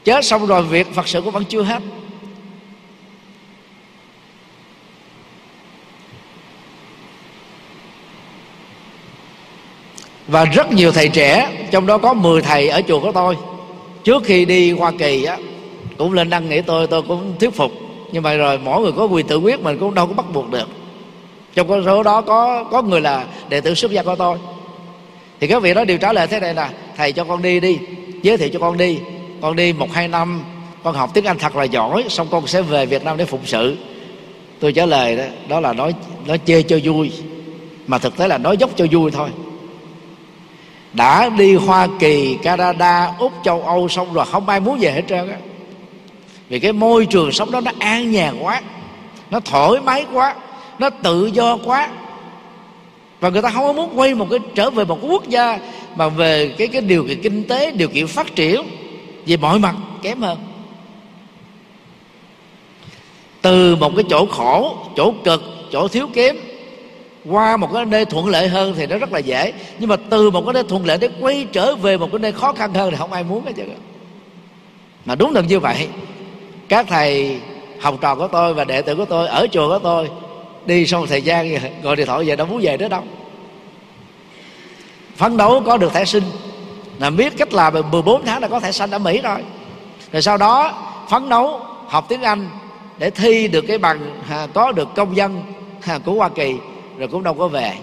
chết 0.03 0.25
xong 0.25 0.45
rồi 0.45 0.63
việc 0.63 0.87
Phật 0.93 1.07
sự 1.07 1.21
cũng 1.21 1.33
vẫn 1.33 1.45
chưa 1.45 1.63
hết. 1.63 1.83
Và 10.27 10.45
rất 10.45 10.71
nhiều 10.71 10.91
thầy 10.91 11.09
trẻ, 11.09 11.49
trong 11.71 11.85
đó 11.85 11.97
có 11.97 12.13
10 12.13 12.41
thầy 12.41 12.69
ở 12.69 12.81
chùa 12.87 12.99
của 12.99 13.11
tôi. 13.11 13.37
Trước 14.03 14.23
khi 14.23 14.45
đi 14.45 14.71
hoa 14.71 14.91
kỳ 14.99 15.23
á, 15.23 15.37
cũng 15.97 16.13
lên 16.13 16.29
đăng 16.29 16.49
nghĩ 16.49 16.61
tôi 16.61 16.87
tôi 16.87 17.01
cũng 17.01 17.33
thuyết 17.39 17.55
phục. 17.55 17.71
Nhưng 18.11 18.23
mà 18.23 18.33
rồi 18.33 18.57
mỗi 18.57 18.81
người 18.81 18.91
có 18.91 19.05
quyền 19.05 19.27
tự 19.27 19.37
quyết, 19.37 19.61
mình 19.61 19.77
cũng 19.79 19.93
đâu 19.93 20.07
có 20.07 20.13
bắt 20.13 20.25
buộc 20.33 20.51
được. 20.51 20.67
Trong 21.55 21.67
con 21.67 21.85
số 21.85 22.03
đó 22.03 22.21
có 22.21 22.63
có 22.63 22.81
người 22.81 23.01
là 23.01 23.25
đệ 23.49 23.61
tử 23.61 23.73
xuất 23.73 23.91
gia 23.91 24.03
của 24.03 24.15
tôi. 24.15 24.37
Thì 25.39 25.47
các 25.47 25.61
vị 25.61 25.73
đó 25.73 25.85
đều 25.85 25.97
trả 25.97 26.13
lời 26.13 26.27
thế 26.27 26.39
này 26.39 26.53
là 26.53 26.71
thầy 26.97 27.11
cho 27.11 27.23
con 27.23 27.41
đi 27.41 27.59
đi, 27.59 27.79
giới 28.21 28.37
thiệu 28.37 28.49
cho 28.53 28.59
con 28.59 28.77
đi. 28.77 28.99
Con 29.41 29.55
đi 29.55 29.73
một 29.73 29.91
hai 29.91 30.07
năm, 30.07 30.43
con 30.83 30.95
học 30.95 31.09
tiếng 31.13 31.25
anh 31.25 31.37
thật 31.37 31.55
là 31.55 31.63
giỏi, 31.63 32.03
xong 32.09 32.27
con 32.31 32.47
sẽ 32.47 32.61
về 32.61 32.85
việt 32.85 33.03
nam 33.03 33.17
để 33.17 33.25
phụng 33.25 33.45
sự. 33.45 33.77
Tôi 34.59 34.73
trả 34.73 34.85
lời 34.85 35.17
đó 35.17 35.23
đó 35.47 35.59
là 35.59 35.73
nói 35.73 35.93
nói 36.25 36.39
chê 36.45 36.61
cho 36.61 36.79
vui, 36.83 37.11
mà 37.87 37.97
thực 37.97 38.17
tế 38.17 38.27
là 38.27 38.37
nói 38.37 38.57
dốc 38.57 38.69
cho 38.75 38.85
vui 38.91 39.11
thôi 39.11 39.29
đã 40.97 41.29
đi 41.29 41.55
hoa 41.55 41.87
kỳ, 41.99 42.37
canada, 42.43 43.13
úc, 43.19 43.33
châu 43.43 43.61
âu 43.61 43.89
xong 43.89 44.13
rồi, 44.13 44.25
không 44.31 44.49
ai 44.49 44.59
muốn 44.59 44.77
về 44.79 44.91
hết 44.91 45.01
trơn 45.07 45.29
á. 45.29 45.37
Vì 46.49 46.59
cái 46.59 46.73
môi 46.73 47.05
trường 47.05 47.31
sống 47.31 47.51
đó 47.51 47.61
nó 47.61 47.71
an 47.79 48.11
nhàn 48.11 48.39
quá, 48.39 48.61
nó 49.31 49.39
thoải 49.39 49.81
mái 49.81 50.05
quá, 50.13 50.35
nó 50.79 50.89
tự 50.89 51.25
do 51.25 51.57
quá. 51.65 51.89
Và 53.19 53.29
người 53.29 53.41
ta 53.41 53.49
không 53.49 53.67
có 53.67 53.73
muốn 53.73 53.99
quay 53.99 54.15
một 54.15 54.27
cái, 54.29 54.39
trở 54.55 54.69
về 54.69 54.85
một 54.85 54.97
cái 55.01 55.09
quốc 55.09 55.27
gia 55.27 55.59
mà 55.95 56.09
về 56.09 56.55
cái 56.57 56.67
cái 56.67 56.81
điều 56.81 57.03
kiện 57.03 57.21
kinh 57.21 57.43
tế, 57.43 57.71
điều 57.71 57.87
kiện 57.87 58.07
phát 58.07 58.35
triển 58.35 58.61
về 59.25 59.37
mọi 59.37 59.59
mặt 59.59 59.75
kém 60.01 60.21
hơn. 60.21 60.37
Từ 63.41 63.75
một 63.75 63.91
cái 63.95 64.05
chỗ 64.09 64.25
khổ, 64.25 64.77
chỗ 64.95 65.13
cực, 65.23 65.43
chỗ 65.71 65.87
thiếu 65.87 66.07
kém 66.13 66.35
qua 67.29 67.57
một 67.57 67.69
cái 67.73 67.85
nơi 67.85 68.05
thuận 68.05 68.27
lợi 68.27 68.47
hơn 68.47 68.73
thì 68.77 68.87
nó 68.87 68.97
rất 68.97 69.11
là 69.11 69.19
dễ. 69.19 69.53
Nhưng 69.79 69.89
mà 69.89 69.95
từ 70.09 70.31
một 70.31 70.41
cái 70.45 70.53
nơi 70.53 70.63
thuận 70.63 70.85
lợi 70.85 70.97
để 70.97 71.09
quay 71.19 71.47
trở 71.51 71.75
về 71.75 71.97
một 71.97 72.07
cái 72.11 72.19
nơi 72.19 72.31
khó 72.31 72.53
khăn 72.53 72.73
hơn 72.73 72.91
thì 72.91 72.97
không 72.97 73.13
ai 73.13 73.23
muốn 73.23 73.45
hết 73.45 73.51
chứ 73.55 73.63
mà 75.05 75.15
đúng 75.15 75.33
là 75.33 75.41
như 75.41 75.59
vậy. 75.59 75.87
Các 76.69 76.85
thầy 76.89 77.39
học 77.81 77.95
trò 78.01 78.15
của 78.15 78.27
tôi 78.27 78.53
và 78.53 78.63
đệ 78.63 78.81
tử 78.81 78.95
của 78.95 79.05
tôi 79.05 79.27
ở 79.27 79.47
chùa 79.51 79.67
của 79.67 79.79
tôi 79.79 80.09
đi 80.65 80.87
sau 80.87 81.05
thời 81.05 81.21
gian 81.21 81.57
gọi 81.83 81.95
điện 81.95 82.07
thoại 82.07 82.25
về 82.25 82.35
đâu 82.35 82.47
muốn 82.47 82.59
về 82.61 82.77
nữa 82.77 82.87
đâu. 82.87 83.03
Phấn 85.15 85.37
đấu 85.37 85.61
có 85.65 85.77
được 85.77 85.93
thẻ 85.93 86.05
sinh. 86.05 86.23
Là 86.99 87.09
biết 87.09 87.33
cách 87.37 87.53
làm 87.53 87.73
14 87.91 88.25
tháng 88.25 88.41
là 88.41 88.47
có 88.47 88.59
thẻ 88.59 88.71
xanh 88.71 88.91
ở 88.91 88.99
Mỹ 88.99 89.21
rồi. 89.21 89.39
Rồi 90.11 90.21
sau 90.21 90.37
đó 90.37 90.73
phấn 91.09 91.29
đấu 91.29 91.59
học 91.87 92.05
tiếng 92.09 92.21
Anh 92.21 92.49
để 92.97 93.09
thi 93.09 93.47
được 93.47 93.61
cái 93.61 93.77
bằng 93.77 94.21
à, 94.29 94.47
có 94.53 94.71
được 94.71 94.87
công 94.95 95.15
dân 95.17 95.41
à, 95.85 95.99
của 96.05 96.13
Hoa 96.13 96.29
Kỳ 96.29 96.55
rồi 96.97 97.07
cũng 97.07 97.23
đâu 97.23 97.33
có 97.33 97.47
về. 97.47 97.77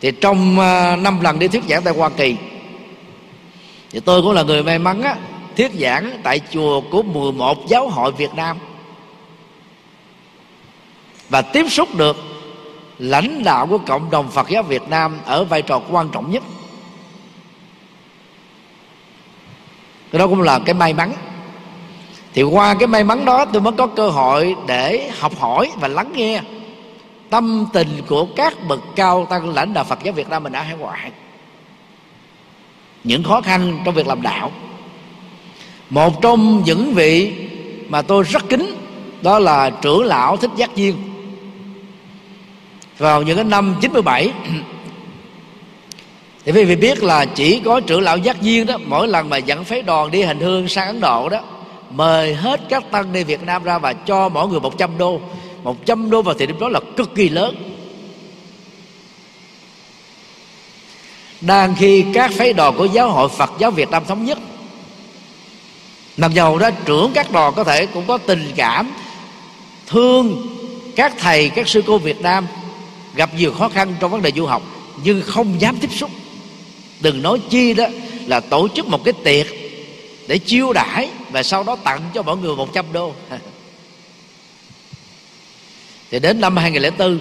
Thì 0.00 0.10
trong 0.20 0.58
ờ, 0.58 0.96
năm 0.96 1.20
lần 1.20 1.38
đi 1.38 1.48
thuyết 1.48 1.62
giảng 1.68 1.82
tại 1.82 1.94
Hoa 1.94 2.08
Kỳ, 2.08 2.36
thì 3.90 4.00
tôi 4.00 4.22
cũng 4.22 4.32
là 4.32 4.42
người 4.42 4.62
may 4.62 4.78
mắn 4.78 5.02
á, 5.02 5.16
thuyết 5.56 5.72
giảng 5.72 6.20
tại 6.22 6.40
chùa 6.50 6.80
của 6.90 7.02
11 7.02 7.58
giáo 7.68 7.88
hội 7.88 8.12
Việt 8.12 8.34
Nam. 8.34 8.56
Và 11.28 11.42
tiếp 11.42 11.66
xúc 11.70 11.88
được 11.94 12.16
lãnh 12.98 13.44
đạo 13.44 13.66
của 13.66 13.78
cộng 13.78 14.10
đồng 14.10 14.30
Phật 14.30 14.48
giáo 14.48 14.62
Việt 14.62 14.82
Nam 14.88 15.20
ở 15.24 15.44
vai 15.44 15.62
trò 15.62 15.80
quan 15.90 16.08
trọng 16.12 16.30
nhất. 16.30 16.42
Cái 20.12 20.18
đó 20.18 20.26
cũng 20.26 20.42
là 20.42 20.60
cái 20.64 20.74
may 20.74 20.92
mắn 20.92 21.12
thì 22.34 22.42
qua 22.42 22.74
cái 22.74 22.86
may 22.86 23.04
mắn 23.04 23.24
đó 23.24 23.44
tôi 23.44 23.62
mới 23.62 23.72
có 23.72 23.86
cơ 23.86 24.08
hội 24.08 24.56
để 24.66 25.10
học 25.18 25.32
hỏi 25.38 25.70
và 25.80 25.88
lắng 25.88 26.12
nghe 26.14 26.40
tâm 27.30 27.66
tình 27.72 27.88
của 28.08 28.26
các 28.36 28.54
bậc 28.68 28.80
cao 28.96 29.26
tăng 29.30 29.54
lãnh 29.54 29.74
đạo 29.74 29.84
Phật 29.84 29.98
giáo 30.02 30.14
Việt 30.14 30.28
Nam 30.28 30.42
mình 30.42 30.52
ở 30.52 30.62
hải 30.62 30.76
ngoại 30.76 31.10
những 33.04 33.22
khó 33.22 33.40
khăn 33.40 33.78
trong 33.84 33.94
việc 33.94 34.06
làm 34.06 34.22
đạo. 34.22 34.52
Một 35.90 36.22
trong 36.22 36.62
những 36.64 36.94
vị 36.94 37.32
mà 37.88 38.02
tôi 38.02 38.24
rất 38.24 38.48
kính 38.48 38.74
đó 39.22 39.38
là 39.38 39.70
trưởng 39.70 40.04
lão 40.04 40.36
thích 40.36 40.50
giác 40.56 40.76
duyên. 40.76 40.96
Vào 42.98 43.22
những 43.22 43.36
cái 43.36 43.44
năm 43.44 43.74
97 43.80 44.32
thì 46.44 46.52
quý 46.52 46.64
vị 46.64 46.76
biết 46.76 47.02
là 47.02 47.24
chỉ 47.24 47.60
có 47.64 47.80
trưởng 47.80 48.00
lão 48.00 48.18
giác 48.18 48.42
duyên 48.42 48.66
đó, 48.66 48.78
mỗi 48.86 49.08
lần 49.08 49.28
mà 49.28 49.36
dẫn 49.36 49.64
phái 49.64 49.82
đoàn 49.82 50.10
đi 50.10 50.22
hành 50.22 50.40
hương 50.40 50.68
sang 50.68 50.86
Ấn 50.86 51.00
Độ 51.00 51.28
đó 51.28 51.40
mời 51.90 52.34
hết 52.34 52.60
các 52.68 52.90
tăng 52.90 53.12
ni 53.12 53.24
Việt 53.24 53.42
Nam 53.42 53.64
ra 53.64 53.78
và 53.78 53.92
cho 53.92 54.28
mỗi 54.28 54.48
người 54.48 54.60
100 54.60 54.98
đô. 54.98 55.20
100 55.62 56.10
đô 56.10 56.22
vào 56.22 56.34
thời 56.34 56.46
điểm 56.46 56.58
đó 56.60 56.68
là 56.68 56.80
cực 56.96 57.14
kỳ 57.14 57.28
lớn. 57.28 57.54
Đang 61.40 61.74
khi 61.78 62.04
các 62.14 62.32
phái 62.32 62.52
đoàn 62.52 62.74
của 62.76 62.84
giáo 62.84 63.10
hội 63.10 63.28
Phật 63.28 63.50
giáo 63.58 63.70
Việt 63.70 63.90
Nam 63.90 64.04
thống 64.04 64.24
nhất, 64.24 64.38
mặc 66.16 66.32
dầu 66.34 66.58
đó 66.58 66.70
trưởng 66.84 67.12
các 67.14 67.32
đoàn 67.32 67.52
có 67.56 67.64
thể 67.64 67.86
cũng 67.86 68.06
có 68.06 68.18
tình 68.18 68.52
cảm, 68.56 68.92
thương 69.86 70.46
các 70.96 71.14
thầy, 71.18 71.48
các 71.48 71.68
sư 71.68 71.82
cô 71.86 71.98
Việt 71.98 72.20
Nam 72.20 72.46
gặp 73.14 73.30
nhiều 73.36 73.52
khó 73.52 73.68
khăn 73.68 73.94
trong 74.00 74.10
vấn 74.10 74.22
đề 74.22 74.32
du 74.36 74.46
học, 74.46 74.62
nhưng 75.04 75.22
không 75.22 75.60
dám 75.60 75.76
tiếp 75.76 75.90
xúc. 75.92 76.10
Đừng 77.00 77.22
nói 77.22 77.40
chi 77.50 77.74
đó 77.74 77.84
là 78.26 78.40
tổ 78.40 78.68
chức 78.68 78.88
một 78.88 79.04
cái 79.04 79.14
tiệc 79.24 79.59
để 80.30 80.38
chiêu 80.38 80.72
đãi 80.72 81.08
và 81.30 81.42
sau 81.42 81.62
đó 81.62 81.76
tặng 81.84 82.00
cho 82.14 82.22
mọi 82.22 82.36
người 82.36 82.56
100 82.56 82.84
đô. 82.92 83.14
Thì 86.10 86.18
đến 86.18 86.40
năm 86.40 86.56
2004 86.56 87.18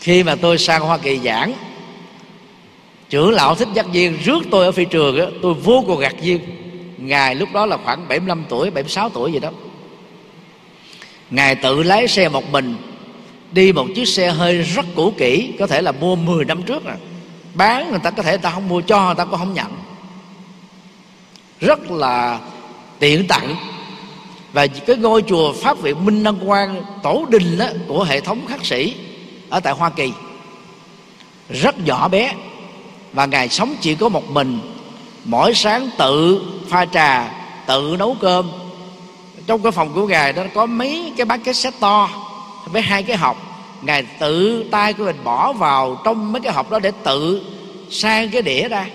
khi 0.00 0.22
mà 0.22 0.34
tôi 0.34 0.58
sang 0.58 0.82
Hoa 0.82 0.98
Kỳ 0.98 1.18
giảng 1.24 1.52
trưởng 3.10 3.30
lão 3.30 3.54
thích 3.54 3.68
giác 3.74 3.86
viên 3.92 4.18
rước 4.24 4.42
tôi 4.50 4.64
ở 4.64 4.72
phi 4.72 4.84
trường 4.84 5.18
đó, 5.18 5.24
tôi 5.42 5.54
vô 5.54 5.84
cùng 5.86 6.00
ngạc 6.00 6.22
nhiên. 6.22 6.40
Ngài 6.98 7.34
lúc 7.34 7.48
đó 7.52 7.66
là 7.66 7.76
khoảng 7.84 8.08
75 8.08 8.44
tuổi 8.48 8.70
76 8.70 9.08
tuổi 9.08 9.32
gì 9.32 9.38
đó. 9.38 9.50
Ngài 11.30 11.54
tự 11.54 11.82
lái 11.82 12.08
xe 12.08 12.28
một 12.28 12.50
mình 12.52 12.76
đi 13.52 13.72
một 13.72 13.86
chiếc 13.94 14.08
xe 14.08 14.30
hơi 14.30 14.62
rất 14.62 14.86
cũ 14.96 15.12
kỹ 15.18 15.52
có 15.58 15.66
thể 15.66 15.82
là 15.82 15.92
mua 15.92 16.16
10 16.16 16.44
năm 16.44 16.62
trước 16.62 16.84
rồi. 16.84 16.96
Bán 17.54 17.90
người 17.90 18.00
ta 18.02 18.10
có 18.10 18.22
thể 18.22 18.30
người 18.30 18.42
ta 18.42 18.50
không 18.50 18.68
mua 18.68 18.80
cho 18.80 19.06
người 19.06 19.14
ta 19.14 19.24
cũng 19.24 19.38
không 19.38 19.54
nhận 19.54 19.89
rất 21.60 21.90
là 21.90 22.40
tiện 22.98 23.26
tặng. 23.26 23.56
Và 24.52 24.66
cái 24.66 24.96
ngôi 24.96 25.22
chùa 25.22 25.52
pháp 25.52 25.78
viện 25.78 26.04
minh 26.04 26.24
đăng 26.24 26.36
quang 26.46 26.82
tổ 27.02 27.26
đình 27.28 27.58
đó, 27.58 27.66
của 27.88 28.04
hệ 28.04 28.20
thống 28.20 28.46
khắc 28.48 28.66
sĩ 28.66 28.94
ở 29.50 29.60
tại 29.60 29.72
hoa 29.72 29.90
kỳ. 29.90 30.12
Rất 31.48 31.86
nhỏ 31.86 32.08
bé 32.08 32.34
và 33.12 33.26
ngài 33.26 33.48
sống 33.48 33.74
chỉ 33.80 33.94
có 33.94 34.08
một 34.08 34.30
mình. 34.30 34.58
Mỗi 35.24 35.54
sáng 35.54 35.90
tự 35.98 36.42
pha 36.68 36.84
trà 36.84 37.32
tự 37.66 37.96
nấu 37.98 38.16
cơm. 38.20 38.50
Trong 39.46 39.62
cái 39.62 39.72
phòng 39.72 39.92
của 39.94 40.06
ngài 40.06 40.32
đó 40.32 40.42
có 40.54 40.66
mấy 40.66 41.12
cái 41.16 41.24
bán 41.24 41.40
cassette 41.40 41.78
to 41.80 42.10
với 42.66 42.82
hai 42.82 43.02
cái 43.02 43.16
hộp. 43.16 43.36
Ngài 43.82 44.02
tự 44.02 44.64
tay 44.70 44.92
của 44.92 45.04
mình 45.04 45.16
bỏ 45.24 45.52
vào 45.52 46.00
trong 46.04 46.32
mấy 46.32 46.42
cái 46.42 46.52
hộp 46.52 46.70
đó 46.70 46.78
để 46.78 46.92
tự 47.04 47.42
sang 47.90 48.30
cái 48.30 48.42
đĩa 48.42 48.68
ra. 48.68 48.86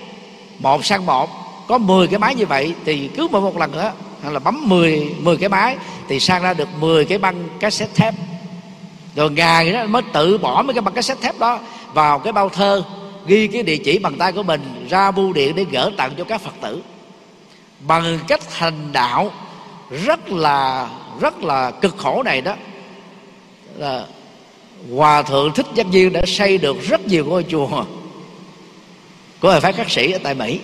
Một 0.59 0.85
sang 0.85 1.05
một 1.05 1.44
có 1.67 1.77
10 1.77 2.07
cái 2.07 2.19
máy 2.19 2.35
như 2.35 2.45
vậy 2.45 2.73
thì 2.85 3.09
cứ 3.17 3.27
mỗi 3.31 3.41
một 3.41 3.57
lần 3.57 3.71
nữa 3.71 3.91
hay 4.23 4.33
là 4.33 4.39
bấm 4.39 4.69
10 4.69 5.15
10 5.19 5.37
cái 5.37 5.49
máy 5.49 5.77
thì 6.07 6.19
sang 6.19 6.43
ra 6.43 6.53
được 6.53 6.69
10 6.79 7.05
cái 7.05 7.17
băng 7.17 7.47
cassette 7.59 7.93
thép 7.95 8.13
rồi 9.15 9.31
ngài 9.31 9.73
đó 9.73 9.85
mới 9.85 10.01
tự 10.13 10.37
bỏ 10.37 10.63
mấy 10.65 10.73
cái 10.73 10.81
băng 10.81 10.93
cassette 10.93 11.21
thép 11.21 11.39
đó 11.39 11.59
vào 11.95 12.19
cái 12.19 12.33
bao 12.33 12.49
thơ, 12.49 12.83
ghi 13.25 13.47
cái 13.47 13.63
địa 13.63 13.77
chỉ 13.77 13.99
bằng 13.99 14.17
tay 14.17 14.31
của 14.31 14.43
mình, 14.43 14.87
ra 14.89 15.11
bưu 15.11 15.33
điện 15.33 15.55
để 15.55 15.65
gỡ 15.71 15.91
tặng 15.97 16.11
cho 16.17 16.23
các 16.23 16.41
phật 16.41 16.53
tử. 16.61 16.81
Bằng 17.79 18.19
cách 18.27 18.53
hành 18.53 18.91
đạo 18.91 19.31
rất 20.05 20.29
là 20.31 20.89
rất 21.19 21.43
là 21.43 21.71
cực 21.71 21.97
khổ 21.97 22.23
này 22.23 22.41
đó, 22.41 22.55
là 23.77 24.05
hòa 24.95 25.21
thượng 25.21 25.53
thích 25.53 25.65
giác 25.73 25.87
viên 25.87 26.13
đã 26.13 26.21
xây 26.27 26.57
được 26.57 26.81
rất 26.81 27.07
nhiều 27.07 27.25
ngôi 27.25 27.43
chùa. 27.43 27.85
Của 29.41 29.51
hệ 29.51 29.59
phái 29.59 29.73
khắc 29.73 29.89
sĩ 29.89 30.11
ở 30.11 30.19
tại 30.23 30.35
mỹ? 30.35 30.59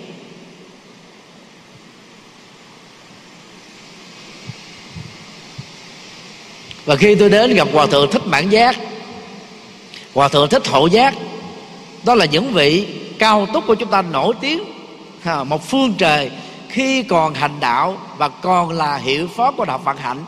Và 6.84 6.96
khi 6.96 7.14
tôi 7.14 7.28
đến 7.28 7.54
gặp 7.54 7.68
hòa 7.72 7.86
thượng 7.86 8.10
thích 8.10 8.26
mãn 8.26 8.48
giác, 8.48 8.76
hòa 10.14 10.28
thượng 10.28 10.48
thích 10.48 10.68
hộ 10.68 10.86
giác, 10.86 11.14
đó 12.04 12.14
là 12.14 12.24
những 12.24 12.52
vị 12.52 12.86
cao 13.18 13.46
túc 13.52 13.66
của 13.66 13.74
chúng 13.74 13.90
ta 13.90 14.02
nổi 14.02 14.34
tiếng. 14.40 14.64
Một 15.46 15.68
phương 15.68 15.94
trời 15.98 16.30
khi 16.68 17.02
còn 17.02 17.34
hành 17.34 17.60
đạo 17.60 17.98
và 18.16 18.28
còn 18.28 18.70
là 18.70 18.96
hiệu 18.96 19.28
phó 19.36 19.50
của 19.50 19.64
đạo 19.64 19.80
Phật 19.84 19.98
hạnh. 19.98 20.24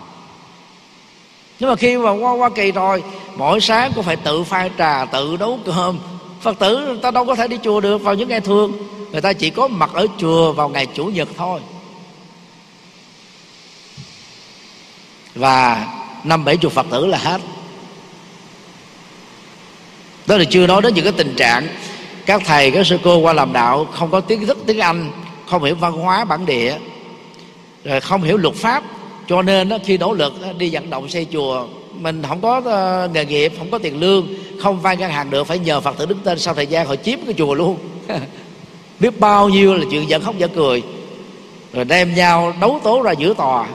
Nhưng 1.58 1.70
mà 1.70 1.76
khi 1.76 1.96
mà 1.96 2.10
qua 2.10 2.32
Hoa 2.32 2.50
Kỳ 2.50 2.72
rồi, 2.72 3.02
mỗi 3.36 3.60
sáng 3.60 3.92
cũng 3.94 4.04
phải 4.04 4.16
tự 4.16 4.44
pha 4.44 4.68
trà, 4.78 5.04
tự 5.04 5.36
nấu 5.40 5.58
cơm. 5.64 5.98
Phật 6.40 6.58
tử 6.58 6.78
người 6.86 6.98
ta 7.02 7.10
đâu 7.10 7.24
có 7.24 7.34
thể 7.34 7.48
đi 7.48 7.58
chùa 7.62 7.80
được 7.80 8.02
vào 8.02 8.14
những 8.14 8.28
ngày 8.28 8.40
thường. 8.40 8.72
Người 9.12 9.20
ta 9.20 9.32
chỉ 9.32 9.50
có 9.50 9.68
mặt 9.68 9.90
ở 9.94 10.06
chùa 10.18 10.52
vào 10.52 10.68
ngày 10.68 10.86
chủ 10.86 11.04
nhật 11.04 11.28
thôi. 11.36 11.60
Và 15.34 15.86
năm 16.24 16.44
bảy 16.44 16.56
chục 16.56 16.72
phật 16.72 16.86
tử 16.90 17.06
là 17.06 17.18
hết. 17.18 17.40
Đó 20.26 20.36
là 20.36 20.44
chưa 20.50 20.66
nói 20.66 20.82
đến 20.82 20.94
những 20.94 21.04
cái 21.04 21.12
tình 21.16 21.34
trạng 21.36 21.68
các 22.26 22.42
thầy 22.44 22.70
các 22.70 22.86
sư 22.86 22.98
cô 23.02 23.16
qua 23.16 23.32
làm 23.32 23.52
đạo 23.52 23.86
không 23.92 24.10
có 24.10 24.20
tiếng 24.20 24.46
thức 24.46 24.58
tiếng 24.66 24.78
anh 24.78 25.10
không 25.48 25.64
hiểu 25.64 25.74
văn 25.74 25.92
hóa 25.92 26.24
bản 26.24 26.46
địa 26.46 26.76
rồi 27.84 28.00
không 28.00 28.22
hiểu 28.22 28.36
luật 28.36 28.54
pháp. 28.54 28.84
Cho 29.28 29.42
nên 29.42 29.68
đó, 29.68 29.78
khi 29.84 29.98
nỗ 29.98 30.12
lực 30.12 30.32
đi 30.58 30.70
vận 30.72 30.90
động 30.90 31.08
xây 31.08 31.26
chùa 31.32 31.66
mình 32.00 32.22
không 32.28 32.40
có 32.40 32.62
ờ, 32.64 33.08
nghề 33.14 33.24
nghiệp 33.24 33.52
không 33.58 33.70
có 33.70 33.78
tiền 33.78 34.00
lương 34.00 34.26
không 34.60 34.80
vay 34.80 34.96
ngân 34.96 35.10
hàng 35.10 35.30
được 35.30 35.44
phải 35.44 35.58
nhờ 35.58 35.80
phật 35.80 35.98
tử 35.98 36.06
đứng 36.06 36.18
tên 36.24 36.38
sau 36.38 36.54
thời 36.54 36.66
gian 36.66 36.86
họ 36.86 36.96
chiếm 36.96 37.18
cái 37.24 37.34
chùa 37.38 37.54
luôn. 37.54 37.78
Biết 39.00 39.20
bao 39.20 39.48
nhiêu 39.48 39.74
là 39.74 39.84
chuyện 39.90 40.08
giận 40.08 40.22
khóc 40.22 40.38
giận 40.38 40.50
cười. 40.54 40.82
Rồi 41.72 41.84
đem 41.84 42.14
nhau 42.14 42.54
đấu 42.60 42.80
tố 42.84 43.02
ra 43.02 43.12
giữa 43.12 43.34
tòa 43.34 43.68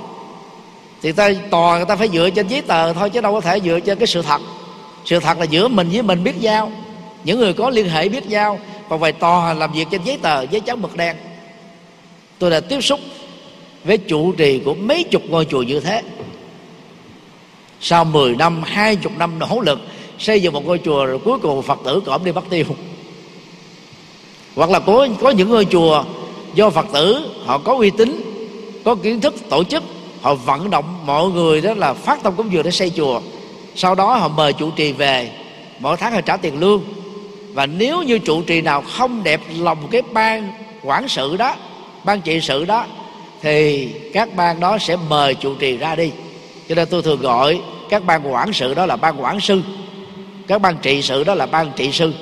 thì 1.01 1.11
ta 1.11 1.31
tòa 1.51 1.77
người 1.77 1.85
ta 1.85 1.95
phải 1.95 2.09
dựa 2.09 2.29
trên 2.29 2.47
giấy 2.47 2.61
tờ 2.61 2.93
thôi 2.93 3.09
chứ 3.09 3.21
đâu 3.21 3.33
có 3.33 3.41
thể 3.41 3.59
dựa 3.59 3.79
trên 3.79 3.97
cái 3.97 4.07
sự 4.07 4.21
thật. 4.21 4.41
Sự 5.05 5.19
thật 5.19 5.39
là 5.39 5.45
giữa 5.45 5.67
mình 5.67 5.89
với 5.89 6.01
mình 6.01 6.23
biết 6.23 6.35
giao. 6.39 6.71
Những 7.23 7.39
người 7.39 7.53
có 7.53 7.69
liên 7.69 7.89
hệ 7.89 8.09
biết 8.09 8.23
giao. 8.27 8.59
Còn 8.89 8.99
về 8.99 9.11
tòa 9.11 9.53
làm 9.53 9.71
việc 9.71 9.87
trên 9.91 10.03
giấy 10.03 10.17
tờ 10.21 10.41
giấy 10.41 10.61
trắng 10.61 10.81
mực 10.81 10.97
đen. 10.97 11.15
Tôi 12.39 12.49
đã 12.49 12.59
tiếp 12.59 12.81
xúc 12.81 12.99
với 13.83 13.97
trụ 13.97 14.31
trì 14.31 14.61
của 14.65 14.73
mấy 14.73 15.03
chục 15.03 15.21
ngôi 15.29 15.45
chùa 15.45 15.61
như 15.61 15.79
thế. 15.79 16.01
Sau 17.81 18.05
10 18.05 18.35
năm, 18.35 18.63
20 18.63 19.13
năm 19.17 19.39
nỗ 19.39 19.61
lực 19.61 19.79
xây 20.19 20.41
dựng 20.41 20.53
một 20.53 20.65
ngôi 20.65 20.79
chùa 20.85 21.05
rồi 21.05 21.19
cuối 21.19 21.39
cùng 21.39 21.61
Phật 21.61 21.79
tử 21.85 22.01
cõm 22.05 22.23
đi 22.23 22.31
bắt 22.31 22.43
tiêu. 22.49 22.65
Hoặc 24.55 24.69
là 24.69 24.79
có 24.79 25.07
có 25.21 25.29
những 25.29 25.49
ngôi 25.49 25.65
chùa 25.65 26.03
do 26.55 26.69
Phật 26.69 26.85
tử 26.93 27.29
họ 27.45 27.57
có 27.57 27.75
uy 27.75 27.89
tín 27.89 28.21
có 28.85 28.95
kiến 28.95 29.21
thức 29.21 29.35
tổ 29.49 29.63
chức 29.63 29.83
họ 30.21 30.35
vận 30.35 30.69
động 30.69 31.05
mọi 31.05 31.29
người 31.29 31.61
đó 31.61 31.73
là 31.73 31.93
phát 31.93 32.23
tâm 32.23 32.35
cúng 32.35 32.51
dường 32.51 32.63
để 32.63 32.71
xây 32.71 32.89
chùa. 32.89 33.21
Sau 33.75 33.95
đó 33.95 34.15
họ 34.15 34.27
mời 34.27 34.53
trụ 34.53 34.71
trì 34.71 34.91
về. 34.91 35.29
Mỗi 35.79 35.97
tháng 35.97 36.13
họ 36.13 36.21
trả 36.21 36.37
tiền 36.37 36.59
lương. 36.59 36.83
Và 37.53 37.65
nếu 37.65 38.03
như 38.03 38.19
trụ 38.19 38.41
trì 38.41 38.61
nào 38.61 38.81
không 38.81 39.23
đẹp 39.23 39.41
lòng 39.59 39.77
cái 39.91 40.01
ban 40.11 40.51
quản 40.83 41.07
sự 41.07 41.37
đó, 41.37 41.55
ban 42.03 42.21
trị 42.21 42.41
sự 42.41 42.65
đó, 42.65 42.85
thì 43.41 43.87
các 44.13 44.35
ban 44.35 44.59
đó 44.59 44.77
sẽ 44.77 44.97
mời 45.09 45.35
trụ 45.35 45.55
trì 45.55 45.77
ra 45.77 45.95
đi. 45.95 46.11
Cho 46.69 46.75
nên 46.75 46.87
tôi 46.91 47.01
thường 47.01 47.21
gọi 47.21 47.61
các 47.89 48.05
ban 48.05 48.33
quản 48.33 48.53
sự 48.53 48.73
đó 48.73 48.85
là 48.85 48.95
ban 48.95 49.23
quản 49.23 49.39
sư. 49.39 49.61
Các 50.47 50.61
ban 50.61 50.77
trị 50.77 51.01
sự 51.01 51.23
đó 51.23 51.33
là 51.35 51.45
ban 51.45 51.71
trị 51.75 51.91
sư. 51.91 52.13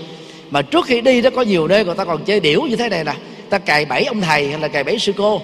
Mà 0.52 0.62
trước 0.62 0.86
khi 0.86 1.02
đi 1.02 1.22
đó 1.22 1.30
có 1.36 1.41
nhiều 1.41 1.68
nơi 1.68 1.86
người 1.86 1.95
ta 1.95 2.06
còn 2.06 2.24
chơi 2.24 2.39
điểu 2.39 2.62
như 2.62 2.76
thế 2.76 2.89
này 2.89 3.04
nè. 3.04 3.14
Ta 3.50 3.58
cài 3.58 3.86
bẫy 3.86 4.06
ông 4.06 4.22
thầy 4.22 4.50
hay 4.50 4.60
là 4.60 4.68
cài 4.68 4.84
bẫy 4.84 5.00
sư 5.00 5.14
cô. 5.18 5.41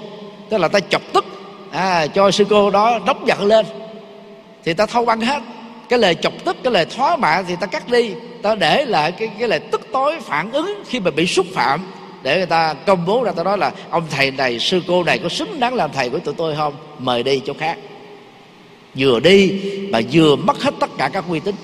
Tức 0.49 0.58
là 0.58 0.68
ta 0.68 0.80
chọc 0.80 1.01
tức 1.14 1.26
à, 1.74 2.07
cho 2.07 2.32
sư 2.32 2.45
cô 2.49 2.69
đó 2.69 2.99
đóng 3.05 3.24
giận 3.28 3.45
lên. 3.45 3.65
Thì 4.63 4.74
ta 4.74 4.86
thâu 4.86 5.05
băng 5.05 5.21
hết. 5.21 5.41
Cái 5.89 5.99
lời 5.99 6.15
chọc 6.15 6.34
tức 6.45 6.57
cái 6.63 6.74
lời 6.74 6.86
thóa 6.86 7.15
mạ 7.15 7.41
thì 7.47 7.55
ta 7.59 7.67
cắt 7.67 7.89
đi. 7.89 8.13
Ta 8.41 8.55
để 8.55 8.86
lại 8.86 9.11
cái 9.11 9.30
cái 9.39 9.47
lời 9.47 9.59
tức 9.59 9.82
tối 9.93 10.19
phản 10.21 10.51
ứng 10.51 10.84
khi 10.88 10.99
mà 10.99 11.11
bị 11.11 11.28
xúc 11.28 11.45
phạm. 11.53 11.82
Để 12.24 12.38
người 12.38 12.45
ta 12.45 12.74
công 12.74 13.05
bố 13.05 13.24
ra 13.24 13.32
ta 13.32 13.43
nói 13.43 13.57
là 13.57 13.71
ông 13.89 14.03
thầy 14.09 14.32
này 14.32 14.59
sư 14.59 14.82
cô 14.88 15.03
này 15.03 15.19
có 15.19 15.30
xứng 15.30 15.59
đáng 15.59 15.74
làm 15.74 15.91
thầy 15.91 16.09
của 16.09 16.19
tụi 16.19 16.34
tôi 16.34 16.55
không? 16.55 16.74
Mời 16.99 17.24
đi 17.24 17.41
chỗ 17.45 17.53
khác. 17.59 17.78
Vừa 18.95 19.19
đi 19.19 19.61
mà 19.89 19.99
vừa 20.11 20.36
mất 20.36 20.61
hết 20.61 20.74
tất 20.80 20.89
cả 20.97 21.09
các 21.13 21.24
uy 21.30 21.39
tín. 21.39 21.55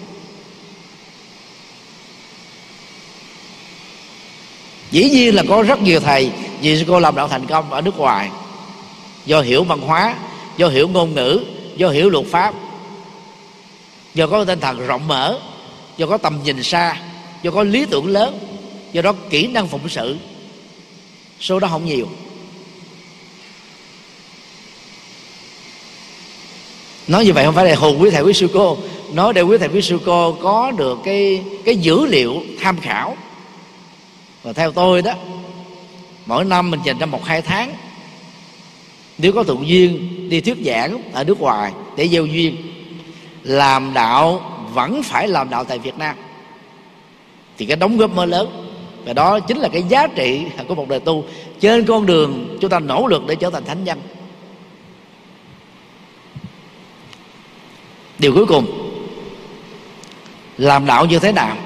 Dĩ 4.92 5.10
nhiên 5.10 5.36
là 5.36 5.44
có 5.50 5.64
rất 5.64 5.82
nhiều 5.82 6.00
thầy 6.00 6.32
vì 6.62 6.78
sư 6.78 6.84
cô 6.88 7.00
làm 7.00 7.16
đạo 7.16 7.28
thành 7.28 7.46
công 7.46 7.72
ở 7.72 7.82
nước 7.82 7.98
ngoài 7.98 8.30
do 9.30 9.42
hiểu 9.42 9.64
văn 9.64 9.82
hóa, 9.82 10.16
do 10.58 10.68
hiểu 10.68 10.88
ngôn 10.88 11.14
ngữ, 11.14 11.44
do 11.76 11.90
hiểu 11.90 12.10
luật 12.10 12.26
pháp, 12.26 12.54
do 14.14 14.28
có 14.28 14.46
tinh 14.46 14.60
thần 14.60 14.88
rộng 14.88 15.08
mở, 15.08 15.40
do 15.98 16.08
có 16.08 16.18
tầm 16.18 16.40
nhìn 16.44 16.64
xa, 16.64 16.98
do 17.44 17.52
có 17.52 17.64
lý 17.64 17.86
tưởng 17.86 18.08
lớn, 18.08 18.40
do 18.92 19.02
đó 19.02 19.14
kỹ 19.30 19.48
năng 19.48 19.68
phụng 19.68 19.90
sự, 19.90 20.18
số 21.40 21.60
đó 21.60 21.68
không 21.68 21.86
nhiều. 21.86 22.08
Nói 27.08 27.26
như 27.26 27.34
vậy 27.34 27.46
không 27.46 27.56
phải 27.56 27.66
là 27.66 27.76
hồn 27.76 28.02
quý 28.02 28.10
thầy 28.10 28.22
quý 28.22 28.34
sư 28.34 28.48
cô. 28.54 28.78
Nói 29.14 29.34
để 29.34 29.42
quý 29.42 29.58
thầy 29.58 29.70
quý 29.70 29.82
sư 29.82 30.00
cô 30.06 30.32
có 30.32 30.72
được 30.72 31.00
cái 31.04 31.44
cái 31.66 31.76
dữ 31.76 32.06
liệu 32.06 32.42
tham 32.60 32.82
khảo. 32.82 33.18
Và 34.44 34.54
theo 34.54 34.72
tôi 34.72 35.02
đó, 35.02 35.14
mỗi 36.26 36.46
năm 36.46 36.72
mình 36.72 36.80
dành 36.84 36.98
ra 37.00 37.06
một 37.06 37.26
hai 37.26 37.42
tháng 37.42 37.89
nếu 39.22 39.32
có 39.32 39.44
thuận 39.44 39.68
duyên, 39.68 40.10
đi 40.30 40.42
thuyết 40.42 40.58
giảng 40.66 41.02
ở 41.14 41.24
nước 41.24 41.40
ngoài 41.40 41.72
để 41.98 42.08
gieo 42.08 42.26
duyên, 42.26 42.56
làm 43.44 43.94
đạo 43.94 44.42
vẫn 44.74 45.04
phải 45.04 45.28
làm 45.28 45.50
đạo 45.50 45.64
tại 45.64 45.80
Việt 45.80 45.98
Nam. 45.98 46.16
Thì 47.58 47.66
cái 47.66 47.78
đóng 47.78 47.98
góp 47.98 48.12
mới 48.12 48.28
lớn. 48.28 48.66
Và 49.06 49.14
đó 49.14 49.40
chính 49.40 49.58
là 49.58 49.70
cái 49.70 49.84
giá 49.84 50.08
trị 50.08 50.46
của 50.68 50.76
một 50.76 50.90
đời 50.90 51.00
tu. 51.00 51.26
Trên 51.60 51.86
con 51.86 52.06
đường 52.06 52.58
chúng 52.62 52.70
ta 52.70 52.80
nỗ 52.80 53.08
lực 53.08 53.28
để 53.28 53.36
trở 53.36 53.50
thành 53.50 53.66
thánh 53.66 53.84
nhân. 53.84 54.02
Điều 58.20 58.34
cuối 58.34 58.46
cùng, 58.46 58.66
làm 60.58 60.86
đạo 60.86 61.06
như 61.06 61.20
thế 61.20 61.32
nào? 61.32 61.58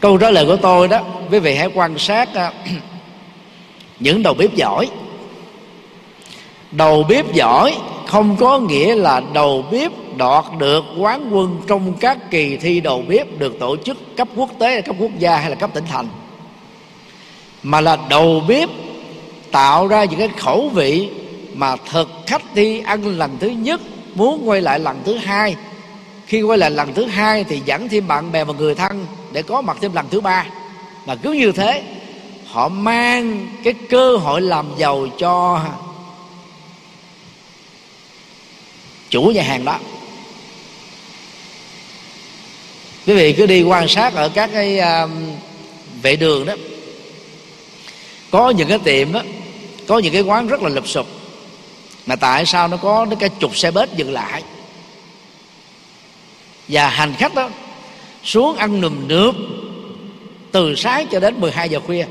Câu 0.00 0.18
trả 0.18 0.30
lời 0.30 0.46
của 0.46 0.56
tôi 0.56 0.88
đó, 0.88 1.00
quý 1.30 1.38
vị 1.38 1.54
hãy 1.54 1.68
quan 1.74 1.98
sát 1.98 2.34
à, 2.34 2.52
những 4.00 4.22
đầu 4.22 4.34
bếp 4.34 4.54
giỏi 4.54 4.88
đầu 6.76 7.04
bếp 7.08 7.32
giỏi, 7.32 7.76
không 8.06 8.36
có 8.36 8.58
nghĩa 8.58 8.94
là 8.94 9.22
đầu 9.32 9.64
bếp 9.70 9.92
đoạt 10.16 10.44
được 10.58 10.84
quán 10.98 11.30
quân 11.32 11.60
trong 11.66 11.92
các 12.00 12.30
kỳ 12.30 12.56
thi 12.56 12.80
đầu 12.80 13.02
bếp 13.08 13.38
được 13.38 13.58
tổ 13.60 13.76
chức 13.76 14.16
cấp 14.16 14.28
quốc 14.36 14.50
tế, 14.58 14.80
cấp 14.82 14.96
quốc 14.98 15.10
gia 15.18 15.36
hay 15.36 15.50
là 15.50 15.56
cấp 15.56 15.70
tỉnh 15.74 15.84
thành. 15.90 16.08
Mà 17.62 17.80
là 17.80 17.98
đầu 18.08 18.42
bếp 18.48 18.68
tạo 19.50 19.86
ra 19.86 20.04
những 20.04 20.18
cái 20.18 20.28
khẩu 20.28 20.68
vị 20.68 21.08
mà 21.54 21.76
thực 21.76 22.08
khách 22.26 22.54
đi 22.54 22.80
ăn 22.80 23.18
lần 23.18 23.36
thứ 23.40 23.48
nhất, 23.48 23.80
muốn 24.14 24.48
quay 24.48 24.60
lại 24.60 24.78
lần 24.78 24.96
thứ 25.04 25.16
hai. 25.16 25.56
Khi 26.26 26.42
quay 26.42 26.58
lại 26.58 26.70
lần 26.70 26.94
thứ 26.94 27.04
hai 27.04 27.44
thì 27.44 27.60
dẫn 27.64 27.88
thêm 27.88 28.08
bạn 28.08 28.32
bè 28.32 28.44
và 28.44 28.54
người 28.54 28.74
thân 28.74 29.06
để 29.32 29.42
có 29.42 29.60
mặt 29.60 29.76
thêm 29.80 29.92
lần 29.94 30.06
thứ 30.10 30.20
ba. 30.20 30.46
Và 31.06 31.16
cứ 31.16 31.32
như 31.32 31.52
thế, 31.52 31.82
họ 32.46 32.68
mang 32.68 33.46
cái 33.64 33.72
cơ 33.72 34.16
hội 34.16 34.40
làm 34.40 34.66
giàu 34.76 35.06
cho 35.18 35.60
chủ 39.14 39.22
nhà 39.22 39.42
hàng 39.42 39.64
đó. 39.64 39.78
Quý 43.06 43.14
vị 43.14 43.32
cứ 43.32 43.46
đi 43.46 43.62
quan 43.62 43.88
sát 43.88 44.14
ở 44.14 44.28
các 44.28 44.50
cái 44.52 44.80
uh, 45.04 45.10
vệ 46.02 46.16
đường 46.16 46.46
đó. 46.46 46.54
Có 48.30 48.50
những 48.50 48.68
cái 48.68 48.78
tiệm 48.78 49.12
đó 49.12 49.22
có 49.88 49.98
những 49.98 50.12
cái 50.12 50.22
quán 50.22 50.46
rất 50.46 50.62
là 50.62 50.68
lụp 50.68 50.88
sụp. 50.88 51.06
Mà 52.06 52.16
tại 52.16 52.46
sao 52.46 52.68
nó 52.68 52.76
có 52.76 53.06
cái 53.20 53.28
chục 53.28 53.56
xe 53.56 53.70
bếp 53.70 53.96
dừng 53.96 54.12
lại? 54.12 54.42
Và 56.68 56.88
hành 56.88 57.14
khách 57.18 57.34
đó 57.34 57.50
xuống 58.24 58.56
ăn 58.56 58.80
nùm 58.80 59.08
nước 59.08 59.32
từ 60.52 60.74
sáng 60.74 61.06
cho 61.06 61.20
đến 61.20 61.40
12 61.40 61.68
giờ 61.68 61.80
khuya. 61.80 62.06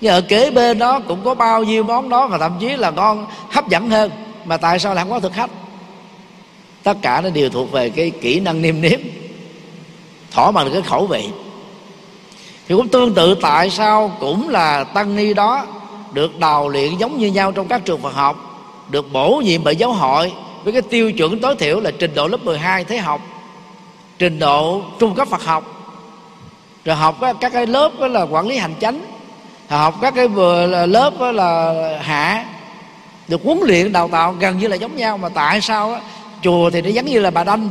Nhưng 0.00 0.12
ở 0.12 0.20
kế 0.20 0.50
bên 0.50 0.78
đó 0.78 1.00
cũng 1.08 1.24
có 1.24 1.34
bao 1.34 1.64
nhiêu 1.64 1.84
món 1.84 2.08
đó 2.08 2.26
và 2.26 2.38
thậm 2.38 2.56
chí 2.60 2.68
là 2.76 2.90
ngon 2.90 3.26
hấp 3.50 3.68
dẫn 3.68 3.90
hơn. 3.90 4.10
Mà 4.44 4.56
tại 4.56 4.78
sao 4.78 4.94
lại 4.94 5.04
không 5.04 5.12
có 5.12 5.20
thực 5.20 5.32
khách? 5.32 5.50
Tất 6.82 6.96
cả 7.02 7.20
nó 7.20 7.30
đều 7.30 7.50
thuộc 7.50 7.72
về 7.72 7.90
cái 7.90 8.10
kỹ 8.10 8.40
năng 8.40 8.62
niêm 8.62 8.80
nếm 8.80 9.00
thỏa 10.30 10.50
mãn 10.50 10.66
được 10.66 10.72
cái 10.72 10.82
khẩu 10.82 11.06
vị. 11.06 11.28
Thì 12.68 12.74
cũng 12.74 12.88
tương 12.88 13.14
tự 13.14 13.34
tại 13.34 13.70
sao 13.70 14.12
cũng 14.20 14.48
là 14.48 14.84
tăng 14.84 15.16
ni 15.16 15.34
đó 15.34 15.66
được 16.12 16.38
đào 16.38 16.68
luyện 16.68 16.96
giống 16.98 17.18
như 17.18 17.26
nhau 17.26 17.52
trong 17.52 17.68
các 17.68 17.84
trường 17.84 18.02
Phật 18.02 18.14
học, 18.14 18.64
được 18.90 19.12
bổ 19.12 19.42
nhiệm 19.44 19.64
bởi 19.64 19.76
giáo 19.76 19.92
hội 19.92 20.32
với 20.64 20.72
cái 20.72 20.82
tiêu 20.82 21.12
chuẩn 21.12 21.40
tối 21.40 21.56
thiểu 21.56 21.80
là 21.80 21.90
trình 21.98 22.14
độ 22.14 22.28
lớp 22.28 22.44
12 22.44 22.84
thế 22.84 22.98
học, 22.98 23.20
trình 24.18 24.38
độ 24.38 24.82
trung 24.98 25.14
cấp 25.14 25.28
Phật 25.28 25.44
học. 25.44 25.64
Rồi 26.84 26.96
học 26.96 27.16
các 27.40 27.52
cái 27.52 27.66
lớp 27.66 27.92
đó 28.00 28.06
là 28.06 28.22
quản 28.22 28.48
lý 28.48 28.56
hành 28.56 28.74
chánh, 28.80 29.04
học 29.68 29.94
các 30.02 30.14
cái 30.16 30.28
vừa 30.28 30.66
là 30.66 30.86
lớp 30.86 31.12
đó 31.20 31.32
là 31.32 31.74
hạ, 32.02 32.44
được 33.28 33.40
huấn 33.44 33.58
luyện 33.62 33.92
đào 33.92 34.08
tạo 34.08 34.32
gần 34.32 34.58
như 34.58 34.68
là 34.68 34.76
giống 34.76 34.96
nhau. 34.96 35.18
Mà 35.18 35.28
tại 35.28 35.60
sao 35.60 36.00
chùa 36.42 36.70
thì 36.70 36.82
nó 36.82 36.88
giống 36.88 37.06
như 37.06 37.20
là 37.20 37.30
bà 37.30 37.44
đanh. 37.44 37.68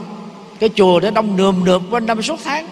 Cái 0.60 0.70
chùa 0.76 1.00
nó 1.04 1.12
đông 1.12 1.38
nườm 1.38 1.66
nượp 1.66 1.82
quanh 1.92 2.06
năm 2.06 2.22
suốt 2.22 2.40
tháng. 2.44 2.68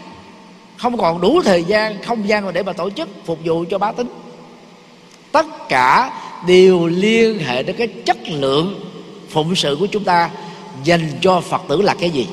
Không 0.77 0.97
còn 0.97 1.21
đủ 1.21 1.41
thời 1.41 1.63
gian, 1.63 2.03
không 2.03 2.27
gian 2.27 2.53
để 2.53 2.63
mà 2.63 2.73
tổ 2.73 2.89
chức 2.89 3.09
phục 3.25 3.39
vụ 3.45 3.65
cho 3.69 3.77
bá 3.77 3.91
tính. 3.91 4.07
Tất 5.31 5.69
cả 5.69 6.11
đều 6.47 6.87
liên 6.87 7.39
hệ 7.39 7.63
đến 7.63 7.75
cái 7.77 7.87
chất 7.87 8.17
lượng 8.27 8.79
phụng 9.29 9.55
sự 9.55 9.77
của 9.79 9.85
chúng 9.85 10.03
ta 10.03 10.29
dành 10.83 11.09
cho 11.21 11.41
phật 11.41 11.61
tử 11.67 11.81
là 11.81 11.93
cái 11.93 12.09
gì. 12.09 12.27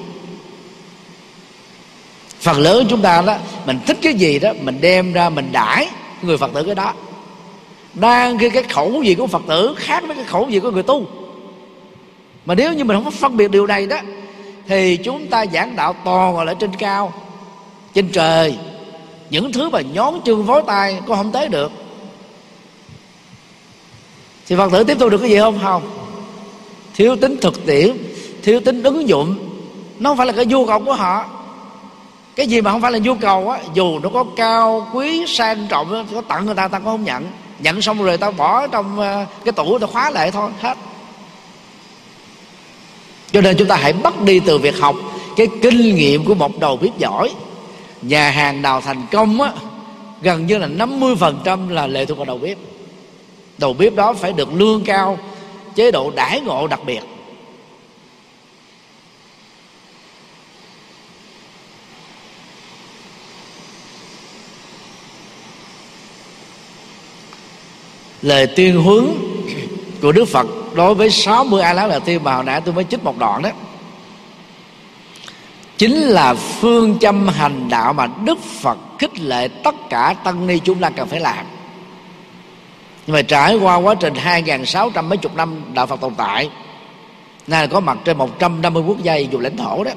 Phần 2.41 2.59
lớn 2.59 2.87
chúng 2.91 3.03
ta 3.03 3.23
đó, 3.23 3.37
mình 3.67 3.79
thích 3.87 3.99
cái 4.03 4.15
gì 4.15 4.39
đó, 4.39 4.53
mình 4.63 4.79
đem 4.81 5.13
ra 5.13 5.29
mình 5.29 5.49
đãi 5.53 5.89
người 6.23 6.39
phật 6.39 6.51
tử 6.55 6.63
cái 6.63 6.75
đó. 6.75 6.93
Đang 7.95 8.39
khi 8.39 8.51
cái 8.51 8.63
khẩu 8.63 9.03
gì 9.03 9.15
của 9.15 9.27
phật 9.27 9.43
tử 9.49 9.75
khác 9.77 10.03
với 10.07 10.17
cái 10.17 10.25
khẩu 10.25 10.49
gì 10.49 10.61
của 10.61 10.71
người 10.71 10.83
tu 10.83 11.07
mà 12.47 12.55
nếu 12.55 12.73
như 12.73 12.85
mình 12.85 12.97
không 12.97 13.05
có 13.05 13.11
phân 13.11 13.37
biệt 13.37 13.51
điều 13.51 13.67
này 13.67 13.87
đó, 13.87 13.97
thì 14.69 14.97
chúng 14.97 15.27
ta 15.27 15.47
giảng 15.53 15.77
đạo 15.77 15.95
toàn 16.05 16.37
ở 16.37 16.55
trên 16.55 16.71
cao, 16.79 17.13
trên 17.95 18.09
trời. 18.09 18.59
Những 19.31 19.53
thứ 19.53 19.69
mà 19.69 19.81
nhón 19.81 20.15
chân 20.25 20.45
vối 20.45 20.63
tay 20.67 21.01
có 21.07 21.17
không 21.17 21.33
tới 21.33 21.49
được. 21.49 21.73
Thì 24.47 24.57
phật 24.57 24.73
tử 24.73 24.85
tiếp 24.85 24.97
thu 25.01 25.09
được 25.09 25.19
cái 25.19 25.31
gì 25.31 25.39
không? 25.39 25.59
Không. 25.63 25.83
Thiếu 26.95 27.17
tính 27.17 27.37
thực 27.41 27.67
tiễn, 27.67 27.97
thiếu 28.43 28.61
tính 28.61 28.83
ứng 28.83 29.09
dụng. 29.09 29.39
Nó 29.99 30.11
không 30.11 30.17
phải 30.17 30.27
là 30.27 30.33
cái 30.33 30.47
nhu 30.47 30.67
cầu 30.67 30.81
của 30.81 30.95
họ. 30.95 31.25
Cái 32.37 32.47
gì 32.47 32.61
mà 32.61 32.71
không 32.71 32.81
phải 32.81 32.93
là 32.93 32.99
nhu 32.99 33.15
cầu 33.15 33.51
á, 33.51 33.59
dù 33.75 33.99
nó 33.99 34.09
có 34.09 34.25
cao, 34.37 34.89
quý, 34.93 35.25
sang, 35.29 35.67
trọng, 35.69 36.07
có 36.15 36.21
tặng 36.21 36.47
người 36.47 36.55
ta 36.55 36.69
ta 36.69 36.79
cũng 36.79 36.87
không 36.87 37.05
nhận. 37.05 37.27
Nhận 37.59 37.83
xong 37.83 38.05
rồi 38.05 38.17
tao 38.17 38.33
bỏ 38.33 38.67
trong 38.67 39.01
ờ, 39.01 39.27
cái 39.45 39.53
tủ, 39.53 39.79
tao 39.79 39.89
khóa 39.89 40.11
lại 40.11 40.31
thôi, 40.31 40.51
hết 40.61 40.79
cho 43.33 43.41
nên 43.41 43.57
chúng 43.57 43.69
ta 43.69 43.77
hãy 43.77 43.93
bắt 43.93 44.23
đi 44.23 44.41
từ 44.41 44.59
việc 44.59 44.79
học 44.79 44.97
cái 45.37 45.49
kinh 45.63 45.95
nghiệm 45.95 46.25
của 46.25 46.35
một 46.35 46.61
đầu 46.61 46.77
bếp 46.77 46.99
giỏi. 46.99 47.31
Nhà 48.03 48.31
hàng 48.31 48.63
nào 48.63 48.81
thành 48.81 49.03
công 49.13 49.41
á, 49.41 49.53
gần 50.23 50.47
như 50.47 50.59
là 50.59 50.69
50% 50.69 51.71
là 51.71 51.87
lệ 51.87 52.05
thuộc 52.05 52.19
vào 52.19 52.25
đầu 52.25 52.39
bếp. 52.39 52.59
Đầu 53.59 53.73
bếp 53.73 53.95
đó 53.95 54.15
phải 54.15 54.33
được 54.33 54.49
lương 54.55 54.85
cao, 54.85 55.19
chế 55.75 55.91
độ 55.91 56.11
đãi 56.11 56.41
ngộ 56.41 56.67
đặc 56.67 56.81
biệt. 56.87 57.01
Lời 68.23 68.47
tuyên 68.47 68.77
huấn 68.77 69.07
của 70.03 70.13
Đức 70.13 70.25
Phật 70.25 70.47
đối 70.77 70.95
với 70.95 71.11
60 71.11 71.63
a 71.63 71.73
lá 71.73 71.87
là 71.87 71.99
tiên 71.99 72.25
mà 72.25 72.35
hồi 72.35 72.45
nãy 72.45 72.61
tôi 72.61 72.75
mới 72.75 72.85
chích 72.85 73.05
một 73.05 73.19
đoạn 73.19 73.43
đó. 73.43 73.51
Chính 75.79 75.95
là 75.95 76.35
phương 76.35 76.99
châm 76.99 77.29
hành 77.29 77.69
đạo 77.69 77.93
mà 77.93 78.09
Đức 78.25 78.39
Phật 78.39 78.79
khích 78.99 79.21
lệ 79.21 79.49
tất 79.49 79.75
cả 79.91 80.15
tăng 80.25 80.47
ni 80.47 80.59
chúng 80.59 80.79
ta 80.79 80.91
cần 80.91 81.09
phải 81.09 81.21
làm. 81.21 81.47
Nhưng 83.07 83.15
mà 83.15 83.23
trải 83.23 83.57
qua 83.57 83.77
quá 83.77 83.95
trình 83.95 84.15
2.600 84.15 85.05
mấy 85.05 85.19
chục 85.19 85.37
năm 85.37 85.63
đạo 85.75 85.87
Phật 85.87 86.01
tồn 86.01 86.15
tại, 86.15 86.51
nay 87.47 87.69
có 87.69 87.81
mặt 87.81 87.99
trên 88.05 88.19
150 88.19 88.83
quốc 88.87 89.03
gia 89.03 89.19
vùng 89.33 89.43
lãnh 89.43 89.57
thổ 89.57 89.85
đó, 89.85 89.91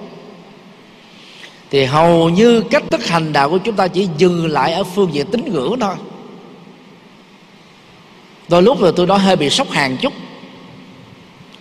thì 1.71 1.85
hầu 1.85 2.29
như 2.29 2.61
cách 2.61 2.83
thức 2.91 3.07
hành 3.07 3.33
đạo 3.33 3.49
của 3.49 3.57
chúng 3.57 3.75
ta 3.75 3.87
chỉ 3.87 4.07
dừng 4.17 4.47
lại 4.47 4.73
ở 4.73 4.83
phương 4.83 5.13
diện 5.13 5.27
tín 5.31 5.53
ngưỡng 5.53 5.79
thôi. 5.79 5.95
Đôi 8.47 8.63
lúc 8.63 8.81
rồi 8.81 8.93
tôi 8.95 9.07
nói 9.07 9.19
hơi 9.19 9.35
bị 9.35 9.49
sốc 9.49 9.69
hàng 9.69 9.97
chút 9.97 10.13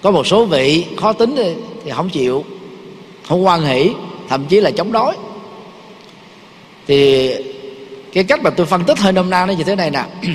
có 0.02 0.10
một 0.10 0.26
số 0.26 0.44
vị 0.44 0.86
khó 0.96 1.12
tính 1.12 1.36
thì, 1.36 1.54
thì 1.84 1.90
không 1.90 2.08
chịu 2.10 2.44
không 3.28 3.46
quan 3.46 3.64
hỷ 3.64 3.90
thậm 4.28 4.46
chí 4.46 4.60
là 4.60 4.70
chống 4.70 4.92
đối. 4.92 5.14
Thì 6.86 7.30
cái 8.12 8.24
cách 8.24 8.42
mà 8.42 8.50
tôi 8.50 8.66
phân 8.66 8.84
tích 8.84 8.98
hơi 8.98 9.12
nôm 9.12 9.30
na 9.30 9.46
nó 9.46 9.52
như 9.52 9.64
thế 9.64 9.76
này 9.76 9.90
nè. 9.90 10.04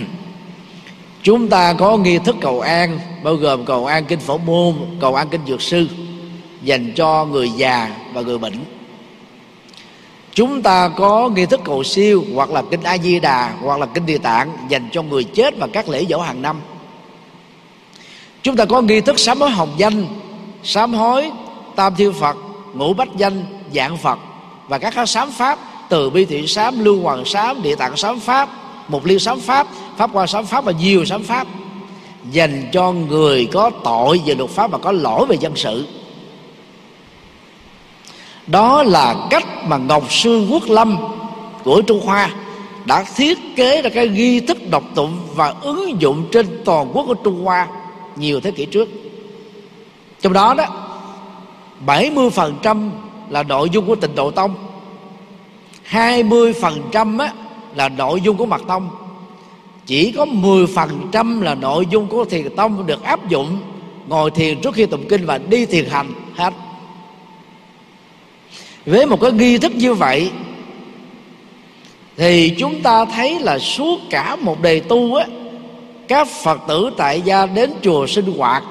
Chúng 1.24 1.48
ta 1.48 1.74
có 1.74 1.98
nghi 1.98 2.20
thức 2.26 2.36
cầu 2.42 2.62
an 2.62 3.00
bao 3.24 3.36
gồm 3.36 3.66
cầu 3.66 3.86
an 3.86 4.06
kinh 4.06 4.20
phổ 4.20 4.38
môn 4.38 4.76
cầu 5.02 5.16
an 5.16 5.28
kinh 5.32 5.42
dược 5.48 5.62
sư 5.62 5.88
dành 6.64 6.92
cho 6.96 7.26
người 7.26 7.50
già 7.50 7.96
và 8.14 8.22
người 8.22 8.38
bệnh. 8.38 8.54
Chúng 10.34 10.62
ta 10.62 10.90
có 10.90 11.30
nghi 11.30 11.46
thức 11.46 11.60
cầu 11.64 11.84
siêu 11.84 12.24
hoặc 12.34 12.52
là 12.52 12.64
kinh 12.72 12.84
a 12.84 12.98
di 12.98 13.20
đà 13.20 13.54
hoặc 13.62 13.80
là 13.80 13.86
kinh 13.86 14.06
địa 14.06 14.18
tạng 14.18 14.58
dành 14.70 14.90
cho 14.92 15.02
người 15.02 15.24
chết 15.24 15.58
và 15.58 15.68
các 15.74 15.90
lễ 15.90 16.06
dỗ 16.10 16.20
hàng 16.20 16.42
năm 16.42 16.60
chúng 18.44 18.56
ta 18.56 18.66
có 18.66 18.82
nghi 18.82 19.02
thức 19.02 19.20
sám 19.20 19.40
hối 19.40 19.50
hồng 19.50 19.74
danh, 19.78 20.06
sám 20.64 20.94
hối 20.94 21.32
tam 21.76 21.96
thiên 21.96 22.14
phật, 22.14 22.38
ngũ 22.74 22.94
bách 22.94 23.16
danh 23.18 23.46
dạng 23.76 23.98
phật. 23.98 24.20
Và 24.68 24.78
các 24.78 24.94
các 24.96 25.10
sám 25.10 25.32
pháp 25.32 25.60
từ 25.90 26.10
bi 26.10 26.26
thị 26.26 26.48
sám, 26.48 26.84
lưu 26.84 27.02
hoàng 27.02 27.26
sám, 27.26 27.62
địa 27.62 27.76
tạng 27.76 27.98
sám 27.98 28.20
pháp 28.20 28.50
một 28.88 29.06
liên 29.06 29.20
sám 29.20 29.40
pháp 29.40 29.68
pháp 29.98 30.10
qua 30.14 30.28
sám 30.28 30.46
pháp 30.46 30.66
và 30.66 30.72
nhiều 30.72 31.06
sám 31.06 31.24
pháp, 31.24 31.48
dành 32.32 32.70
cho 32.72 32.92
người 32.92 33.48
có 33.54 33.72
tội 33.84 34.22
về 34.26 34.36
luật 34.36 34.50
pháp 34.50 34.72
và 34.72 34.78
có 34.78 34.92
lỗi 34.92 35.26
về 35.26 35.38
dân 35.40 35.56
sự. 35.56 35.88
Đó 38.48 38.84
là 38.84 39.16
cách 39.30 39.46
mà 39.68 39.78
ngọc 39.78 40.14
sư 40.14 40.48
quốc 40.52 40.64
lâm 40.68 40.98
của 41.64 41.82
trung 41.82 42.02
hoa 42.06 42.30
đã 42.86 43.06
thiết 43.16 43.38
kế 43.56 43.82
ra 43.82 43.90
cái 43.90 44.08
ghi 44.08 44.40
thức 44.40 44.70
độc 44.70 44.84
tụng 44.96 45.18
và 45.36 45.54
ứng 45.62 46.02
dụng 46.02 46.26
trên 46.32 46.62
toàn 46.66 46.92
quốc 46.94 47.04
của 47.08 47.14
trung 47.14 47.44
hoa 47.44 47.68
nhiều 48.16 48.42
thế 48.42 48.52
kỷ 48.52 48.66
trước. 48.66 48.90
Trong 50.22 50.34
đó 50.34 50.54
đó 50.58 50.66
70% 51.86 52.90
là 53.30 53.44
nội 53.44 53.70
dung 53.70 53.86
của 53.86 53.96
tịnh 53.96 54.16
độ 54.16 54.32
tông 54.32 54.56
20% 55.90 57.20
á, 57.20 57.34
là 57.76 57.90
nội 57.90 58.22
dung 58.22 58.38
của 58.38 58.46
mật 58.46 58.62
tông. 58.68 58.90
Chỉ 59.86 60.12
có 60.12 60.26
10% 60.26 61.42
là 61.42 61.56
nội 61.56 61.86
dung 61.90 62.08
của 62.08 62.26
thiền 62.26 62.56
tông 62.56 62.86
được 62.86 63.04
áp 63.04 63.30
dụng 63.30 63.60
ngồi 64.08 64.32
thiền 64.32 64.62
trước 64.62 64.76
khi 64.76 64.86
tụng 64.86 65.06
kinh 65.10 65.26
và 65.26 65.38
đi 65.38 65.66
thiền 65.66 65.86
hành 65.90 66.12
hết. 66.36 66.54
Với 68.86 69.06
một 69.06 69.22
cái 69.22 69.32
nghi 69.32 69.58
thức 69.58 69.76
như 69.76 69.94
vậy 69.94 70.32
thì 72.18 72.56
chúng 72.58 72.82
ta 72.82 73.06
thấy 73.06 73.40
là 73.40 73.60
suốt 73.60 74.00
cả 74.10 74.36
một 74.36 74.62
đề 74.62 74.80
tu 74.80 75.16
á 75.16 75.26
các 76.08 76.28
phật 76.44 76.60
tử 76.68 76.90
tại 76.98 77.22
gia 77.22 77.46
đến 77.46 77.74
chùa 77.82 78.08
sinh 78.08 78.38
hoạt 78.38 78.64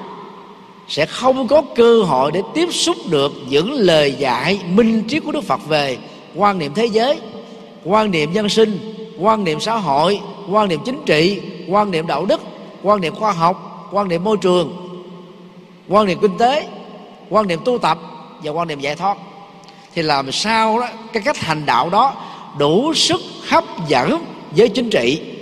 sẽ 0.87 1.05
không 1.05 1.47
có 1.47 1.61
cơ 1.75 2.01
hội 2.03 2.31
để 2.31 2.41
tiếp 2.53 2.69
xúc 2.71 2.97
được 3.09 3.33
những 3.49 3.71
lời 3.73 4.15
dạy 4.17 4.59
minh 4.69 5.03
triết 5.07 5.23
của 5.23 5.31
đức 5.31 5.43
phật 5.43 5.67
về 5.67 5.97
quan 6.35 6.59
niệm 6.59 6.73
thế 6.75 6.85
giới 6.85 7.19
quan 7.83 8.11
niệm 8.11 8.33
nhân 8.33 8.49
sinh 8.49 8.79
quan 9.19 9.43
niệm 9.43 9.59
xã 9.59 9.75
hội 9.75 10.19
quan 10.49 10.67
niệm 10.69 10.79
chính 10.85 11.01
trị 11.05 11.41
quan 11.67 11.91
niệm 11.91 12.07
đạo 12.07 12.25
đức 12.25 12.41
quan 12.83 13.01
niệm 13.01 13.15
khoa 13.15 13.31
học 13.31 13.87
quan 13.91 14.07
niệm 14.07 14.23
môi 14.23 14.37
trường 14.37 14.73
quan 15.87 16.05
niệm 16.05 16.19
kinh 16.21 16.37
tế 16.37 16.67
quan 17.29 17.47
niệm 17.47 17.59
tu 17.65 17.77
tập 17.77 17.97
và 18.43 18.51
quan 18.51 18.67
niệm 18.67 18.79
giải 18.79 18.95
thoát 18.95 19.17
thì 19.95 20.01
làm 20.01 20.31
sao 20.31 20.79
đó 20.79 20.87
cái 21.13 21.23
cách 21.25 21.37
hành 21.37 21.65
đạo 21.65 21.89
đó 21.89 22.13
đủ 22.57 22.93
sức 22.93 23.21
hấp 23.47 23.63
dẫn 23.87 24.25
với 24.51 24.69
chính 24.69 24.89
trị 24.89 25.32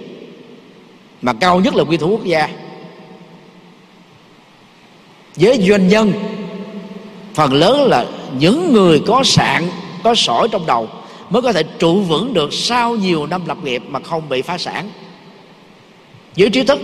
mà 1.22 1.34
cao 1.34 1.60
nhất 1.60 1.76
là 1.76 1.84
quy 1.84 1.98
thủ 1.98 2.10
quốc 2.10 2.24
gia. 2.24 2.50
Với 5.36 5.62
doanh 5.70 5.88
nhân 5.88 6.14
phần 7.34 7.54
lớn 7.54 7.88
là 7.88 8.06
những 8.40 8.74
người 8.74 9.02
có 9.08 9.22
sạn 9.24 9.70
có 10.04 10.16
sỏi 10.16 10.48
trong 10.52 10.66
đầu 10.66 10.90
mới 11.30 11.42
có 11.42 11.54
thể 11.54 11.64
trụ 11.64 12.02
vững 12.02 12.34
được 12.34 12.54
sau 12.54 12.96
nhiều 12.96 13.26
năm 13.26 13.42
lập 13.46 13.58
nghiệp 13.64 13.84
mà 13.88 14.00
không 14.00 14.30
bị 14.30 14.42
phá 14.42 14.58
sản. 14.58 14.90
Với 16.38 16.50
trí 16.50 16.64
thức 16.64 16.80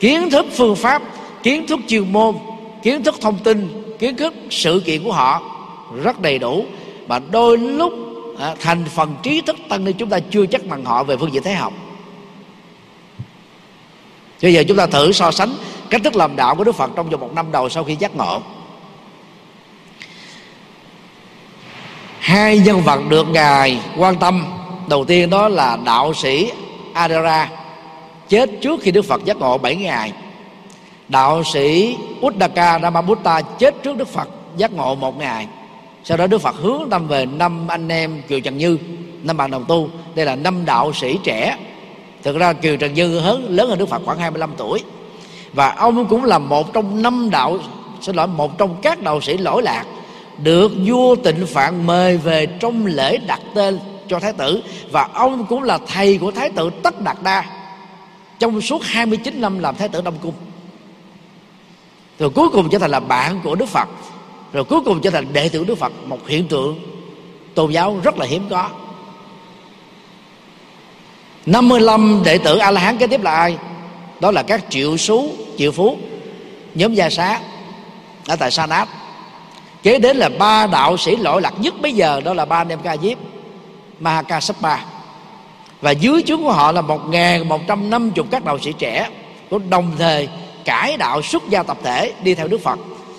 kiến 0.00 0.30
thức 0.30 0.46
phương 0.52 0.76
pháp 0.76 1.02
kiến 1.42 1.66
thức 1.66 1.80
chuyên 1.88 2.12
môn 2.12 2.34
kiến 2.82 3.04
thức 3.04 3.14
thông 3.20 3.38
tin 3.38 3.82
kiến 3.98 4.16
thức 4.16 4.34
sự 4.50 4.82
kiện 4.86 5.04
của 5.04 5.12
họ 5.12 5.42
rất 6.02 6.20
đầy 6.20 6.38
đủ 6.38 6.64
mà 7.08 7.18
đôi 7.30 7.58
lúc 7.58 7.92
à, 8.38 8.54
thành 8.60 8.84
phần 8.84 9.16
trí 9.22 9.40
thức 9.40 9.56
tăng 9.68 9.84
lên 9.84 9.94
chúng 9.98 10.08
ta 10.08 10.18
chưa 10.30 10.46
chắc 10.46 10.66
bằng 10.66 10.84
họ 10.84 11.04
về 11.04 11.16
phương 11.16 11.32
diện 11.32 11.42
thế 11.42 11.54
học 11.54 11.72
bây 14.42 14.54
giờ 14.54 14.64
chúng 14.68 14.76
ta 14.76 14.86
thử 14.86 15.12
so 15.12 15.30
sánh 15.30 15.54
cách 15.90 16.00
thức 16.04 16.16
làm 16.16 16.36
đạo 16.36 16.54
của 16.54 16.64
đức 16.64 16.74
phật 16.74 16.90
trong 16.96 17.10
vòng 17.10 17.20
một 17.20 17.34
năm 17.34 17.52
đầu 17.52 17.68
sau 17.68 17.84
khi 17.84 17.96
giác 17.96 18.16
ngộ. 18.16 18.40
Hai 22.18 22.58
nhân 22.58 22.80
vật 22.80 23.00
được 23.08 23.28
ngài 23.28 23.80
quan 23.96 24.16
tâm, 24.16 24.44
đầu 24.88 25.04
tiên 25.04 25.30
đó 25.30 25.48
là 25.48 25.78
đạo 25.84 26.14
sĩ 26.14 26.50
Adara, 26.92 27.50
chết 28.28 28.50
trước 28.60 28.80
khi 28.82 28.90
Đức 28.90 29.02
Phật 29.02 29.24
giác 29.24 29.36
ngộ 29.36 29.58
7 29.58 29.76
ngày. 29.76 30.12
Đạo 31.08 31.44
sĩ 31.44 31.96
Uddaka 32.26 32.78
Ramabutta 32.78 33.40
chết 33.40 33.74
trước 33.82 33.96
Đức 33.96 34.08
Phật 34.08 34.28
giác 34.56 34.72
ngộ 34.72 34.94
một 34.94 35.18
ngày. 35.18 35.46
Sau 36.04 36.16
đó 36.16 36.26
Đức 36.26 36.38
Phật 36.38 36.56
hướng 36.56 36.90
tâm 36.90 37.08
về 37.08 37.26
năm 37.26 37.68
anh 37.68 37.88
em 37.88 38.22
Kiều 38.28 38.40
Trần 38.40 38.58
Như, 38.58 38.78
năm 39.22 39.36
bạn 39.36 39.50
đồng 39.50 39.64
tu. 39.68 39.88
Đây 40.14 40.26
là 40.26 40.36
năm 40.36 40.64
đạo 40.64 40.92
sĩ 40.92 41.18
trẻ 41.24 41.56
thực 42.22 42.36
ra 42.36 42.52
Kiều 42.52 42.76
Trần 42.76 42.94
Như 42.94 43.20
lớn 43.20 43.46
lớn 43.48 43.68
hơn 43.68 43.78
Đức 43.78 43.88
Phật 43.88 44.02
khoảng 44.04 44.18
25 44.18 44.50
tuổi. 44.56 44.82
Và 45.52 45.74
ông 45.74 46.06
cũng 46.06 46.24
là 46.24 46.38
một 46.38 46.72
trong 46.72 47.02
năm 47.02 47.30
đạo, 47.30 47.58
xin 48.00 48.16
lỗi, 48.16 48.26
một 48.26 48.58
trong 48.58 48.76
các 48.82 49.02
đạo 49.02 49.20
sĩ 49.20 49.36
lỗi 49.36 49.62
lạc 49.62 49.84
được 50.38 50.72
vua 50.86 51.14
tịnh 51.14 51.46
phạn 51.46 51.86
mời 51.86 52.16
về 52.16 52.46
trong 52.46 52.86
lễ 52.86 53.18
đặt 53.26 53.40
tên 53.54 53.78
cho 54.08 54.20
thái 54.20 54.32
tử. 54.32 54.62
Và 54.90 55.08
ông 55.14 55.46
cũng 55.46 55.62
là 55.62 55.78
thầy 55.86 56.18
của 56.18 56.30
thái 56.30 56.50
tử 56.50 56.70
tất 56.82 57.00
đạt 57.00 57.16
đa 57.22 57.44
trong 58.38 58.60
suốt 58.60 58.82
29 58.84 59.40
năm 59.40 59.58
làm 59.58 59.76
thái 59.76 59.88
tử 59.88 60.00
đông 60.00 60.14
cung. 60.22 60.34
Rồi 62.18 62.30
cuối 62.30 62.48
cùng 62.48 62.68
trở 62.70 62.78
thành 62.78 62.90
là 62.90 63.00
bạn 63.00 63.40
của 63.44 63.54
đức 63.54 63.68
phật. 63.68 63.88
Rồi 64.52 64.64
cuối 64.64 64.80
cùng 64.84 65.00
trở 65.00 65.10
thành 65.10 65.32
đệ 65.32 65.48
tử 65.48 65.64
đức 65.64 65.78
phật, 65.78 65.92
một 66.06 66.28
hiện 66.28 66.48
tượng 66.48 66.78
tôn 67.54 67.70
giáo 67.70 68.00
rất 68.04 68.18
là 68.18 68.26
hiếm 68.26 68.42
có. 68.50 68.68
55 71.46 72.22
đệ 72.24 72.38
tử 72.38 72.56
a 72.56 72.70
la 72.70 72.80
hán 72.80 72.98
kế 72.98 73.06
tiếp 73.06 73.22
là 73.22 73.32
ai? 73.32 73.56
Đó 74.20 74.30
là 74.30 74.42
các 74.42 74.64
triệu 74.70 74.96
số 74.96 75.28
triệu 75.58 75.72
phú, 75.72 75.96
nhóm 76.74 76.94
gia 76.94 77.10
xá, 77.10 77.40
ở 78.26 78.36
tại 78.36 78.50
sa 78.50 78.66
nát 78.66 78.88
kế 79.82 79.98
đến 79.98 80.16
là 80.16 80.28
ba 80.28 80.66
đạo 80.66 80.96
sĩ 80.96 81.16
lỗi 81.16 81.42
lạc 81.42 81.54
nhất 81.60 81.74
bây 81.80 81.92
giờ, 81.92 82.20
đó 82.24 82.34
là 82.34 82.44
ba 82.44 82.56
anh 82.56 82.68
em 82.68 82.78
ca 82.82 82.96
diếp, 82.96 83.18
Mahakasapa. 84.00 84.78
Và 85.80 85.90
dưới 85.90 86.22
chúng 86.22 86.44
của 86.44 86.52
họ 86.52 86.72
là 86.72 86.80
một 86.80 87.08
ngàn 87.08 87.48
một 87.48 87.60
trăm 87.68 87.90
năm 87.90 88.10
chục 88.10 88.26
các 88.30 88.44
đạo 88.44 88.58
sĩ 88.58 88.72
trẻ 88.78 89.08
Của 89.50 89.58
đồng 89.58 89.92
thời 89.98 90.28
cải 90.64 90.96
đạo 90.96 91.22
xuất 91.22 91.42
gia 91.48 91.62
tập 91.62 91.78
thể 91.82 92.12
đi 92.24 92.34
theo 92.34 92.48
Đức 92.48 92.60
Phật. 92.60 92.78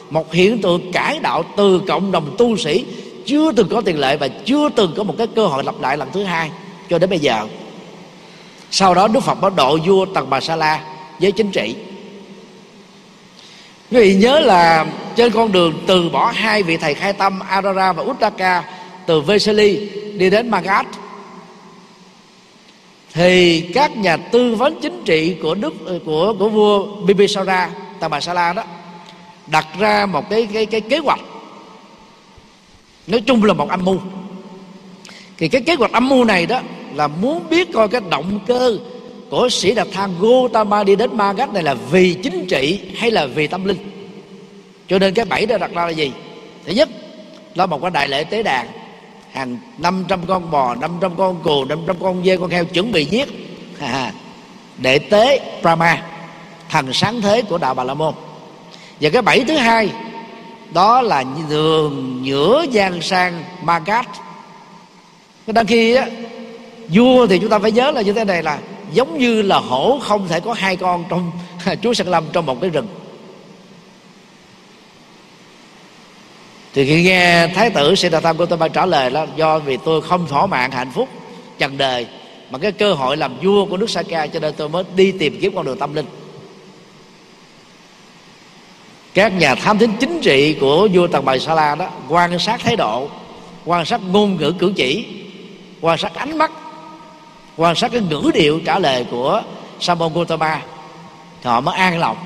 Một 0.09 0.33
hiện 0.33 0.61
tượng 0.61 0.91
cải 0.91 1.19
đạo 1.19 1.43
từ 1.57 1.81
cộng 1.87 2.11
đồng 2.11 2.35
tu 2.37 2.57
sĩ 2.57 2.85
chưa 3.25 3.51
từng 3.51 3.67
có 3.69 3.81
tiền 3.81 3.99
lệ 3.99 4.17
và 4.17 4.27
chưa 4.27 4.69
từng 4.69 4.93
có 4.97 5.03
một 5.03 5.15
cái 5.17 5.27
cơ 5.27 5.47
hội 5.47 5.63
lặp 5.63 5.81
lại 5.81 5.97
lần 5.97 6.09
thứ 6.13 6.23
hai 6.23 6.51
cho 6.89 6.99
đến 6.99 7.09
bây 7.09 7.19
giờ 7.19 7.45
sau 8.73 8.93
đó 8.93 9.07
Đức 9.07 9.19
Phật 9.19 9.37
có 9.41 9.49
độ 9.49 9.77
vua 9.85 10.05
Tần 10.05 10.29
Bà 10.29 10.41
Sa 10.41 10.55
La 10.55 10.83
với 11.19 11.31
chính 11.31 11.51
trị. 11.51 11.75
Quý 13.91 13.97
vị 13.99 14.15
nhớ 14.15 14.39
là 14.39 14.85
trên 15.15 15.31
con 15.31 15.51
đường 15.51 15.83
từ 15.87 16.09
bỏ 16.09 16.31
hai 16.35 16.63
vị 16.63 16.77
thầy 16.77 16.93
khai 16.93 17.13
tâm 17.13 17.39
Adara 17.39 17.93
và 17.93 18.03
Uttaka 18.03 18.63
từ 19.05 19.21
Vesali 19.21 19.89
đi 20.17 20.29
đến 20.29 20.49
Magat, 20.49 20.85
thì 23.13 23.61
các 23.61 23.97
nhà 23.97 24.17
tư 24.17 24.55
vấn 24.55 24.79
chính 24.81 25.03
trị 25.05 25.35
của 25.41 25.55
đức, 25.55 25.73
của 26.05 26.35
của 26.39 26.49
vua 26.49 26.85
Bibisara 27.05 27.69
Tamasala 27.99 28.53
đó 28.53 28.63
đặt 29.47 29.67
ra 29.79 30.05
một 30.05 30.29
cái 30.29 30.47
cái 30.53 30.65
cái 30.65 30.81
kế 30.81 30.97
hoạch. 30.97 31.19
Nói 33.07 33.21
chung 33.21 33.43
là 33.43 33.53
một 33.53 33.69
âm 33.69 33.85
mưu. 33.85 33.97
Thì 35.37 35.47
cái 35.47 35.61
kế 35.61 35.75
hoạch 35.75 35.91
âm 35.91 36.09
mưu 36.09 36.23
này 36.23 36.45
đó 36.45 36.59
là 36.95 37.07
muốn 37.07 37.49
biết 37.49 37.73
coi 37.73 37.87
cái 37.87 38.01
động 38.09 38.39
cơ 38.47 38.77
của 39.29 39.49
sĩ 39.49 39.73
đạt 39.73 39.87
thang 39.91 40.15
Gautama 40.21 40.83
đi 40.83 40.95
đến 40.95 41.17
ma 41.17 41.33
gắt 41.33 41.53
này 41.53 41.63
là 41.63 41.73
vì 41.73 42.13
chính 42.13 42.45
trị 42.47 42.79
hay 42.97 43.11
là 43.11 43.25
vì 43.25 43.47
tâm 43.47 43.65
linh. 43.65 43.77
Cho 44.87 44.99
nên 44.99 45.13
cái 45.13 45.25
bẫy 45.25 45.45
đó 45.45 45.57
đặt 45.57 45.71
ra 45.73 45.85
là 45.85 45.89
gì? 45.89 46.11
Thứ 46.65 46.73
nhất 46.73 46.89
là 47.55 47.65
một 47.65 47.81
cái 47.81 47.91
đại 47.91 48.07
lễ 48.07 48.23
tế 48.23 48.43
đàn. 48.43 48.67
Hàng 49.31 49.57
500 49.77 50.19
con 50.27 50.51
bò 50.51 50.75
500 50.75 51.11
con 51.17 51.43
cừu 51.43 51.65
500 51.65 51.95
con 51.99 52.23
dê, 52.25 52.37
con 52.37 52.49
heo 52.49 52.65
chuẩn 52.65 52.91
bị 52.91 53.05
giết. 53.05 53.29
Để 54.77 54.99
tế 54.99 55.39
Brahma, 55.61 56.03
thần 56.69 56.93
sáng 56.93 57.21
thế 57.21 57.41
của 57.41 57.57
đạo 57.57 57.73
Bà 57.73 57.83
La 57.83 57.93
Môn. 57.93 58.13
Và 59.01 59.09
cái 59.09 59.21
bẫy 59.21 59.45
thứ 59.47 59.55
hai, 59.55 59.89
đó 60.73 61.01
là 61.01 61.23
đường 61.49 62.23
nhửa 62.23 62.65
giang 62.73 63.01
sang 63.01 63.43
Magat. 63.61 64.07
Đăng 65.47 65.65
khi 65.65 65.95
á 65.95 66.07
vua 66.89 67.27
thì 67.27 67.39
chúng 67.39 67.49
ta 67.49 67.59
phải 67.59 67.71
nhớ 67.71 67.91
là 67.91 68.01
như 68.01 68.13
thế 68.13 68.25
này 68.25 68.43
là 68.43 68.59
giống 68.93 69.17
như 69.17 69.41
là 69.41 69.57
hổ 69.57 69.99
không 70.01 70.27
thể 70.27 70.39
có 70.39 70.53
hai 70.53 70.75
con 70.75 71.03
trong 71.09 71.31
chúa 71.81 71.93
sơn 71.93 72.07
lâm 72.07 72.23
trong 72.33 72.45
một 72.45 72.61
cái 72.61 72.69
rừng. 72.69 72.87
Thì 76.73 76.85
khi 76.85 77.03
nghe 77.03 77.47
thái 77.47 77.69
tử 77.69 77.95
Siddhartha 77.95 78.33
Gautama 78.33 78.67
trả 78.67 78.85
lời 78.85 79.11
là 79.11 79.27
do 79.35 79.59
vì 79.59 79.77
tôi 79.85 80.01
không 80.01 80.27
thỏa 80.27 80.45
mãn 80.45 80.71
hạnh 80.71 80.91
phúc 80.91 81.09
trần 81.57 81.77
đời, 81.77 82.07
mà 82.51 82.59
cái 82.59 82.71
cơ 82.71 82.93
hội 82.93 83.17
làm 83.17 83.39
vua 83.43 83.65
của 83.65 83.77
nước 83.77 83.89
Saka 83.89 84.27
cho 84.27 84.39
nên 84.39 84.53
tôi 84.57 84.69
mới 84.69 84.83
đi 84.95 85.11
tìm 85.11 85.37
kiếm 85.41 85.55
con 85.55 85.65
đường 85.65 85.77
tâm 85.79 85.93
linh. 85.93 86.05
Các 89.13 89.33
nhà 89.33 89.55
tham 89.55 89.77
thính 89.77 89.93
chính 89.99 90.21
trị 90.21 90.57
của 90.61 90.87
vua 90.93 91.07
Tần 91.07 91.25
Bài 91.25 91.39
Sa 91.39 91.53
La 91.53 91.75
đó 91.75 91.89
quan 92.09 92.39
sát 92.39 92.61
thái 92.63 92.75
độ, 92.75 93.09
quan 93.65 93.85
sát 93.85 94.01
ngôn 94.11 94.37
ngữ 94.37 94.53
cử 94.59 94.73
chỉ, 94.75 95.05
quan 95.81 95.97
sát 95.97 96.15
ánh 96.15 96.37
mắt 96.37 96.51
quan 97.57 97.75
sát 97.75 97.91
cái 97.91 98.01
ngữ 98.01 98.31
điệu 98.33 98.59
trả 98.65 98.79
lời 98.79 99.05
của 99.11 99.43
Samon 99.79 100.13
Gautama. 100.13 100.61
Thì 101.41 101.49
họ 101.49 101.61
mới 101.61 101.75
an 101.75 101.99
lòng. 101.99 102.17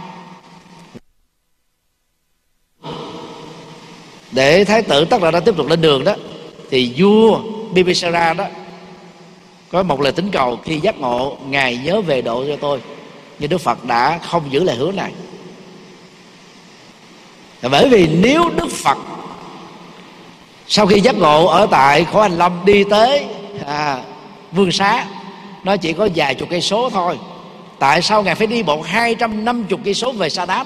Để 4.31 4.63
thái 4.63 4.81
tử 4.81 5.05
tất 5.05 5.21
là 5.21 5.31
đã 5.31 5.39
tiếp 5.39 5.57
tục 5.57 5.67
lên 5.67 5.81
đường 5.81 6.03
đó 6.03 6.15
thì 6.69 6.93
vua 6.97 7.39
Bibisara 7.73 8.33
đó 8.33 8.45
có 9.71 9.83
một 9.83 10.01
lời 10.01 10.11
tính 10.11 10.29
cầu 10.31 10.59
khi 10.63 10.79
giác 10.79 10.99
ngộ 10.99 11.37
ngài 11.49 11.77
nhớ 11.77 12.01
về 12.01 12.21
độ 12.21 12.45
cho 12.47 12.55
tôi 12.55 12.81
nhưng 13.39 13.49
Đức 13.49 13.61
Phật 13.61 13.85
đã 13.85 14.19
không 14.23 14.51
giữ 14.51 14.63
lời 14.63 14.75
hứa 14.75 14.91
này. 14.91 15.11
Bởi 17.71 17.89
vì 17.89 18.07
nếu 18.07 18.49
Đức 18.55 18.71
Phật 18.71 18.97
sau 20.67 20.87
khi 20.87 21.01
giác 21.01 21.15
ngộ 21.15 21.45
ở 21.45 21.67
tại 21.71 22.05
khổ 22.05 22.21
hành 22.21 22.37
lâm 22.37 22.65
đi 22.65 22.83
tới 22.83 23.25
à, 23.65 24.01
vương 24.51 24.71
xá 24.71 25.05
nó 25.67 25.77
chỉ 25.77 25.93
có 25.93 26.09
vài 26.15 26.35
chục 26.35 26.49
cây 26.49 26.61
số 26.61 26.89
thôi. 26.89 27.17
Tại 27.79 28.01
sao 28.01 28.23
ngài 28.23 28.35
phải 28.35 28.47
đi 28.47 28.63
bộ 28.63 28.81
250 28.81 29.79
cây 29.85 29.93
số 29.93 30.11
về 30.11 30.29
Sa 30.29 30.45
Đáp 30.45 30.65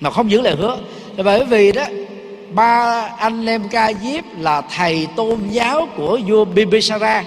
mà 0.00 0.10
không 0.10 0.30
giữ 0.30 0.40
lời 0.40 0.56
hứa. 0.56 0.78
Bởi 1.24 1.44
vì 1.44 1.72
đó, 1.72 1.84
ba 2.50 3.00
anh 3.18 3.46
em 3.46 3.68
ca 3.68 3.92
diếp 4.02 4.24
là 4.38 4.60
thầy 4.60 5.06
tôn 5.16 5.38
giáo 5.50 5.88
của 5.96 6.18
vua 6.26 6.44
Bibisara. 6.44 7.24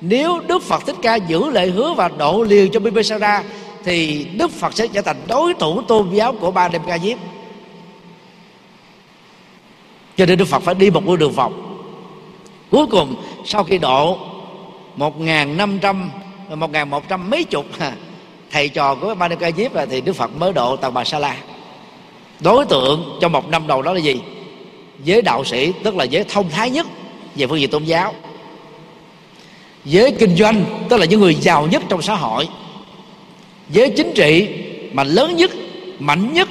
Nếu 0.00 0.40
Đức 0.40 0.62
Phật 0.62 0.86
Thích 0.86 0.96
Ca 1.02 1.14
giữ 1.14 1.50
lời 1.50 1.70
hứa 1.70 1.94
và 1.94 2.08
độ 2.08 2.42
liền 2.42 2.70
cho 2.72 2.80
Bibisara, 2.80 3.42
thì 3.84 4.26
Đức 4.38 4.50
Phật 4.50 4.74
sẽ 4.74 4.86
trở 4.86 5.02
thành 5.02 5.16
đối 5.28 5.54
thủ 5.54 5.82
tôn 5.82 6.10
giáo 6.12 6.32
của 6.32 6.50
ba 6.50 6.62
anh 6.62 6.72
em 6.72 6.82
ca 6.86 6.98
diếp. 6.98 7.18
Cho 10.16 10.26
nên 10.26 10.38
Đức 10.38 10.48
Phật 10.48 10.62
phải 10.62 10.74
đi 10.74 10.90
một 10.90 11.02
con 11.06 11.18
đường 11.18 11.32
vòng. 11.32 11.78
Cuối 12.70 12.86
cùng, 12.86 13.14
sau 13.44 13.64
khi 13.64 13.78
độ 13.78 14.27
một 14.98 15.20
ngàn 15.20 15.56
năm 15.56 15.78
trăm, 15.82 16.10
một 16.54 16.70
ngàn 16.70 16.90
một 16.90 17.08
trăm 17.08 17.30
mấy 17.30 17.44
chục. 17.44 17.66
Thầy 18.50 18.68
trò 18.68 18.94
của 18.94 19.14
ba 19.14 19.28
diếp 19.56 19.74
là 19.74 19.86
thì 19.86 20.00
Đức 20.00 20.12
Phật 20.12 20.30
mới 20.36 20.52
độ 20.52 20.76
Tàu 20.76 20.90
bà 20.90 21.04
Sa 21.04 21.18
La. 21.18 21.36
Đối 22.40 22.66
tượng 22.66 23.18
trong 23.20 23.32
một 23.32 23.48
năm 23.48 23.66
đầu 23.66 23.82
đó 23.82 23.92
là 23.92 24.00
gì? 24.00 24.20
Giới 25.04 25.22
đạo 25.22 25.44
sĩ, 25.44 25.72
tức 25.84 25.96
là 25.96 26.04
giới 26.04 26.24
thông 26.24 26.50
thái 26.50 26.70
nhất 26.70 26.86
về 27.36 27.46
phương 27.46 27.60
diện 27.60 27.70
tôn 27.70 27.84
giáo. 27.84 28.14
Giới 29.84 30.12
kinh 30.12 30.36
doanh, 30.36 30.86
tức 30.88 30.96
là 30.96 31.06
những 31.06 31.20
người 31.20 31.34
giàu 31.34 31.66
nhất 31.66 31.82
trong 31.88 32.02
xã 32.02 32.14
hội. 32.14 32.48
Giới 33.70 33.90
chính 33.90 34.12
trị, 34.14 34.48
mà 34.92 35.04
lớn 35.04 35.36
nhất, 35.36 35.50
mạnh 35.98 36.32
nhất, 36.32 36.48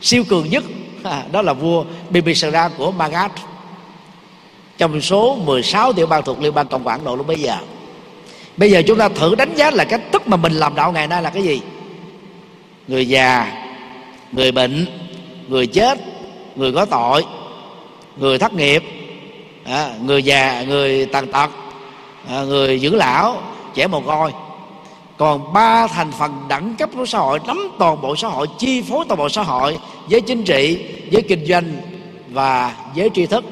siêu 0.00 0.24
cường 0.28 0.50
nhất. 0.50 0.64
Đó 1.32 1.42
là 1.42 1.52
vua 1.52 1.84
Bibisara 2.10 2.68
của 2.68 2.90
Magadh 2.90 3.32
trong 4.78 5.00
số 5.00 5.36
16 5.36 5.92
tiểu 5.92 6.06
bang 6.06 6.22
thuộc 6.22 6.40
liên 6.40 6.54
bang 6.54 6.66
cộng 6.66 6.86
quản 6.86 7.04
độ 7.04 7.16
lúc 7.16 7.26
bây 7.26 7.36
giờ. 7.36 7.56
Bây 8.56 8.70
giờ 8.70 8.82
chúng 8.86 8.98
ta 8.98 9.08
thử 9.08 9.34
đánh 9.34 9.54
giá 9.54 9.70
là 9.70 9.84
cái 9.84 9.98
thức 10.12 10.28
mà 10.28 10.36
mình 10.36 10.52
làm 10.52 10.74
đạo 10.74 10.92
ngày 10.92 11.06
nay 11.06 11.22
là 11.22 11.30
cái 11.30 11.42
gì? 11.42 11.60
Người 12.88 13.08
già, 13.08 13.52
người 14.32 14.52
bệnh, 14.52 14.86
người 15.48 15.66
chết, 15.66 15.98
người 16.56 16.72
có 16.72 16.84
tội, 16.84 17.24
người 18.16 18.38
thất 18.38 18.52
nghiệp 18.52 18.82
à, 19.64 19.90
người 20.02 20.22
già, 20.22 20.64
người 20.68 21.06
tàn 21.06 21.26
tật 21.26 21.50
à, 22.28 22.42
người 22.42 22.78
dưỡng 22.78 22.96
lão, 22.96 23.36
trẻ 23.74 23.86
mồ 23.86 24.00
côi. 24.00 24.32
Còn 25.16 25.52
ba 25.52 25.86
thành 25.86 26.12
phần 26.18 26.32
đẳng 26.48 26.74
cấp 26.78 26.90
của 26.96 27.06
xã 27.06 27.18
hội, 27.18 27.38
nắm 27.46 27.68
toàn 27.78 28.00
bộ 28.00 28.16
xã 28.16 28.28
hội, 28.28 28.46
chi 28.58 28.82
phối 28.82 29.04
toàn 29.08 29.18
bộ 29.18 29.28
xã 29.28 29.42
hội 29.42 29.78
với 30.10 30.20
chính 30.20 30.44
trị, 30.44 30.84
với 31.12 31.22
kinh 31.22 31.46
doanh 31.46 31.76
và 32.28 32.76
với 32.96 33.10
tri 33.14 33.26
thức 33.26 33.44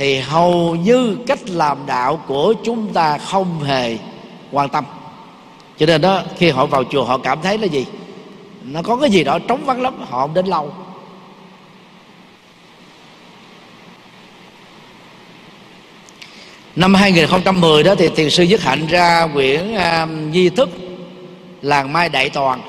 thì 0.00 0.18
hầu 0.18 0.76
như 0.76 1.18
cách 1.26 1.38
làm 1.46 1.86
đạo 1.86 2.22
của 2.26 2.54
chúng 2.64 2.92
ta 2.92 3.18
không 3.18 3.62
hề 3.62 3.98
quan 4.52 4.68
tâm. 4.68 4.84
Cho 5.78 5.86
nên 5.86 6.00
đó 6.00 6.22
khi 6.38 6.50
họ 6.50 6.66
vào 6.66 6.84
chùa 6.84 7.04
họ 7.04 7.18
cảm 7.18 7.42
thấy 7.42 7.58
là 7.58 7.66
gì? 7.66 7.86
Nó 8.62 8.82
có 8.82 8.96
cái 8.96 9.10
gì 9.10 9.24
đó 9.24 9.38
trống 9.38 9.64
vắng 9.64 9.82
lắm 9.82 9.94
họ 10.08 10.20
không 10.20 10.34
đến 10.34 10.46
lâu. 10.46 10.72
Năm 16.76 16.94
2010 16.94 17.82
đó 17.82 17.94
thì 17.94 18.08
thiền 18.08 18.30
sư 18.30 18.42
Dứt 18.42 18.62
Hạnh 18.62 18.86
ra 18.86 19.28
quyển 19.34 19.74
uh, 19.74 20.32
Di 20.34 20.48
thức 20.48 20.68
làng 21.62 21.92
Mai 21.92 22.08
Đại 22.08 22.30
Toàn. 22.30 22.62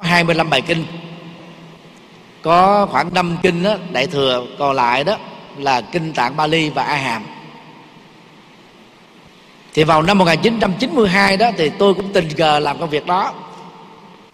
25 0.00 0.50
bài 0.50 0.60
kinh 0.60 0.84
có 2.46 2.86
khoảng 2.90 3.14
năm 3.14 3.36
kinh 3.42 3.62
đó, 3.62 3.74
đại 3.92 4.06
thừa 4.06 4.46
còn 4.58 4.76
lại 4.76 5.04
đó 5.04 5.16
là 5.58 5.80
kinh 5.80 6.12
tạng 6.12 6.36
Bali 6.36 6.70
và 6.70 6.82
A 6.82 6.96
Hàm. 6.96 7.22
Thì 9.74 9.84
vào 9.84 10.02
năm 10.02 10.18
1992 10.18 11.36
đó 11.36 11.50
thì 11.56 11.70
tôi 11.78 11.94
cũng 11.94 12.12
tình 12.12 12.28
cờ 12.36 12.58
làm 12.58 12.78
công 12.78 12.90
việc 12.90 13.06
đó. 13.06 13.32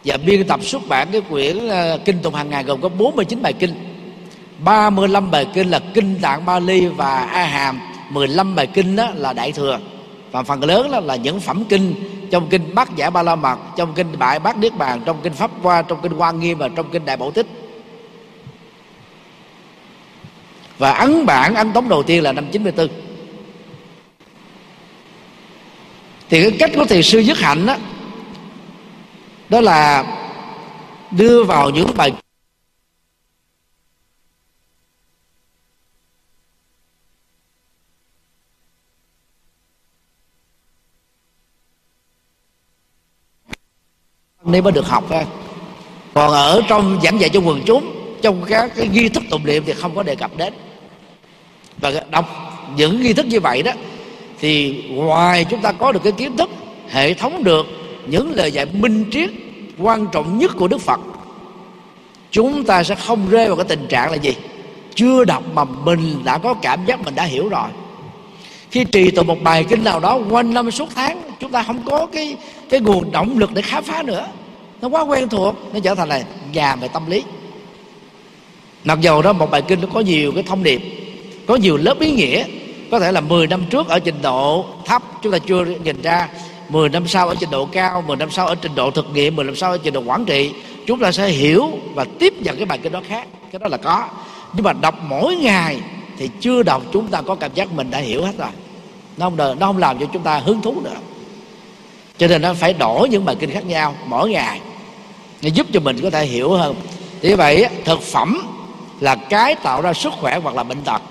Và 0.05 0.17
biên 0.17 0.47
tập 0.47 0.61
xuất 0.63 0.83
bản 0.89 1.09
cái 1.13 1.21
quyển 1.31 1.69
ờ, 1.69 1.99
kinh 2.05 2.19
tụng 2.23 2.35
hàng 2.35 2.51
ngày 2.51 2.65
gồm 2.65 2.81
có 2.81 2.89
49 2.89 3.43
bài 3.43 3.53
kinh. 3.53 3.75
35 4.59 5.31
bài 5.31 5.47
kinh 5.55 5.71
là 5.71 5.81
kinh 5.95 6.19
tạng 6.23 6.45
Bali 6.45 6.87
và 6.87 7.25
A 7.25 7.45
Hàm. 7.45 7.81
15 8.11 8.55
bài 8.55 8.67
kinh 8.67 8.97
đó 8.97 9.09
là 9.15 9.33
đại 9.33 9.53
thừa. 9.53 9.79
Và 10.33 10.43
phần 10.43 10.65
lớn 10.65 10.91
đó 10.93 11.01
là 11.01 11.17
những 11.17 11.41
phẩm 11.41 11.65
kinh 11.69 11.95
trong 12.31 12.49
kinh 12.49 12.75
bát 12.75 12.97
giả 12.97 13.11
ba 13.11 13.23
la 13.23 13.37
mật 13.37 13.59
trong 13.77 13.95
kinh 13.95 14.19
bại 14.19 14.39
bát 14.39 14.59
niết 14.59 14.77
bàn 14.77 15.01
trong 15.05 15.17
kinh 15.23 15.33
pháp 15.33 15.51
hoa 15.63 15.83
trong 15.83 15.99
kinh 16.03 16.13
quan 16.13 16.41
nghiêm 16.41 16.59
và 16.59 16.69
trong 16.69 16.91
kinh 16.91 17.05
đại 17.05 17.17
bổ 17.17 17.31
tích. 17.31 17.62
Và 20.79 20.93
ấn 20.93 21.27
bản, 21.27 21.55
ấn 21.55 21.73
tống 21.73 21.89
đầu 21.89 22.03
tiên 22.03 22.23
là 22.23 22.33
năm 22.33 22.51
94 22.53 22.89
thì 26.29 26.43
cái 26.43 26.57
cách 26.59 26.71
của 26.75 26.85
thiền 26.85 27.03
sư 27.03 27.19
dứt 27.19 27.39
hạnh 27.39 27.67
đó 27.67 27.77
đó 29.49 29.61
là 29.61 30.05
đưa 31.11 31.45
vào 31.45 31.71
những 31.71 31.89
bài 31.97 32.13
nên 44.45 44.65
mới 44.65 44.73
được 44.73 44.87
học 44.87 45.11
ha 45.11 45.27
còn 46.15 46.33
ở 46.33 46.63
trong 46.69 47.01
giảng 47.03 47.21
dạy 47.21 47.31
cho 47.31 47.41
quần 47.41 47.63
chúng 47.67 48.02
trong 48.23 48.45
các 48.49 48.73
cái 48.77 48.89
nghi 48.89 49.09
thức 49.09 49.23
tụng 49.31 49.47
niệm 49.47 49.63
thì 49.67 49.73
không 49.73 49.95
có 49.95 50.03
đề 50.03 50.15
cập 50.15 50.37
đến. 50.37 50.53
Và 51.79 51.93
đọc 52.11 52.27
những 52.77 53.03
nghi 53.03 53.13
thức 53.13 53.27
như 53.27 53.41
vậy 53.41 53.63
đó, 53.63 53.73
thì 54.41 54.85
ngoài 54.91 55.45
chúng 55.45 55.61
ta 55.61 55.73
có 55.73 55.93
được 55.93 56.01
cái 56.05 56.13
kiến 56.13 56.37
thức, 56.37 56.51
hệ 56.89 57.15
thống 57.15 57.45
được 57.45 57.67
những 58.07 58.31
lời 58.31 58.53
dạy 58.53 58.67
minh 58.73 59.05
triết, 59.11 59.31
quan 59.79 60.07
trọng 60.13 60.39
nhất 60.39 60.51
của 60.57 60.69
đức 60.69 60.81
phật, 60.81 61.01
chúng 62.31 62.65
ta 62.65 62.83
sẽ 62.83 62.95
không 62.95 63.29
rơi 63.31 63.47
vào 63.47 63.57
cái 63.57 63.67
tình 63.69 63.87
trạng 63.89 64.11
là 64.11 64.17
gì? 64.17 64.35
Chưa 64.95 65.25
đọc 65.25 65.43
mà 65.55 65.65
mình 65.65 66.25
đã 66.25 66.39
có 66.39 66.55
cảm 66.55 66.87
giác 66.87 67.05
mình 67.05 67.15
đã 67.15 67.25
hiểu 67.25 67.49
rồi. 67.49 67.69
Khi 68.71 68.85
trì 68.85 69.11
tụng 69.11 69.27
một 69.27 69.43
bài 69.43 69.65
kinh 69.69 69.85
nào 69.85 70.01
đó 70.01 70.19
quanh 70.31 70.55
năm 70.55 70.71
suốt 70.71 70.89
tháng, 70.95 71.23
chúng 71.41 71.51
ta 71.51 71.63
không 71.63 71.83
có 71.87 72.07
cái 72.07 72.37
cái 72.71 72.81
nguồn 72.81 73.13
động 73.13 73.39
lực 73.39 73.55
để 73.55 73.63
khám 73.63 73.85
phá 73.85 74.03
nữa. 74.03 74.27
Nó 74.81 74.89
quá 74.89 75.03
quen 75.03 75.29
thuộc, 75.29 75.55
nó 75.75 75.81
trở 75.81 75.95
thành 75.95 76.09
là 76.09 76.23
già 76.53 76.77
về 76.77 76.89
tâm 76.89 77.11
lý 77.11 77.23
mặc 78.85 79.01
dầu 79.01 79.23
đó 79.23 79.33
một 79.33 79.51
bài 79.51 79.63
kinh 79.63 79.81
nó 79.81 79.89
có 79.95 80.01
nhiều 80.01 80.33
cái 80.35 80.43
thông 80.43 80.63
điệp 80.63 80.81
có 81.47 81.57
nhiều 81.57 81.77
lớp 81.77 82.01
ý 82.01 82.13
nghĩa 82.13 82.45
có 82.91 83.01
thể 83.01 83.13
là 83.13 83.21
10 83.21 83.47
năm 83.47 83.65
trước 83.71 83.89
ở 83.89 83.99
trình 83.99 84.23
độ 84.23 84.65
thấp 84.85 85.03
chúng 85.23 85.33
ta 85.33 85.39
chưa 85.39 85.65
nhìn 85.65 86.03
ra. 86.03 86.29
10 86.69 86.89
năm 86.89 87.09
sau 87.09 87.29
ở 87.29 87.35
trình 87.41 87.51
độ 87.51 87.67
cao 87.73 88.03
10 88.07 88.17
năm 88.17 88.31
sau 88.31 88.47
ở 88.47 88.55
trình 88.55 88.75
độ 88.75 88.91
thực 88.91 89.07
nghiệm 89.15 89.37
10 89.37 89.45
năm 89.45 89.57
sau 89.57 89.71
ở 89.71 89.79
trình 89.83 89.95
độ 89.95 90.01
quản 90.01 90.25
trị 90.25 90.53
chúng 90.87 91.01
ta 91.01 91.13
sẽ 91.13 91.29
hiểu 91.29 91.69
và 91.95 92.05
tiếp 92.19 92.35
nhận 92.41 92.57
cái 92.57 92.67
bài 92.67 92.79
kinh 92.83 92.93
đó 92.93 93.01
khác. 93.09 93.29
Cái 93.53 93.59
đó 93.59 93.69
là 93.69 93.77
có. 93.77 94.09
Nhưng 94.53 94.65
mà 94.65 94.73
đọc 94.73 94.95
mỗi 95.09 95.37
ngày 95.37 95.81
thì 96.19 96.31
chưa 96.41 96.63
đọc 96.63 96.83
chúng 96.93 97.09
ta 97.09 97.23
có 97.23 97.35
cảm 97.35 97.51
giác 97.55 97.73
mình 97.73 97.91
đã 97.91 97.99
hiểu 97.99 98.25
hết 98.25 98.39
rồi. 98.39 98.49
Nó 99.17 99.27
không 99.27 99.37
đợi, 99.37 99.55
nó 99.61 99.67
không 99.67 99.79
làm 99.79 99.99
cho 99.99 100.07
chúng 100.13 100.23
ta 100.23 100.39
hứng 100.39 100.63
thú 100.63 100.81
nữa. 100.85 100.97
Cho 102.19 102.27
nên 102.27 102.43
nó 102.43 102.55
phải 102.55 102.73
đổi 102.73 103.09
những 103.09 103.25
bài 103.25 103.37
kinh 103.41 103.51
khác 103.51 103.67
nhau 103.67 103.95
mỗi 104.07 104.31
ngày 104.31 104.61
để 105.41 105.49
giúp 105.49 105.67
cho 105.73 105.81
mình 105.81 106.01
có 106.03 106.11
thể 106.11 106.27
hiểu 106.27 106.51
hơn. 106.51 106.75
Vì 107.21 107.35
vậy 107.35 107.67
thực 107.85 108.03
phẩm 108.03 108.43
là 109.03 109.15
cái 109.15 109.55
tạo 109.55 109.83
ra 109.83 109.93
sức 109.93 110.13
khỏe 110.21 110.39
hoặc 110.43 110.55
là 110.55 110.63
bệnh 110.63 110.83
tật. 110.83 111.03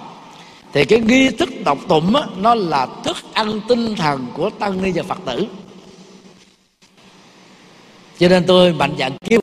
Thì 0.74 0.86
cái 0.86 1.00
nghi 1.00 1.30
thức 1.30 1.50
đọc 1.66 1.78
tụng 1.88 2.16
á, 2.16 2.24
nó 2.38 2.56
là 2.56 2.88
thức 3.04 3.18
ăn 3.34 3.62
tinh 3.68 3.96
thần 3.96 4.28
của 4.34 4.50
tăng 4.50 4.82
ni 4.82 4.92
và 4.92 5.04
phật 5.04 5.18
tử. 5.26 5.46
Cho 8.20 8.30
nên 8.30 8.44
tôi 8.48 8.74
mạnh 8.74 8.96
dạn 9.00 9.12
kêu 9.30 9.41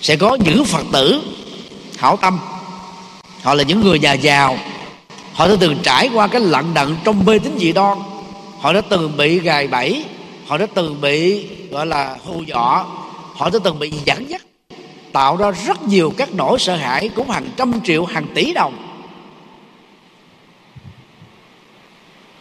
sẽ 0.00 0.16
có 0.16 0.34
những 0.44 0.64
phật 0.64 0.84
tử 0.92 1.22
hảo 1.98 2.16
tâm. 2.16 2.38
Họ 3.42 3.54
là 3.54 3.62
những 3.62 3.80
người 3.80 3.98
nhà 3.98 4.12
giàu. 4.12 4.58
Họ 5.32 5.48
đã 5.48 5.54
từng 5.60 5.76
trải 5.82 6.10
qua 6.14 6.26
cái 6.26 6.40
lặng 6.40 6.74
đận 6.74 6.96
trong 7.04 7.24
mê 7.24 7.38
tín 7.38 7.58
dị 7.58 7.72
đoan. 7.72 7.98
Họ 8.60 8.72
đã 8.72 8.80
từng 8.80 9.16
bị 9.16 9.40
gài 9.40 9.66
bẫy. 9.66 10.04
Họ 10.46 10.58
đã 10.58 10.66
từng 10.74 11.00
bị, 11.00 11.46
gọi 11.70 11.86
là, 11.86 12.16
hù 12.24 12.42
dọa. 12.42 12.84
Họ 13.34 13.50
đã 13.50 13.58
từng 13.64 13.78
bị 13.78 13.92
dẫn 14.04 14.30
dắt. 14.30 14.42
Tạo 15.12 15.36
ra 15.36 15.50
rất 15.50 15.82
nhiều 15.82 16.12
các 16.16 16.28
nỗi 16.32 16.58
sợ 16.58 16.76
hãi, 16.76 17.08
cũng 17.08 17.30
hàng 17.30 17.48
trăm 17.56 17.80
triệu, 17.84 18.04
hàng 18.04 18.26
tỷ 18.34 18.52
đồng. 18.52 19.02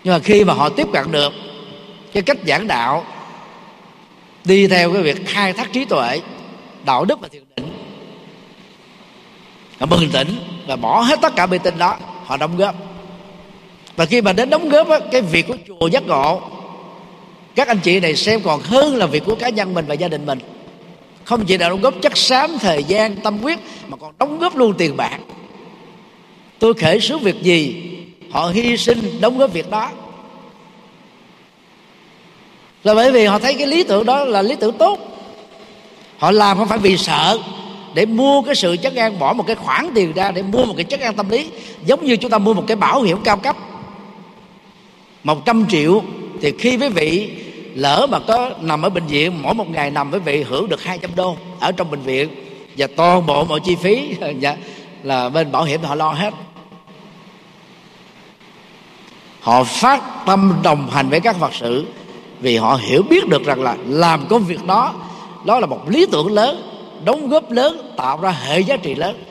Nhưng 0.03 0.14
mà 0.14 0.19
khi 0.19 0.44
mà 0.44 0.53
họ 0.53 0.69
tiếp 0.69 0.88
cận 0.94 1.11
được 1.11 1.34
cái 2.14 2.23
cách 2.23 2.38
giảng 2.48 2.68
đạo, 2.68 3.06
đi 4.45 4.68
theo 4.68 4.94
cái 4.94 5.02
việc 5.02 5.27
khai 5.27 5.53
thác 5.53 5.73
trí 5.73 5.86
tuệ, 5.86 6.22
đạo 6.86 7.06
đức 7.06 7.19
và 7.22 7.27
thiện 7.32 7.45
họ 9.80 9.86
bừng 9.86 10.10
tỉnh 10.10 10.36
và 10.68 10.76
bỏ 10.76 11.02
hết 11.02 11.20
tất 11.22 11.36
cả 11.36 11.46
mê 11.46 11.58
tín 11.58 11.78
đó 11.78 11.98
họ 12.26 12.38
đóng 12.38 12.58
góp. 12.58 12.76
Và 13.96 14.06
khi 14.06 14.22
mà 14.22 14.34
đến 14.34 14.50
đóng 14.50 14.70
góp 14.70 14.90
á, 14.90 15.00
cái 15.12 15.22
việc 15.22 15.48
của 15.48 15.56
chùa 15.68 15.88
giác 15.88 16.08
ngộ 16.08 16.42
các 17.56 17.68
anh 17.68 17.80
chị 17.80 18.00
này 18.00 18.16
xem 18.16 18.42
còn 18.42 18.62
hơn 18.62 18.96
là 18.96 19.06
việc 19.06 19.26
của 19.26 19.36
cá 19.36 19.50
nhân 19.50 19.74
mình 19.74 19.86
và 19.88 19.94
gia 19.94 20.08
đình 20.08 20.26
mình. 20.26 20.40
Không 21.24 21.46
chỉ 21.46 21.58
là 21.58 21.70
đóng 21.70 21.82
góp 21.82 21.94
chất 22.02 22.18
xám 22.18 22.58
thời 22.60 22.84
gian 22.84 23.16
tâm 23.16 23.38
huyết 23.38 23.60
mà 23.88 23.98
còn 23.98 24.14
đóng 24.20 24.40
góp 24.40 24.56
luôn 24.56 24.74
tiền 24.78 24.98
bạc. 24.98 25.20
Tôi 26.60 26.74
khể 26.74 27.00
số 27.00 27.18
việc 27.18 27.42
gì 27.42 27.76
họ 28.32 28.48
hy 28.48 28.78
sinh 28.78 29.22
đóng 29.22 29.38
góp 29.38 29.54
việc 29.54 29.70
đó. 29.70 29.92
Là 32.84 32.94
bởi 32.94 33.12
vì 33.12 33.26
họ 33.26 33.40
thấy 33.40 33.54
cái 33.54 33.68
lý 33.68 33.84
tưởng 33.84 34.06
đó 34.06 34.26
là 34.26 34.42
lý 34.42 34.56
tưởng 34.56 34.78
tốt. 34.78 35.00
Họ 36.18 36.32
làm 36.32 36.58
không 36.58 36.68
phải 36.68 36.78
vì 36.78 36.98
sợ 36.98 37.40
để 37.96 38.06
mua 38.06 38.42
cái 38.42 38.56
sự 38.56 38.78
chất 38.82 38.96
an, 38.96 39.20
bỏ 39.20 39.34
một 39.34 39.48
cái 39.48 39.56
khoản 39.56 39.90
tiền 39.96 40.14
ra 40.14 40.32
để 40.32 40.42
mua 40.42 40.66
một 40.66 40.74
cái 40.78 40.84
chất 40.84 41.00
an 41.00 41.16
tâm 41.16 41.30
lý. 41.30 41.50
Giống 41.86 42.06
như 42.06 42.18
chúng 42.18 42.32
ta 42.32 42.38
mua 42.38 42.54
một 42.54 42.64
cái 42.68 42.78
bảo 42.78 43.02
hiểm 43.02 43.18
cao 43.24 43.38
cấp. 43.38 43.56
100 45.24 45.66
triệu 45.70 46.04
thì 46.42 46.54
khi 46.60 46.78
với 46.78 46.90
vị 46.90 47.30
lỡ 47.76 48.08
mà 48.10 48.20
có 48.20 48.52
nằm 48.62 48.82
ở 48.82 48.90
bệnh 48.90 49.06
viện, 49.06 49.42
mỗi 49.42 49.54
một 49.54 49.70
ngày 49.70 49.92
nằm 49.92 50.12
với 50.12 50.20
vị 50.20 50.44
hưởng 50.44 50.70
được 50.70 50.84
200 50.84 51.12
đô 51.16 51.38
ở 51.60 51.72
trong 51.72 51.92
bệnh 51.92 52.02
viện. 52.02 52.30
Và 52.78 52.88
toàn 52.96 53.26
bộ 53.26 53.46
mọi 53.46 53.60
chi 53.60 53.76
phí 53.76 54.16
dạ, 54.40 54.56
là 55.04 55.30
bên 55.30 55.52
bảo 55.52 55.64
hiểm 55.64 55.82
họ 55.84 55.96
lo 55.96 56.12
hết. 56.12 56.34
Họ 59.40 59.64
phát 59.64 60.26
tâm 60.26 60.60
đồng 60.64 60.90
hành 60.90 61.10
với 61.10 61.20
các 61.20 61.36
phật 61.36 61.54
sự 61.54 61.86
vì 62.40 62.58
họ 62.58 62.80
hiểu 62.82 63.04
biết 63.10 63.28
được 63.28 63.46
rằng 63.46 63.64
là 63.64 63.78
làm 63.88 64.28
công 64.28 64.44
việc 64.44 64.66
đó 64.66 64.94
đó 65.46 65.60
là 65.60 65.66
một 65.66 65.90
lý 65.90 66.06
tưởng 66.12 66.34
lớn 66.34 66.75
đóng 67.06 67.30
góp 67.30 67.52
lớn, 67.52 67.94
tạo 67.98 68.22
ra 68.22 68.32
hệ 68.32 68.60
giá 68.60 68.77
trị 68.77 68.95
lớn. 68.95 69.23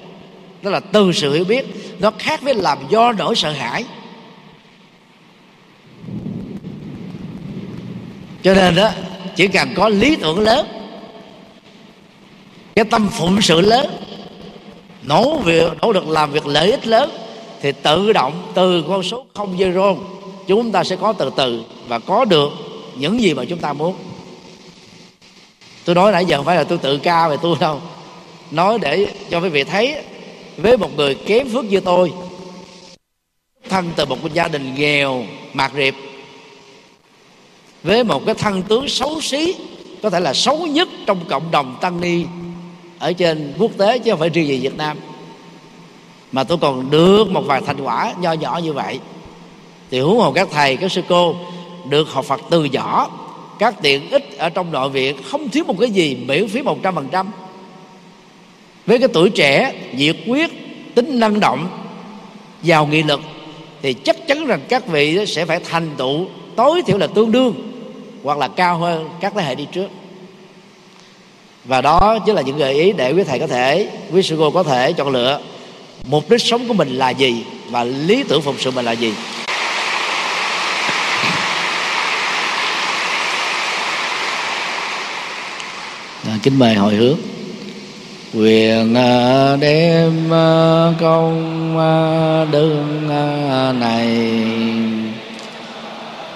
Đó 0.63 0.71
là 0.71 0.81
từ 0.81 1.13
sự 1.13 1.35
hiểu 1.35 1.45
biết, 1.45 1.67
nó 1.99 2.13
khác 2.19 2.43
với 2.43 2.55
làm 2.55 2.79
do 2.89 3.13
nỗi 3.13 3.37
sợ 3.37 3.53
hãi. 3.53 3.85
Cho 8.43 8.55
nên 8.55 8.75
đó, 8.75 8.91
chỉ 9.37 9.49
cần 9.49 9.69
có 9.77 9.89
lý 9.89 10.17
tưởng 10.17 10.41
lớn, 10.41 10.67
cái 12.75 12.85
tâm 12.85 13.09
phụng 13.09 13.43
sự 13.43 13.61
lớn, 13.61 13.87
nỗ 15.03 15.39
việc, 15.39 15.73
nỗ 15.83 15.93
lực 15.93 16.09
làm 16.09 16.33
việc 16.33 16.47
lợi 16.47 16.71
ích 16.71 16.87
lớn, 16.87 17.11
thì 17.61 17.73
tự 17.73 18.13
động 18.13 18.53
từ 18.55 18.85
con 18.89 19.03
số 19.03 19.27
không 19.35 19.57
zero 19.57 19.97
chúng 20.47 20.73
ta 20.73 20.85
sẽ 20.85 20.97
có 20.97 21.13
từ 21.13 21.31
từ 21.37 21.65
và 21.89 21.99
có 21.99 22.25
được 22.25 22.51
những 22.97 23.21
gì 23.21 23.35
mà 23.35 23.45
chúng 23.45 23.59
ta 23.59 23.73
muốn 23.73 23.95
tôi 25.85 25.95
nói 25.95 26.13
nãy 26.13 26.25
giờ 26.25 26.37
không 26.37 26.47
phải 26.47 26.57
là 26.57 26.65
tôi 26.65 26.79
tự 26.79 26.99
cao 26.99 27.31
về 27.31 27.37
tôi 27.43 27.57
đâu. 27.61 27.81
Nói 28.51 28.79
để 28.79 29.07
cho 29.31 29.41
quý 29.41 29.49
vị 29.49 29.65
thấy, 29.65 29.97
với 30.57 30.77
một 30.77 30.97
người 30.97 31.15
kém 31.15 31.49
phước 31.49 31.65
như 31.65 31.81
tôi, 31.81 32.13
thân 33.69 33.91
từ 33.97 34.05
một 34.05 34.17
gia 34.33 34.49
đình 34.49 34.75
nghèo 34.75 35.25
mạt 35.53 35.73
riệp, 35.77 35.95
với 37.83 38.05
một 38.05 38.27
cái 38.27 38.35
thân 38.35 38.63
tướng 38.63 38.89
xấu 38.89 39.21
xí, 39.21 39.55
có 40.03 40.11
thể 40.11 40.21
là 40.21 40.35
xấu 40.35 40.67
nhất 40.67 40.89
trong 41.07 41.25
cộng 41.29 41.51
đồng 41.51 41.77
tăng 41.81 42.01
ni 42.01 42.25
ở 42.99 43.13
trên 43.13 43.55
quốc 43.59 43.71
tế 43.79 43.99
chứ 43.99 44.11
không 44.11 44.21
phải 44.21 44.29
riêng 44.29 44.49
gì 44.49 44.61
Việt 44.61 44.77
Nam. 44.77 44.99
Mà 46.33 46.45
tôi 46.45 46.59
còn 46.59 46.91
được 46.91 47.31
một 47.31 47.43
vài 47.47 47.61
thành 47.67 47.81
quả 47.81 48.13
nho 48.21 48.33
nhỏ 48.33 48.61
như 48.65 48.73
vậy. 48.73 48.99
Thì 49.91 50.01
huống 50.01 50.19
hồ 50.19 50.33
các 50.33 50.49
thầy, 50.53 50.77
các 50.77 50.93
sư 50.93 51.03
cô 51.09 51.35
được 51.89 52.09
học 52.13 52.25
Phật 52.25 52.41
từ 52.51 52.65
nhỏ 52.65 53.11
các 53.59 53.75
tiện 53.83 54.11
ích 54.11 54.39
ở 54.39 54.51
trong 54.51 54.73
nội 54.73 54.91
viện 54.91 55.17
không 55.31 55.49
thiếu 55.49 55.65
một 55.65 55.75
cái 55.81 55.91
gì 55.91 56.17
miễn 56.27 56.49
phí 56.49 56.63
một 56.63 56.79
trăm 56.83 56.95
phần 56.95 57.09
trăm. 57.13 57.31
Với 58.87 58.99
cái 58.99 59.09
tuổi 59.13 59.31
trẻ, 59.31 59.73
nhiệt 59.97 60.17
quyết 60.27 60.51
tính 60.95 61.21
năng 61.21 61.41
động, 61.41 61.69
giàu 62.63 62.87
nghị 62.87 63.03
lực, 63.03 63.21
thì 63.83 63.93
chắc 63.93 64.27
chắn 64.27 64.47
rằng 64.47 64.61
các 64.69 64.87
vị 64.87 65.27
sẽ 65.27 65.45
phải 65.47 65.61
thành 65.61 65.91
tựu 65.97 66.27
tối 66.57 66.83
thiểu 66.87 66.99
là 66.99 67.07
tương 67.07 67.33
đương 67.33 67.55
hoặc 68.23 68.39
là 68.39 68.49
cao 68.49 68.79
hơn 68.79 69.09
các 69.21 69.33
thế 69.37 69.43
hệ 69.43 69.55
đi 69.55 69.67
trước. 69.73 69.89
Và 71.65 71.81
đó 71.81 72.19
chính 72.27 72.35
là 72.35 72.43
những 72.43 72.57
gợi 72.57 72.75
ý 72.75 72.93
để 72.93 73.13
quý 73.13 73.23
thầy 73.25 73.39
có 73.39 73.47
thể, 73.47 73.89
quý 74.13 74.23
sư 74.23 74.37
cô 74.39 74.51
có 74.51 74.63
thể 74.63 74.93
chọn 74.93 75.09
lựa 75.09 75.41
mục 76.07 76.31
đích 76.31 76.43
sống 76.43 76.69
của 76.69 76.75
mình 76.75 76.89
là 76.89 77.11
gì 77.11 77.45
và 77.71 77.85
lý 77.85 78.23
tưởng 78.29 78.43
phụng 78.43 78.57
sự 78.59 78.71
mình 78.71 78.85
là 78.85 78.93
gì. 78.93 79.13
Kính 86.43 86.59
mời 86.59 86.75
hồi 86.75 86.95
hướng. 86.95 87.17
Quyền 88.35 88.95
à, 88.95 89.57
đem 89.61 90.33
à, 90.33 90.93
công 91.01 91.79
à, 91.79 92.47
à, 93.11 93.73
này. 93.73 94.09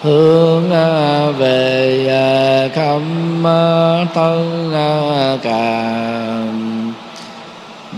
Hướng 0.03 0.71
về 1.39 2.71
khâm 2.75 3.03
thân 4.15 4.73
cả 5.43 5.85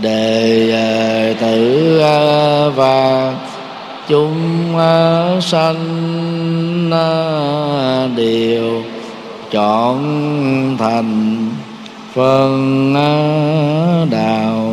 đề 0.01 1.35
tử 1.41 2.01
và 2.75 3.33
chúng 4.07 4.73
sanh 5.41 5.79
đều 8.15 8.83
chọn 9.51 9.97
thành 10.79 11.49
phân 12.13 12.93
à, 12.95 14.05
đạo 14.11 14.70